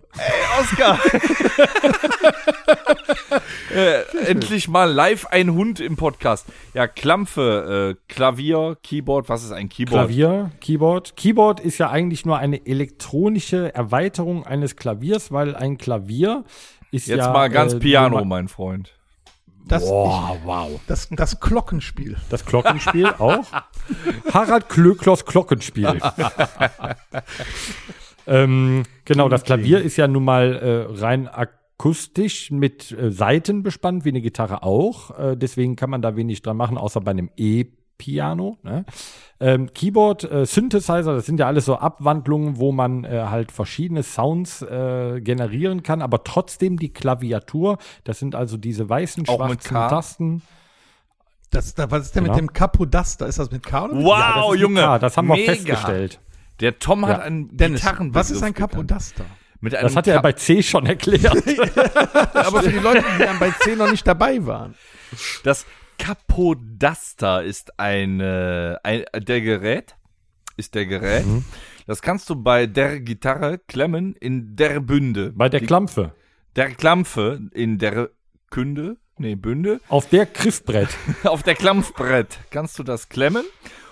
Oscar! 0.60 0.98
äh, 3.74 4.02
endlich 4.26 4.68
mal 4.68 4.90
live 4.90 5.26
ein 5.26 5.52
Hund 5.52 5.80
im 5.80 5.96
Podcast. 5.96 6.46
Ja, 6.74 6.86
Klampfe, 6.86 7.96
äh, 7.96 8.12
Klavier, 8.12 8.76
Keyboard. 8.82 9.28
Was 9.28 9.44
ist 9.44 9.52
ein 9.52 9.68
Keyboard? 9.68 10.08
Klavier, 10.08 10.50
Keyboard. 10.60 11.16
Keyboard 11.16 11.60
ist 11.60 11.78
ja 11.78 11.90
eigentlich 11.90 12.26
nur 12.26 12.38
eine 12.38 12.66
elektronische 12.66 13.74
Erweiterung 13.74 14.44
eines 14.44 14.76
Klaviers, 14.76 15.30
weil 15.32 15.54
ein 15.54 15.78
Klavier 15.78 16.44
ist 16.90 17.06
Jetzt 17.06 17.18
ja. 17.18 17.32
mal 17.32 17.48
ganz 17.48 17.74
äh, 17.74 17.78
Piano, 17.78 18.24
mein 18.24 18.48
Freund. 18.48 18.92
Das, 19.66 19.86
Boah, 19.86 20.36
wow. 20.44 20.80
das, 20.88 21.08
das 21.10 21.38
Glockenspiel. 21.38 22.16
Das 22.30 22.44
Glockenspiel 22.44 23.06
auch. 23.06 23.46
Harald 24.32 24.68
Klöcklos 24.68 25.24
Glockenspiel. 25.24 26.00
ähm, 28.26 28.82
genau, 29.04 29.28
das 29.28 29.44
Klavier 29.44 29.80
ist 29.80 29.96
ja 29.96 30.06
nun 30.08 30.24
mal 30.24 30.54
äh, 30.54 31.00
rein 31.00 31.28
akustisch 31.28 32.50
mit 32.50 32.92
äh, 32.92 33.10
Saiten 33.10 33.62
bespannt, 33.62 34.04
wie 34.04 34.10
eine 34.10 34.20
Gitarre 34.20 34.62
auch. 34.62 35.18
Äh, 35.18 35.36
deswegen 35.36 35.76
kann 35.76 35.90
man 35.90 36.02
da 36.02 36.16
wenig 36.16 36.42
dran 36.42 36.56
machen, 36.56 36.78
außer 36.78 37.00
bei 37.00 37.10
einem 37.12 37.30
E-Piano. 37.36 38.58
Ne? 38.62 38.84
Ähm, 39.40 39.72
Keyboard, 39.74 40.30
äh, 40.30 40.46
Synthesizer, 40.46 41.14
das 41.14 41.26
sind 41.26 41.40
ja 41.40 41.48
alles 41.48 41.64
so 41.64 41.76
Abwandlungen, 41.76 42.58
wo 42.58 42.70
man 42.70 43.02
äh, 43.04 43.24
halt 43.28 43.50
verschiedene 43.50 44.04
Sounds 44.04 44.62
äh, 44.62 45.20
generieren 45.20 45.82
kann, 45.82 46.00
aber 46.02 46.22
trotzdem 46.22 46.78
die 46.78 46.92
Klaviatur, 46.92 47.78
das 48.04 48.20
sind 48.20 48.36
also 48.36 48.56
diese 48.56 48.88
weißen, 48.88 49.28
Auch 49.28 49.38
schwarzen? 49.38 49.74
Tasten. 49.74 50.42
Das, 51.50 51.74
da, 51.74 51.90
was 51.90 52.06
ist 52.06 52.16
denn 52.16 52.24
Genau. 52.24 52.36
mit 52.36 52.40
dem 52.40 52.52
Capodaster? 52.52 53.26
Ist 53.26 53.38
das 53.38 53.50
mit 53.50 53.64
K 53.66 53.84
oder 53.86 53.94
Wow, 53.96 54.54
Ja, 54.54 54.60
Junge. 54.60 54.80
K, 54.80 54.98
das 55.00 55.16
haben 55.16 55.26
wir 55.28 55.34
mega. 55.34 55.52
festgestellt. 55.52 56.20
Der 56.62 56.78
Tom 56.78 57.04
hat 57.06 57.18
Ja. 57.18 57.24
einen 57.24 57.54
Dennis, 57.56 57.80
Gitarrenbegriff 57.82 58.14
was 58.14 58.30
ist 58.30 58.42
ein 58.42 58.54
gekannt. 58.54 58.72
Capodaster? 58.72 59.26
Mit 59.60 59.74
einem 59.74 59.88
Das 59.88 59.96
hat 59.96 60.06
er 60.08 60.16
Ka- 60.16 60.22
bei 60.22 60.32
C 60.32 60.62
schon 60.62 60.86
erklärt. 60.86 61.24
Aber 62.34 62.62
für 62.62 62.70
die 62.70 62.78
Leute, 62.78 63.04
die 63.18 63.22
dann 63.24 63.38
bei 63.38 63.50
10 63.60 63.78
noch 63.78 63.90
nicht 63.90 64.06
dabei 64.06 64.44
waren. 64.46 64.74
Das 65.44 65.66
Capodaster 65.98 67.42
ist 67.44 67.78
eine, 67.78 68.80
ein, 68.82 69.04
der 69.14 69.40
Gerät, 69.40 69.96
ist 70.56 70.74
der 70.74 70.86
Gerät. 70.86 71.26
Mhm. 71.26 71.44
Das 71.86 72.02
kannst 72.02 72.28
du 72.30 72.36
bei 72.36 72.66
der 72.66 73.00
Gitarre 73.00 73.58
klemmen 73.58 74.14
in 74.14 74.56
der 74.56 74.80
Bünde. 74.80 75.32
Bei 75.34 75.48
der 75.48 75.60
Die- 75.60 75.66
Klampfe. 75.66 76.12
Der 76.56 76.70
Klampfe 76.70 77.40
in 77.52 77.78
der 77.78 78.10
Künde, 78.50 78.96
nee, 79.16 79.34
Bünde. 79.36 79.80
Auf 79.88 80.08
der 80.08 80.26
Griffbrett. 80.26 80.88
Auf 81.24 81.42
der 81.42 81.54
Klampfbrett 81.54 82.38
kannst 82.50 82.78
du 82.78 82.82
das 82.82 83.08
klemmen 83.08 83.44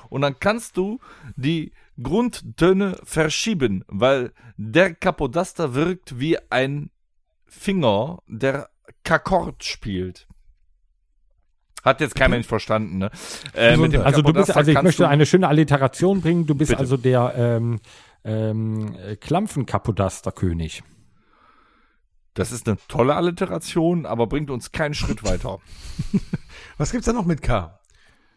und 0.09 0.21
dann 0.23 0.39
kannst 0.41 0.77
du 0.77 1.01
die 1.37 1.73
Grundtöne 2.03 2.99
verschieben, 3.05 3.85
weil 3.89 4.33
der 4.57 4.95
Capodaster 4.95 5.75
wirkt 5.75 6.19
wie 6.19 6.39
ein 6.51 6.91
Finger, 7.47 8.19
der 8.27 8.69
Kakord 9.05 9.65
spielt. 9.65 10.27
Hat 11.83 12.01
jetzt 12.03 12.15
kein 12.15 12.31
Mensch 12.31 12.47
verstanden, 12.47 12.99
ne? 12.99 13.11
Äh, 13.55 13.77
mit 13.77 13.93
dem 13.95 14.03
Also 14.03 14.21
du 14.21 14.33
bist, 14.35 14.55
also 14.55 14.71
ich 14.71 14.83
möchte 14.83 15.03
du- 15.05 15.09
eine 15.09 15.25
schöne 15.25 15.49
Alliteration 15.49 16.21
bringen. 16.21 16.47
Du 16.47 16.55
bist 16.55 16.69
Bitte. 16.71 16.81
also 16.81 16.97
der 16.99 17.33
ähm, 17.37 17.81
ähm, 18.25 18.95
Klampfen-Kapodaster-König. 19.21 20.83
Das 22.35 22.53
ist 22.53 22.69
eine 22.69 22.77
tolle 22.87 23.17
Alliteration, 23.17 24.05
aber 24.07 24.27
bringt 24.27 24.51
uns 24.51 24.73
keinen 24.73 24.95
Schritt 24.95 25.25
weiter. 25.25 25.59
Was 26.77 26.93
gibt's 26.93 27.07
da 27.07 27.13
noch 27.15 27.25
mit 27.25 27.41
K? 27.43 27.80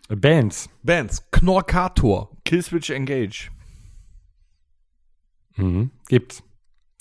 Bands. 0.09 0.69
Bands. 0.83 1.21
Knorkator. 1.31 2.29
Killswitch 2.45 2.89
Engage. 2.89 3.49
Mhm. 5.55 5.91
Gibt's. 6.07 6.43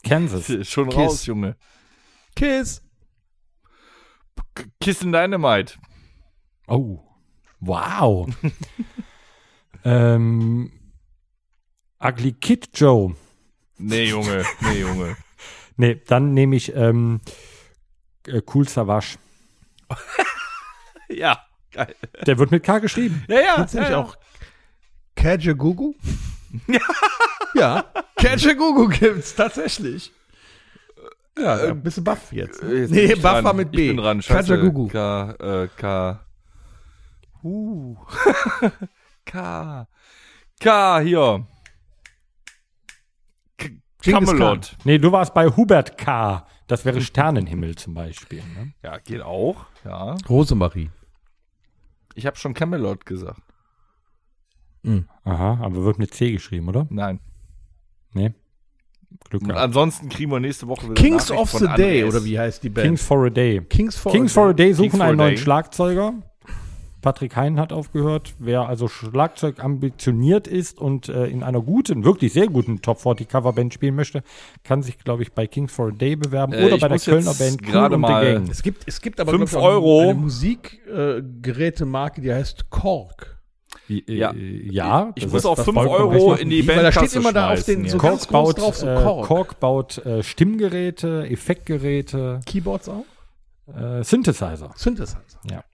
Kansas. 0.05 0.47
Schon 0.69 0.89
Kiss. 0.89 0.99
raus, 0.99 1.27
Junge. 1.27 1.57
Kiss. 2.37 2.83
K 4.55 4.65
Kissen 4.81 5.13
Dynamite. 5.13 5.79
Oh. 6.69 7.01
Wow. 7.61 8.29
ähm, 9.85 10.73
Ugly 12.01 12.33
Kid 12.33 12.69
Joe. 12.75 13.15
Nee, 13.79 14.09
Junge. 14.11 14.45
Nee, 14.61 14.81
Junge. 14.81 15.17
Nee, 15.79 15.95
dann 16.07 16.35
nehme 16.35 16.55
ich 16.55 16.77
ähm, 16.77 17.23
äh, 18.27 18.43
Cool 18.47 18.69
Savage. 18.69 19.17
ja, 21.09 21.43
geil. 21.73 21.95
Der 22.27 22.39
wird 22.39 22.51
mit 22.51 22.63
K 22.63 22.79
geschrieben. 22.79 23.25
Ja, 23.29 23.41
ja. 23.41 23.57
Gibt's 23.57 23.73
ja, 23.73 23.91
ja. 23.91 23.99
auch 23.99 24.17
Kajagugu? 25.17 25.95
ja. 27.55 27.85
Kajagugu 28.17 28.89
gibt's 28.89 29.35
tatsächlich. 29.35 30.13
Ja, 31.39 31.65
äh, 31.65 31.75
bist 31.75 31.97
du 31.97 32.05
Buff 32.05 32.33
jetzt. 32.33 32.63
Äh, 32.63 32.81
Jetzt 32.83 32.91
nee, 32.91 33.15
Buff 33.15 33.45
war 33.45 33.55
mit 33.55 33.73
B. 33.73 33.91
Ich 33.91 33.97
bin 33.97 33.97
dran, 33.97 34.21
scheiße. 34.21 34.55
Kajagugu. 34.55 34.89
K, 34.89 35.31
äh, 35.41 35.69
K, 35.77 36.21
Uh. 37.43 37.97
K. 39.25 39.87
K 40.61 41.01
hier. 41.01 41.47
Camelot. 44.03 44.77
Nee, 44.85 44.99
du 44.99 45.13
warst 45.13 45.35
bei 45.35 45.47
Hubert 45.49 45.97
K. 45.99 46.47
Das 46.67 46.85
wäre 46.85 47.01
Sternenhimmel 47.01 47.77
zum 47.77 47.95
Beispiel. 47.95 48.43
Ne? 48.57 48.73
Ja, 48.83 48.99
geht 48.99 49.23
auch. 49.23 49.67
Ja. 49.85 50.17
Rosemarie. 50.29 50.91
Ich 52.15 52.27
habe 52.27 52.37
schon 52.37 52.55
Camelot 52.55 53.07
gesagt. 53.07 53.41
Aha, 55.25 55.59
aber 55.63 55.85
wird 55.85 55.99
mit 55.99 56.13
C 56.13 56.33
geschrieben, 56.33 56.69
oder? 56.69 56.87
Nein. 56.91 57.21
Nee. 58.15 58.33
Glück 59.29 59.43
Und 59.43 59.49
gehabt. 59.51 59.65
ansonsten 59.65 60.09
kriegen 60.09 60.31
wir 60.33 60.41
nächste 60.41 60.67
Woche 60.67 60.85
wieder 60.87 60.95
Kings 60.95 61.29
Nachricht 61.29 61.41
of 61.41 61.51
the 61.61 61.67
Day, 61.77 62.01
Andres. 62.03 62.15
oder 62.17 62.25
wie 62.25 62.39
heißt 62.39 62.63
die 62.65 62.71
Band? 62.71 62.87
Kings 62.89 63.03
for 63.05 63.27
a 63.27 63.31
Day. 63.31 63.61
Kings 63.61 63.97
for, 63.97 64.11
Kings 64.13 64.33
for 64.33 64.49
a 64.49 64.53
Day 64.53 64.73
suchen 64.73 64.91
Kings 64.91 65.01
a 65.03 65.07
einen 65.09 65.17
neuen 65.19 65.35
Day. 65.35 65.39
Schlagzeuger. 65.43 66.15
Patrick 67.03 67.37
Hein 67.37 67.59
hat 67.61 67.73
aufgehört. 67.73 68.33
Wer 68.39 68.67
also 68.69 68.89
Schlagzeug 68.89 69.63
ambitioniert 69.63 70.47
ist 70.49 70.79
und 70.81 71.09
äh, 71.11 71.27
in 71.27 71.43
einer 71.43 71.61
guten, 71.61 72.05
wirklich 72.05 72.33
sehr 72.33 72.47
guten 72.47 72.81
Top 72.81 73.01
40 73.01 73.29
Coverband 73.29 73.75
spielen 73.75 73.95
möchte, 73.97 74.23
kann 74.65 74.83
sich, 74.83 74.99
glaube 74.99 75.23
ich, 75.23 75.33
bei 75.33 75.47
Kings 75.47 75.73
for 75.73 75.89
a 75.89 75.91
Day 75.91 76.17
bewerben 76.17 76.53
Äh, 76.55 76.65
oder 76.65 76.77
ich 76.77 76.81
bei 76.81 76.89
der 76.89 76.99
Kölner 76.99 77.35
Band 77.35 77.61
Cool 77.63 77.71
gerade 77.71 77.95
und 77.97 78.01
mal- 78.01 78.25
the 78.25 78.33
Gang. 78.33 78.49
Es 78.51 78.63
gibt, 78.63 78.85
es 78.87 79.01
gibt 79.01 79.21
aber 79.21 79.33
Fünf 79.33 79.51
glaub 79.51 79.61
ich, 79.63 79.67
auch 79.67 79.71
Euro. 79.73 80.01
eine 80.03 80.15
Musikgerätemarke, 80.15 82.21
die 82.21 82.33
heißt 82.33 82.71
Korg. 82.71 83.39
Ja. 83.89 84.33
Äh, 84.33 84.69
ja 84.71 85.13
Ich 85.17 85.25
das 85.25 85.33
muss 85.33 85.47
auch 85.47 85.57
das 85.57 85.65
5 85.65 85.75
vollkommen 85.77 86.15
Euro 86.17 86.35
in 86.35 86.51
die 86.51 86.67
Weil 86.67 86.83
da 86.83 86.93
steht 86.93 87.15
immer 87.15 87.33
da 87.33 87.53
auf 87.53 87.63
den 87.65 87.89
so 87.89 87.97
jetzt. 87.97 88.03
ganz 88.03 88.27
baut, 88.27 88.61
drauf, 88.61 88.77
so 88.77 88.87
äh, 88.87 89.03
Korg. 89.03 89.27
Korg 89.27 89.61
baut 89.61 89.99
äh, 90.07 90.23
Stimmgeräte, 90.23 91.27
Effektgeräte, 91.29 92.41
Keyboards 92.47 92.89
auch? 92.89 93.05
äh, 93.77 94.03
Synthesizer. 94.05 94.71
Synthesizer. 94.77 95.19
Ja. 95.51 95.65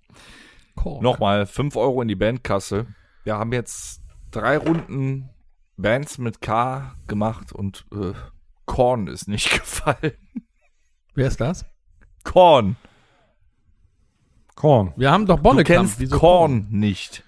Korg. 0.82 1.02
Nochmal 1.02 1.46
5 1.46 1.76
Euro 1.76 2.02
in 2.02 2.08
die 2.08 2.14
Bandkasse. 2.16 2.86
Wir 3.24 3.36
haben 3.36 3.52
jetzt 3.52 4.00
drei 4.30 4.56
Runden 4.58 5.28
Bands 5.76 6.18
mit 6.18 6.40
K 6.40 6.94
gemacht 7.06 7.52
und 7.52 7.84
äh, 7.92 8.12
Korn 8.66 9.06
ist 9.06 9.28
nicht 9.28 9.50
gefallen. 9.60 10.12
Wer 11.14 11.28
ist 11.28 11.40
das? 11.40 11.64
Korn. 12.24 12.76
Korn. 14.54 14.92
Wir 14.96 15.10
haben 15.10 15.26
doch 15.26 15.36
Du 15.36 15.42
Bonnekamp. 15.42 15.80
kennst 15.80 16.00
Wieso 16.00 16.18
Korn 16.18 16.66
nicht. 16.70 17.24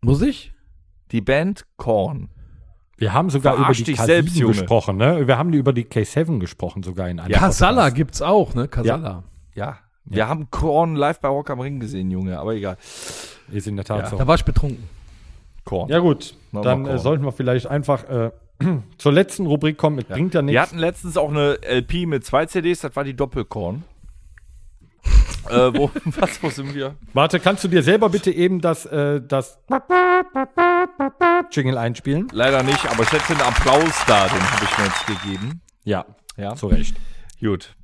Muss 0.00 0.20
ich? 0.22 0.52
Die 1.12 1.20
Band 1.20 1.66
Korn. 1.76 2.28
Wir 2.98 3.12
haben 3.12 3.30
sogar 3.30 3.54
Verarsch 3.56 3.78
über 3.78 3.84
die 3.86 3.92
dich 3.92 4.00
K7 4.00 4.06
selbst, 4.06 4.36
Junge. 4.36 4.52
gesprochen, 4.54 4.96
ne? 4.96 5.26
Wir 5.26 5.38
haben 5.38 5.52
über 5.52 5.72
die 5.72 5.84
K7 5.84 6.40
gesprochen 6.40 6.82
sogar 6.82 7.08
in 7.08 7.20
einem 7.20 7.32
Kasala 7.32 7.74
Podcast. 7.82 7.96
gibt's 7.96 8.22
auch, 8.22 8.54
ne? 8.54 8.68
Kasala. 8.68 9.24
Ja. 9.54 9.78
Wir 10.10 10.28
haben 10.28 10.50
Korn 10.50 10.96
live 10.96 11.20
bei 11.20 11.28
Rock 11.28 11.50
am 11.50 11.60
Ring 11.60 11.80
gesehen, 11.80 12.10
Junge, 12.10 12.38
aber 12.38 12.54
egal. 12.54 12.76
Ist 13.52 13.66
in 13.66 13.76
der 13.76 13.84
Tat 13.84 14.00
Ja. 14.04 14.06
so. 14.10 14.16
Da 14.16 14.26
war 14.26 14.34
ich 14.34 14.44
betrunken. 14.44 14.88
Korn. 15.64 15.88
Ja 15.90 15.98
gut, 15.98 16.34
Machen 16.52 16.64
dann 16.64 16.84
wir 16.86 16.94
äh, 16.94 16.98
sollten 16.98 17.24
wir 17.24 17.32
vielleicht 17.32 17.66
einfach 17.66 18.04
äh, 18.08 18.30
zur 18.98 19.12
letzten 19.12 19.46
Rubrik 19.46 19.76
kommen. 19.76 19.98
Es 19.98 20.04
bringt 20.06 20.32
ja 20.34 20.40
Wir 20.40 20.44
nichts. 20.44 20.60
hatten 20.62 20.78
letztens 20.78 21.16
auch 21.16 21.28
eine 21.30 21.58
LP 21.62 22.06
mit 22.06 22.24
zwei 22.24 22.46
CDs, 22.46 22.80
das 22.80 22.96
war 22.96 23.04
die 23.04 23.14
Doppelkorn. 23.14 23.84
äh, 25.50 25.70
wo, 25.74 25.90
was, 26.04 26.42
wo 26.42 26.48
sind 26.50 26.74
wir? 26.74 26.94
Warte, 27.14 27.38
kannst 27.40 27.64
du 27.64 27.68
dir 27.68 27.82
selber 27.82 28.08
bitte 28.08 28.30
eben 28.30 28.60
das, 28.60 28.86
äh, 28.86 29.20
das 29.26 29.58
Jingle 31.50 31.78
einspielen? 31.78 32.28
Leider 32.32 32.62
nicht, 32.62 32.84
aber 32.90 33.02
ich 33.02 33.12
hätte 33.12 33.32
einen 33.32 33.42
Applaus 33.42 34.04
da, 34.06 34.26
den 34.28 34.40
habe 34.50 34.64
ich 34.64 34.78
mir 34.78 34.84
jetzt 34.84 35.06
gegeben. 35.06 35.60
Ja, 35.84 36.04
Ja, 36.36 36.54
zu 36.54 36.66
Recht. 36.68 36.96
gut. 37.40 37.74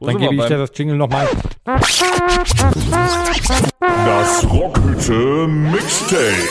Wo 0.00 0.06
Dann 0.06 0.16
gebe 0.16 0.34
ich 0.34 0.46
dir 0.46 0.56
das 0.56 0.72
Jingle 0.74 0.96
nochmal. 0.96 1.28
Das 1.66 2.02
Rockhütte 4.50 5.46
Mixtape. 5.46 6.48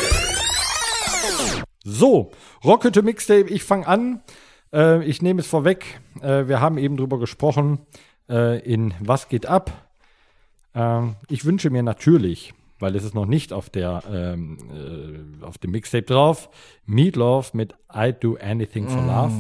So, 1.84 2.30
Rockhütte 2.64 3.02
Mixtape, 3.02 3.50
ich 3.50 3.64
fange 3.64 3.88
an. 3.88 4.22
Äh, 4.72 5.04
ich 5.04 5.24
nehme 5.24 5.42
es 5.42 5.48
vorweg. 5.48 6.00
Äh, 6.22 6.48
wir 6.48 6.62
haben 6.62 6.78
eben 6.78 6.96
drüber 6.96 7.18
gesprochen, 7.18 7.80
äh, 8.30 8.60
in 8.60 8.94
Was 9.00 9.30
geht 9.30 9.48
ab? 9.48 9.72
Ähm, 10.76 11.16
ich 11.28 11.44
wünsche 11.44 11.72
mir 11.72 11.82
natürlich, 11.82 12.54
weil 12.78 12.96
es 12.96 13.04
ist 13.04 13.16
noch 13.16 13.26
nicht 13.26 13.52
auf 13.52 13.72
der 13.72 14.04
ähm, 14.12 15.40
äh, 15.42 15.44
auf 15.44 15.58
dem 15.58 15.72
Mixtape 15.72 16.04
drauf, 16.04 16.52
Meatloaf 16.86 17.56
mit 17.56 17.74
I 17.92 18.14
Do 18.14 18.38
Anything 18.40 18.88
for 18.88 19.02
Love. 19.02 19.34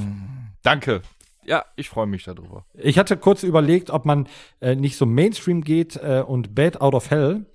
Danke. 0.63 1.03
Ja, 1.49 1.65
ich 1.75 1.89
freue 1.89 2.05
mich 2.07 2.23
darüber. 2.23 2.65
Ich 2.75 2.97
hatte 2.99 3.17
kurz 3.17 3.41
überlegt, 3.43 3.89
ob 3.89 4.05
man 4.05 4.27
äh, 4.61 4.75
nicht 4.75 4.95
so 4.97 5.05
Mainstream 5.05 5.61
geht 5.63 5.95
äh, 5.97 6.23
und 6.25 6.53
Bad 6.53 6.79
Out 6.79 6.93
of 6.93 7.09
Hell 7.09 7.45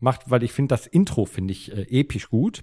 macht, 0.00 0.22
weil 0.30 0.42
ich 0.42 0.52
finde 0.52 0.74
das 0.74 0.86
Intro 0.86 1.26
finde 1.26 1.52
ich 1.52 1.70
äh, 1.70 1.82
episch 2.00 2.30
gut. 2.30 2.62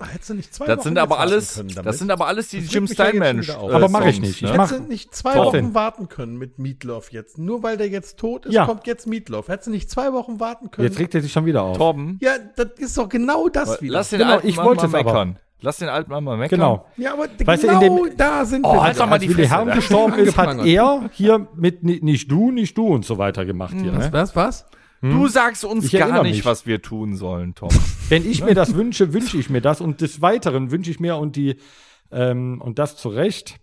Hättest 0.00 0.30
du 0.30 0.34
nicht 0.34 0.54
zwei 0.54 0.66
Das 0.66 0.78
Wochen 0.78 0.84
sind 0.84 0.98
aber 0.98 1.18
alles, 1.18 1.54
können 1.56 1.68
damit? 1.70 1.86
das 1.86 1.98
sind 1.98 2.10
aber 2.12 2.26
alles 2.28 2.48
die 2.50 2.58
Jim 2.58 2.86
ja 2.86 2.92
Steinman. 2.94 3.40
auf. 3.50 3.70
äh, 3.70 3.74
Aber 3.74 3.88
mach 3.88 4.06
ich 4.06 4.20
nicht. 4.20 4.42
Ich 4.42 4.42
Ne? 4.42 4.52
Hättest 4.52 4.72
du 4.78 4.82
nicht 4.84 5.12
zwei 5.14 5.34
Wochen 5.36 5.56
Ten. 5.56 5.74
warten 5.74 6.08
können 6.08 6.36
mit 6.36 6.58
Meatloaf 6.60 7.10
jetzt? 7.10 7.36
Nur 7.38 7.64
weil 7.64 7.76
der 7.76 7.88
jetzt 7.88 8.16
tot 8.16 8.46
ist, 8.46 8.54
Ja. 8.54 8.64
kommt 8.66 8.86
jetzt 8.86 9.08
Meatloaf. 9.08 9.48
Hättest 9.48 9.66
du 9.66 9.70
nicht 9.72 9.90
zwei 9.90 10.12
Wochen 10.12 10.38
warten 10.38 10.70
können? 10.70 10.86
Jetzt 10.86 11.00
regt 11.00 11.16
er 11.16 11.20
sich 11.20 11.32
schon 11.32 11.46
wieder 11.46 11.62
auf. 11.62 11.76
Torben, 11.76 12.18
ja, 12.22 12.32
das 12.56 12.68
ist 12.78 12.96
doch 12.96 13.08
genau 13.08 13.48
das 13.48 13.80
wieder. 13.82 13.94
lass 13.94 14.10
den 14.10 14.20
Genau, 14.20 14.34
alten 14.34 14.46
ich 14.48 14.56
Mann 14.56 14.66
wollte 14.66 14.86
mal 14.88 15.02
meckern. 15.04 15.38
Lass 15.60 15.78
den 15.78 15.88
alten 15.88 16.10
Mann 16.10 16.22
mal 16.22 16.36
meckern. 16.36 16.58
Genau. 16.60 16.86
ja, 16.96 17.14
aber 17.14 17.26
Weißt 17.44 17.64
du, 17.64 17.66
genau 17.66 17.80
in 17.80 18.04
dem- 18.10 18.16
da 18.16 18.44
sind 18.44 18.64
Oh, 18.64 18.74
wir. 18.74 18.82
halt 18.82 18.94
wieder. 18.94 19.04
doch 19.04 19.08
mal 19.10 19.14
Als 19.14 19.22
die 19.24 19.36
Willi 19.36 19.48
ne? 19.66 19.74
gestorben 19.74 20.14
ist, 20.14 20.36
hat 20.38 20.58
er 20.64 21.10
hier 21.12 21.48
mit 21.56 21.82
ni- 21.82 21.98
nicht 22.00 22.30
du, 22.30 22.52
nicht 22.52 22.78
du 22.78 22.86
und 22.86 23.04
so 23.04 23.18
weiter 23.18 23.44
gemacht 23.44 23.74
hier. 23.76 23.92
was, 23.92 24.06
Ne? 24.06 24.12
was, 24.12 24.36
was? 24.36 24.66
Du 25.00 25.28
sagst 25.28 25.64
uns 25.64 25.84
Ich 25.92 25.98
gar 25.98 26.22
nicht, 26.24 26.36
mich. 26.38 26.44
was 26.44 26.66
wir 26.66 26.82
tun 26.82 27.16
sollen, 27.16 27.54
Tom. 27.54 27.68
Wenn 28.08 28.28
ich 28.28 28.42
mir 28.44 28.54
das 28.54 28.74
wünsche, 28.76 29.12
wünsche 29.12 29.36
ich 29.38 29.50
mir 29.50 29.60
das 29.60 29.80
und 29.80 30.00
des 30.00 30.22
Weiteren 30.22 30.70
wünsche 30.70 30.90
ich 30.90 31.00
mir 31.00 31.16
und 31.16 31.34
die 31.36 31.56
ähm, 32.10 32.60
und 32.60 32.78
das 32.78 32.96
zu 32.96 33.08
Recht 33.08 33.58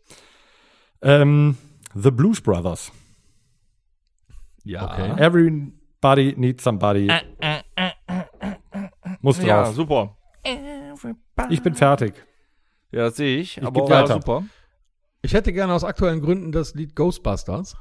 ähm, 1.02 1.58
The 1.94 2.12
Blues 2.12 2.42
Brothers. 2.42 2.92
Ja. 4.64 5.16
Everybody 5.18 6.34
needs 6.38 6.64
somebody. 6.64 7.10
Muss 9.22 9.42
Ja, 9.44 9.64
drauf. 9.64 9.76
super. 9.76 10.18
Ich 11.50 11.62
bin 11.62 11.76
fertig. 11.76 12.14
Ja, 12.92 13.04
das 13.06 13.18
sehe 13.18 13.40
ich. 13.40 13.58
Ich 13.58 13.64
aber 13.64 13.84
ja, 13.84 13.90
weiter. 13.90 14.14
super. 14.14 14.44
Ich 15.22 15.34
hätte 15.34 15.52
gerne 15.52 15.74
aus 15.74 15.84
aktuellen 15.84 16.22
Gründen 16.22 16.52
das 16.52 16.76
Lied 16.76 16.96
Ghostbusters. 16.96 17.76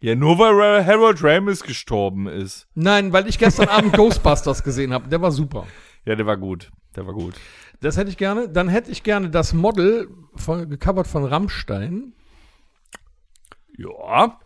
Ja, 0.00 0.14
nur 0.14 0.38
weil 0.38 0.84
Harold 0.84 1.22
Ramis 1.22 1.62
gestorben 1.62 2.26
ist. 2.26 2.68
Nein, 2.74 3.12
weil 3.12 3.28
ich 3.28 3.38
gestern 3.38 3.68
Abend 3.68 3.92
Ghostbusters 3.96 4.62
gesehen 4.62 4.92
habe. 4.92 5.08
Der 5.08 5.20
war 5.20 5.30
super. 5.30 5.66
Ja, 6.04 6.14
der 6.14 6.26
war 6.26 6.36
gut. 6.36 6.70
Der 6.94 7.06
war 7.06 7.14
gut. 7.14 7.34
Das 7.80 7.96
hätte 7.96 8.10
ich 8.10 8.16
gerne. 8.16 8.48
Dann 8.48 8.68
hätte 8.68 8.90
ich 8.90 9.02
gerne 9.02 9.30
das 9.30 9.52
Model 9.52 10.08
von, 10.34 10.68
gecovert 10.68 11.06
von 11.06 11.24
Rammstein. 11.24 12.14
Ja. 13.76 14.38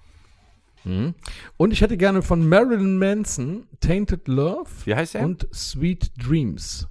Und 1.57 1.73
ich 1.73 1.83
hätte 1.83 1.97
gerne 1.97 2.23
von 2.23 2.49
Marilyn 2.49 2.99
Manson 2.99 3.67
Tainted 3.81 4.27
Love 4.29 4.71
Wie 4.85 4.95
heißt 4.95 5.15
er? 5.15 5.25
und 5.25 5.47
Sweet 5.53 6.11
Dreams. 6.17 6.89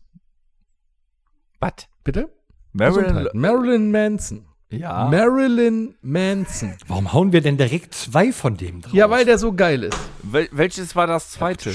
Was? 1.59 1.73
Bitte? 2.03 2.29
Marilyn. 2.73 3.29
Marilyn 3.33 3.91
Manson. 3.91 4.45
Ja. 4.71 5.07
Marilyn 5.09 5.95
Manson. 6.01 6.75
Warum 6.87 7.11
hauen 7.11 7.31
wir 7.33 7.41
denn 7.41 7.57
direkt 7.57 7.93
zwei 7.95 8.31
von 8.31 8.55
dem 8.55 8.81
drauf? 8.81 8.93
Ja, 8.93 9.09
weil 9.09 9.25
der 9.25 9.37
so 9.39 9.53
geil 9.53 9.83
ist. 9.83 9.97
Wel 10.21 10.47
welches 10.51 10.95
war 10.95 11.07
das 11.07 11.31
zweite? 11.31 11.71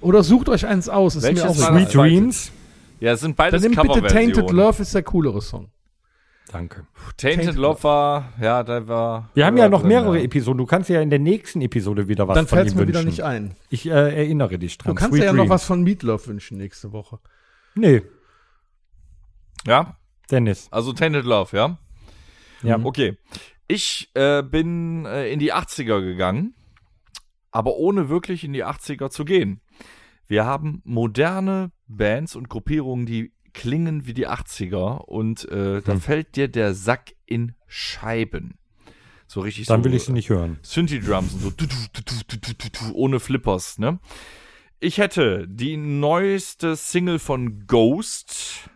Oder 0.00 0.22
sucht 0.22 0.48
euch 0.48 0.66
eins 0.66 0.88
aus. 0.88 1.16
Ist 1.16 1.24
Welches 1.24 1.42
mir 1.42 1.50
auch. 1.50 1.54
Sweet 1.56 1.94
Dreams. 1.94 2.52
Ja, 3.00 3.12
es 3.12 3.20
sind 3.20 3.38
Dann 3.38 3.50
beides 3.50 3.62
nimm 3.62 3.72
bitte 3.74 4.02
Tainted. 4.02 4.50
Love, 4.50 4.82
ist 4.82 4.94
der 4.94 5.02
coolere 5.02 5.42
Song. 5.42 5.68
Danke. 6.52 6.86
Tainted 7.16 7.44
Tainted 7.46 7.56
Love 7.56 7.82
war, 7.82 8.32
ja, 8.40 8.62
da 8.62 8.86
war. 8.86 9.30
Wir 9.34 9.46
haben 9.46 9.56
ja 9.56 9.68
noch 9.68 9.80
drin, 9.80 9.88
mehrere 9.88 10.16
ja. 10.18 10.24
Episoden. 10.24 10.58
Du 10.58 10.66
kannst 10.66 10.88
ja 10.88 11.00
in 11.00 11.10
der 11.10 11.18
nächsten 11.18 11.60
Episode 11.60 12.06
wieder 12.06 12.28
was 12.28 12.36
Dann 12.36 12.46
von 12.46 12.58
fällt 12.58 12.68
es 12.68 12.74
ihm 12.74 12.78
mir 12.80 12.86
wieder 12.88 13.00
wünschen. 13.00 13.10
nicht 13.10 13.24
ein. 13.24 13.56
Ich 13.68 13.86
äh, 13.86 13.90
erinnere 13.90 14.58
dich 14.58 14.78
dran. 14.78 14.92
Du 14.92 14.94
kannst 14.94 15.12
Sweet 15.12 15.22
dir 15.22 15.26
ja 15.26 15.32
noch 15.32 15.38
Dreams. 15.38 15.50
was 15.50 15.64
von 15.64 15.82
Meatloaf 15.82 16.28
wünschen 16.28 16.58
nächste 16.58 16.92
Woche. 16.92 17.18
Nee, 17.74 18.02
Ja, 19.66 19.96
Dennis. 20.30 20.68
also 20.70 20.92
Tainted 20.92 21.24
Love, 21.24 21.56
ja. 21.56 21.78
Ja. 22.62 22.78
Okay. 22.82 23.16
Ich 23.68 24.10
äh, 24.14 24.42
bin 24.42 25.04
äh, 25.06 25.28
in 25.32 25.38
die 25.40 25.52
80er 25.52 26.00
gegangen, 26.00 26.54
aber 27.50 27.76
ohne 27.76 28.08
wirklich 28.08 28.44
in 28.44 28.52
die 28.52 28.64
80er 28.64 29.10
zu 29.10 29.24
gehen. 29.24 29.60
Wir 30.28 30.44
haben 30.44 30.82
moderne 30.84 31.70
Bands 31.88 32.36
und 32.36 32.48
Gruppierungen, 32.48 33.06
die 33.06 33.32
klingen 33.52 34.06
wie 34.06 34.14
die 34.14 34.28
80er 34.28 34.98
und 35.04 35.48
äh, 35.50 35.76
Hm. 35.76 35.82
da 35.84 35.96
fällt 35.96 36.36
dir 36.36 36.48
der 36.48 36.74
Sack 36.74 37.14
in 37.26 37.54
Scheiben. 37.66 38.58
So 39.26 39.40
richtig 39.40 39.66
Dann 39.66 39.80
so. 39.80 39.84
will 39.84 39.94
ich 39.94 40.04
sie 40.04 40.12
nicht 40.12 40.28
hören. 40.28 40.58
Synthi-Drums 40.62 41.32
und 41.34 41.40
so 41.40 41.50
du, 41.50 41.66
du, 41.66 41.72
du, 42.36 42.94
ohne 42.94 43.18
Flippers, 43.18 43.78
ne? 43.78 43.98
Ich 44.78 44.98
hätte 44.98 45.46
die 45.48 45.76
neueste 45.76 46.76
Single 46.76 47.18
von 47.18 47.66
Ghost, 47.66 48.68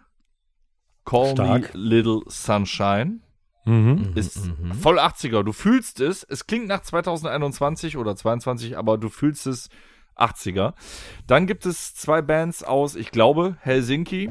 Call 1.05 1.33
Stark. 1.33 1.75
Me 1.75 1.81
Little 1.81 2.21
Sunshine, 2.29 3.21
Mhm. 3.67 4.13
ist 4.15 4.51
voll 4.81 4.99
80er. 4.99 5.43
Du 5.45 5.53
fühlst 5.53 6.01
es, 6.01 6.25
es 6.25 6.47
klingt 6.47 6.67
nach 6.67 6.81
2021 6.83 7.97
oder 7.97 8.17
22, 8.17 8.77
aber 8.79 8.97
du 8.99 9.09
fühlst 9.11 9.47
es 9.47 9.69
80er. 10.17 10.75
Dann 11.27 11.47
gibt 11.47 11.67
es 11.67 11.95
zwei 11.95 12.23
Bands 12.23 12.63
aus, 12.63 12.95
ich 12.97 13.11
glaube, 13.11 13.57
Helsinki. 13.61 14.31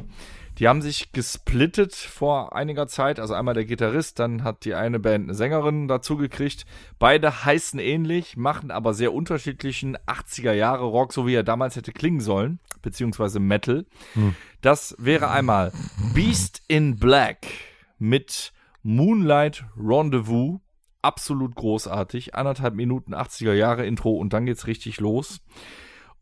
Die 0.59 0.67
haben 0.67 0.81
sich 0.81 1.13
gesplittet 1.13 1.95
vor 1.95 2.53
einiger 2.53 2.87
Zeit. 2.87 3.19
Also 3.19 3.33
einmal 3.33 3.53
der 3.53 3.63
Gitarrist, 3.63 4.19
dann 4.19 4.43
hat 4.43 4.65
die 4.65 4.73
eine 4.73 4.99
Band 4.99 5.25
eine 5.25 5.33
Sängerin 5.33 5.87
dazu 5.87 6.17
gekriegt. 6.17 6.65
Beide 6.99 7.45
heißen 7.45 7.79
ähnlich, 7.79 8.35
machen 8.35 8.69
aber 8.69 8.93
sehr 8.93 9.13
unterschiedlichen 9.13 9.97
80er 9.99 10.51
Jahre 10.51 10.83
Rock, 10.83 11.13
so 11.13 11.25
wie 11.25 11.33
er 11.33 11.43
damals 11.43 11.77
hätte 11.77 11.93
klingen 11.93 12.19
sollen, 12.19 12.59
beziehungsweise 12.81 13.39
Metal. 13.39 13.85
Hm. 14.13 14.35
Das 14.59 14.95
wäre 14.99 15.29
einmal 15.29 15.71
Beast 16.13 16.61
in 16.67 16.97
Black 16.97 17.47
mit 17.97 18.51
Moonlight 18.83 19.63
Rendezvous. 19.77 20.59
Absolut 21.01 21.55
großartig. 21.55 22.35
Anderthalb 22.35 22.75
Minuten 22.75 23.15
80er 23.15 23.53
Jahre 23.53 23.85
Intro 23.85 24.11
und 24.11 24.33
dann 24.33 24.45
geht's 24.45 24.67
richtig 24.67 24.99
los. 24.99 25.39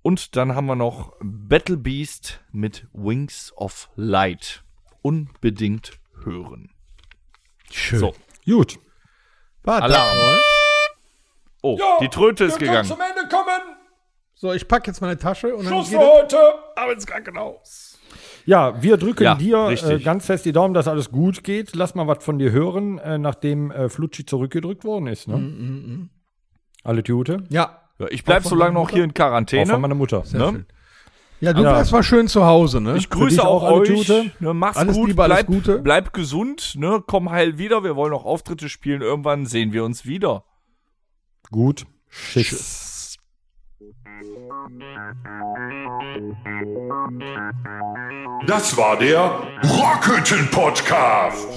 Und 0.08 0.38
dann 0.38 0.56
haben 0.56 0.68
wir 0.68 0.78
noch 0.78 1.18
Battle 1.20 1.76
Beast 1.76 2.40
mit 2.54 2.88
Wings 2.94 3.52
of 3.58 3.90
Light. 3.98 4.64
Unbedingt 5.02 6.00
hören. 6.24 6.70
Schön. 7.70 8.00
So. 8.00 8.16
Gut. 8.46 8.80
Warte. 9.64 9.84
Alarm. 9.84 10.40
Oh, 11.62 11.76
ja, 11.78 11.98
die 12.00 12.08
Tröte 12.08 12.46
ist 12.46 12.58
gegangen. 12.58 12.88
zum 12.88 13.02
Ende 13.02 13.28
kommen. 13.28 13.76
So, 14.34 14.54
ich 14.54 14.66
packe 14.70 14.88
jetzt 14.88 15.02
meine 15.02 15.18
Tasche 15.18 15.54
und 15.54 15.66
Schluss 15.66 15.92
dann. 15.92 16.00
Schluss 16.00 16.08
für 16.10 16.22
heute. 16.22 16.40
Aber 16.78 16.94
ins 16.94 17.06
Krankenhaus. 17.06 18.00
Ja, 18.46 18.82
wir 18.82 18.96
drücken 18.96 19.24
ja, 19.26 19.36
dir 19.36 19.68
äh, 19.72 20.00
ganz 20.00 20.26
fest 20.26 20.46
die 20.46 20.54
Daumen, 20.54 20.74
dass 20.74 20.88
alles 20.88 21.12
gut 21.12 21.44
geht. 21.44 21.76
Lass 21.76 21.96
mal 21.96 22.08
was 22.08 22.24
von 22.24 22.40
dir 22.40 22.54
hören, 22.54 22.98
äh, 23.00 23.18
nachdem 23.18 23.72
äh, 23.72 23.90
Flutschi 23.90 24.26
zurückgedrückt 24.26 24.86
worden 24.86 25.08
ist. 25.08 25.28
Ne? 25.28 25.36
Mm, 25.36 25.42
mm, 25.42 25.94
mm. 25.96 26.10
Alle 26.86 27.04
Tute? 27.04 27.44
Ja. 27.50 27.87
Ja 28.00 28.08
ich 28.10 28.24
bleib 28.24 28.44
so 28.44 28.56
lange 28.56 28.74
noch 28.74 28.90
hier 28.90 29.04
in 29.04 29.14
Quarantäne. 29.14 29.64
Auch 29.64 29.76
von 29.76 29.82
meiner 29.82 29.96
Mutter. 29.96 30.24
Sehr 30.26 30.40
ne? 30.40 30.50
schön. 30.52 30.66
Ja, 31.40 31.54
du 31.54 31.62
ja. 31.62 31.72
bleibst 31.72 31.92
mal 31.92 32.02
schön 32.02 32.28
zu 32.28 32.46
Hause, 32.46 32.82
ne? 32.82 32.98
Ich 32.98 33.10
grüße 33.10 33.46
auch, 33.46 33.64
auch 33.64 33.80
euch. 33.80 33.90
Tute. 33.90 34.32
Ne, 34.40 34.54
mach's 34.56 34.78
alles 34.78 34.96
gut, 34.96 35.10
Liebe, 35.10 35.24
alles 35.24 35.38
bleib, 35.38 35.48
Gute. 35.48 35.80
bleib 35.80 36.14
gesund, 36.14 36.74
ne? 36.78 37.04
Komm 37.06 37.30
heil 37.30 37.60
wieder. 37.60 37.84
Wir 37.84 37.96
wollen 37.96 38.12
noch 38.12 38.26
Auftritte 38.26 38.70
spielen. 38.70 39.02
Irgendwann 39.02 39.46
sehen 39.46 39.72
wir 39.72 39.84
uns 39.84 40.06
wieder. 40.06 40.46
Gut. 41.52 41.86
Tschüss. 42.10 42.87
Das 48.48 48.76
war 48.78 48.98
der 48.98 49.42
Rockhütten 49.64 50.50
Podcast. 50.52 51.48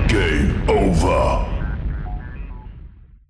Game 0.08 0.64
over. 0.68 1.46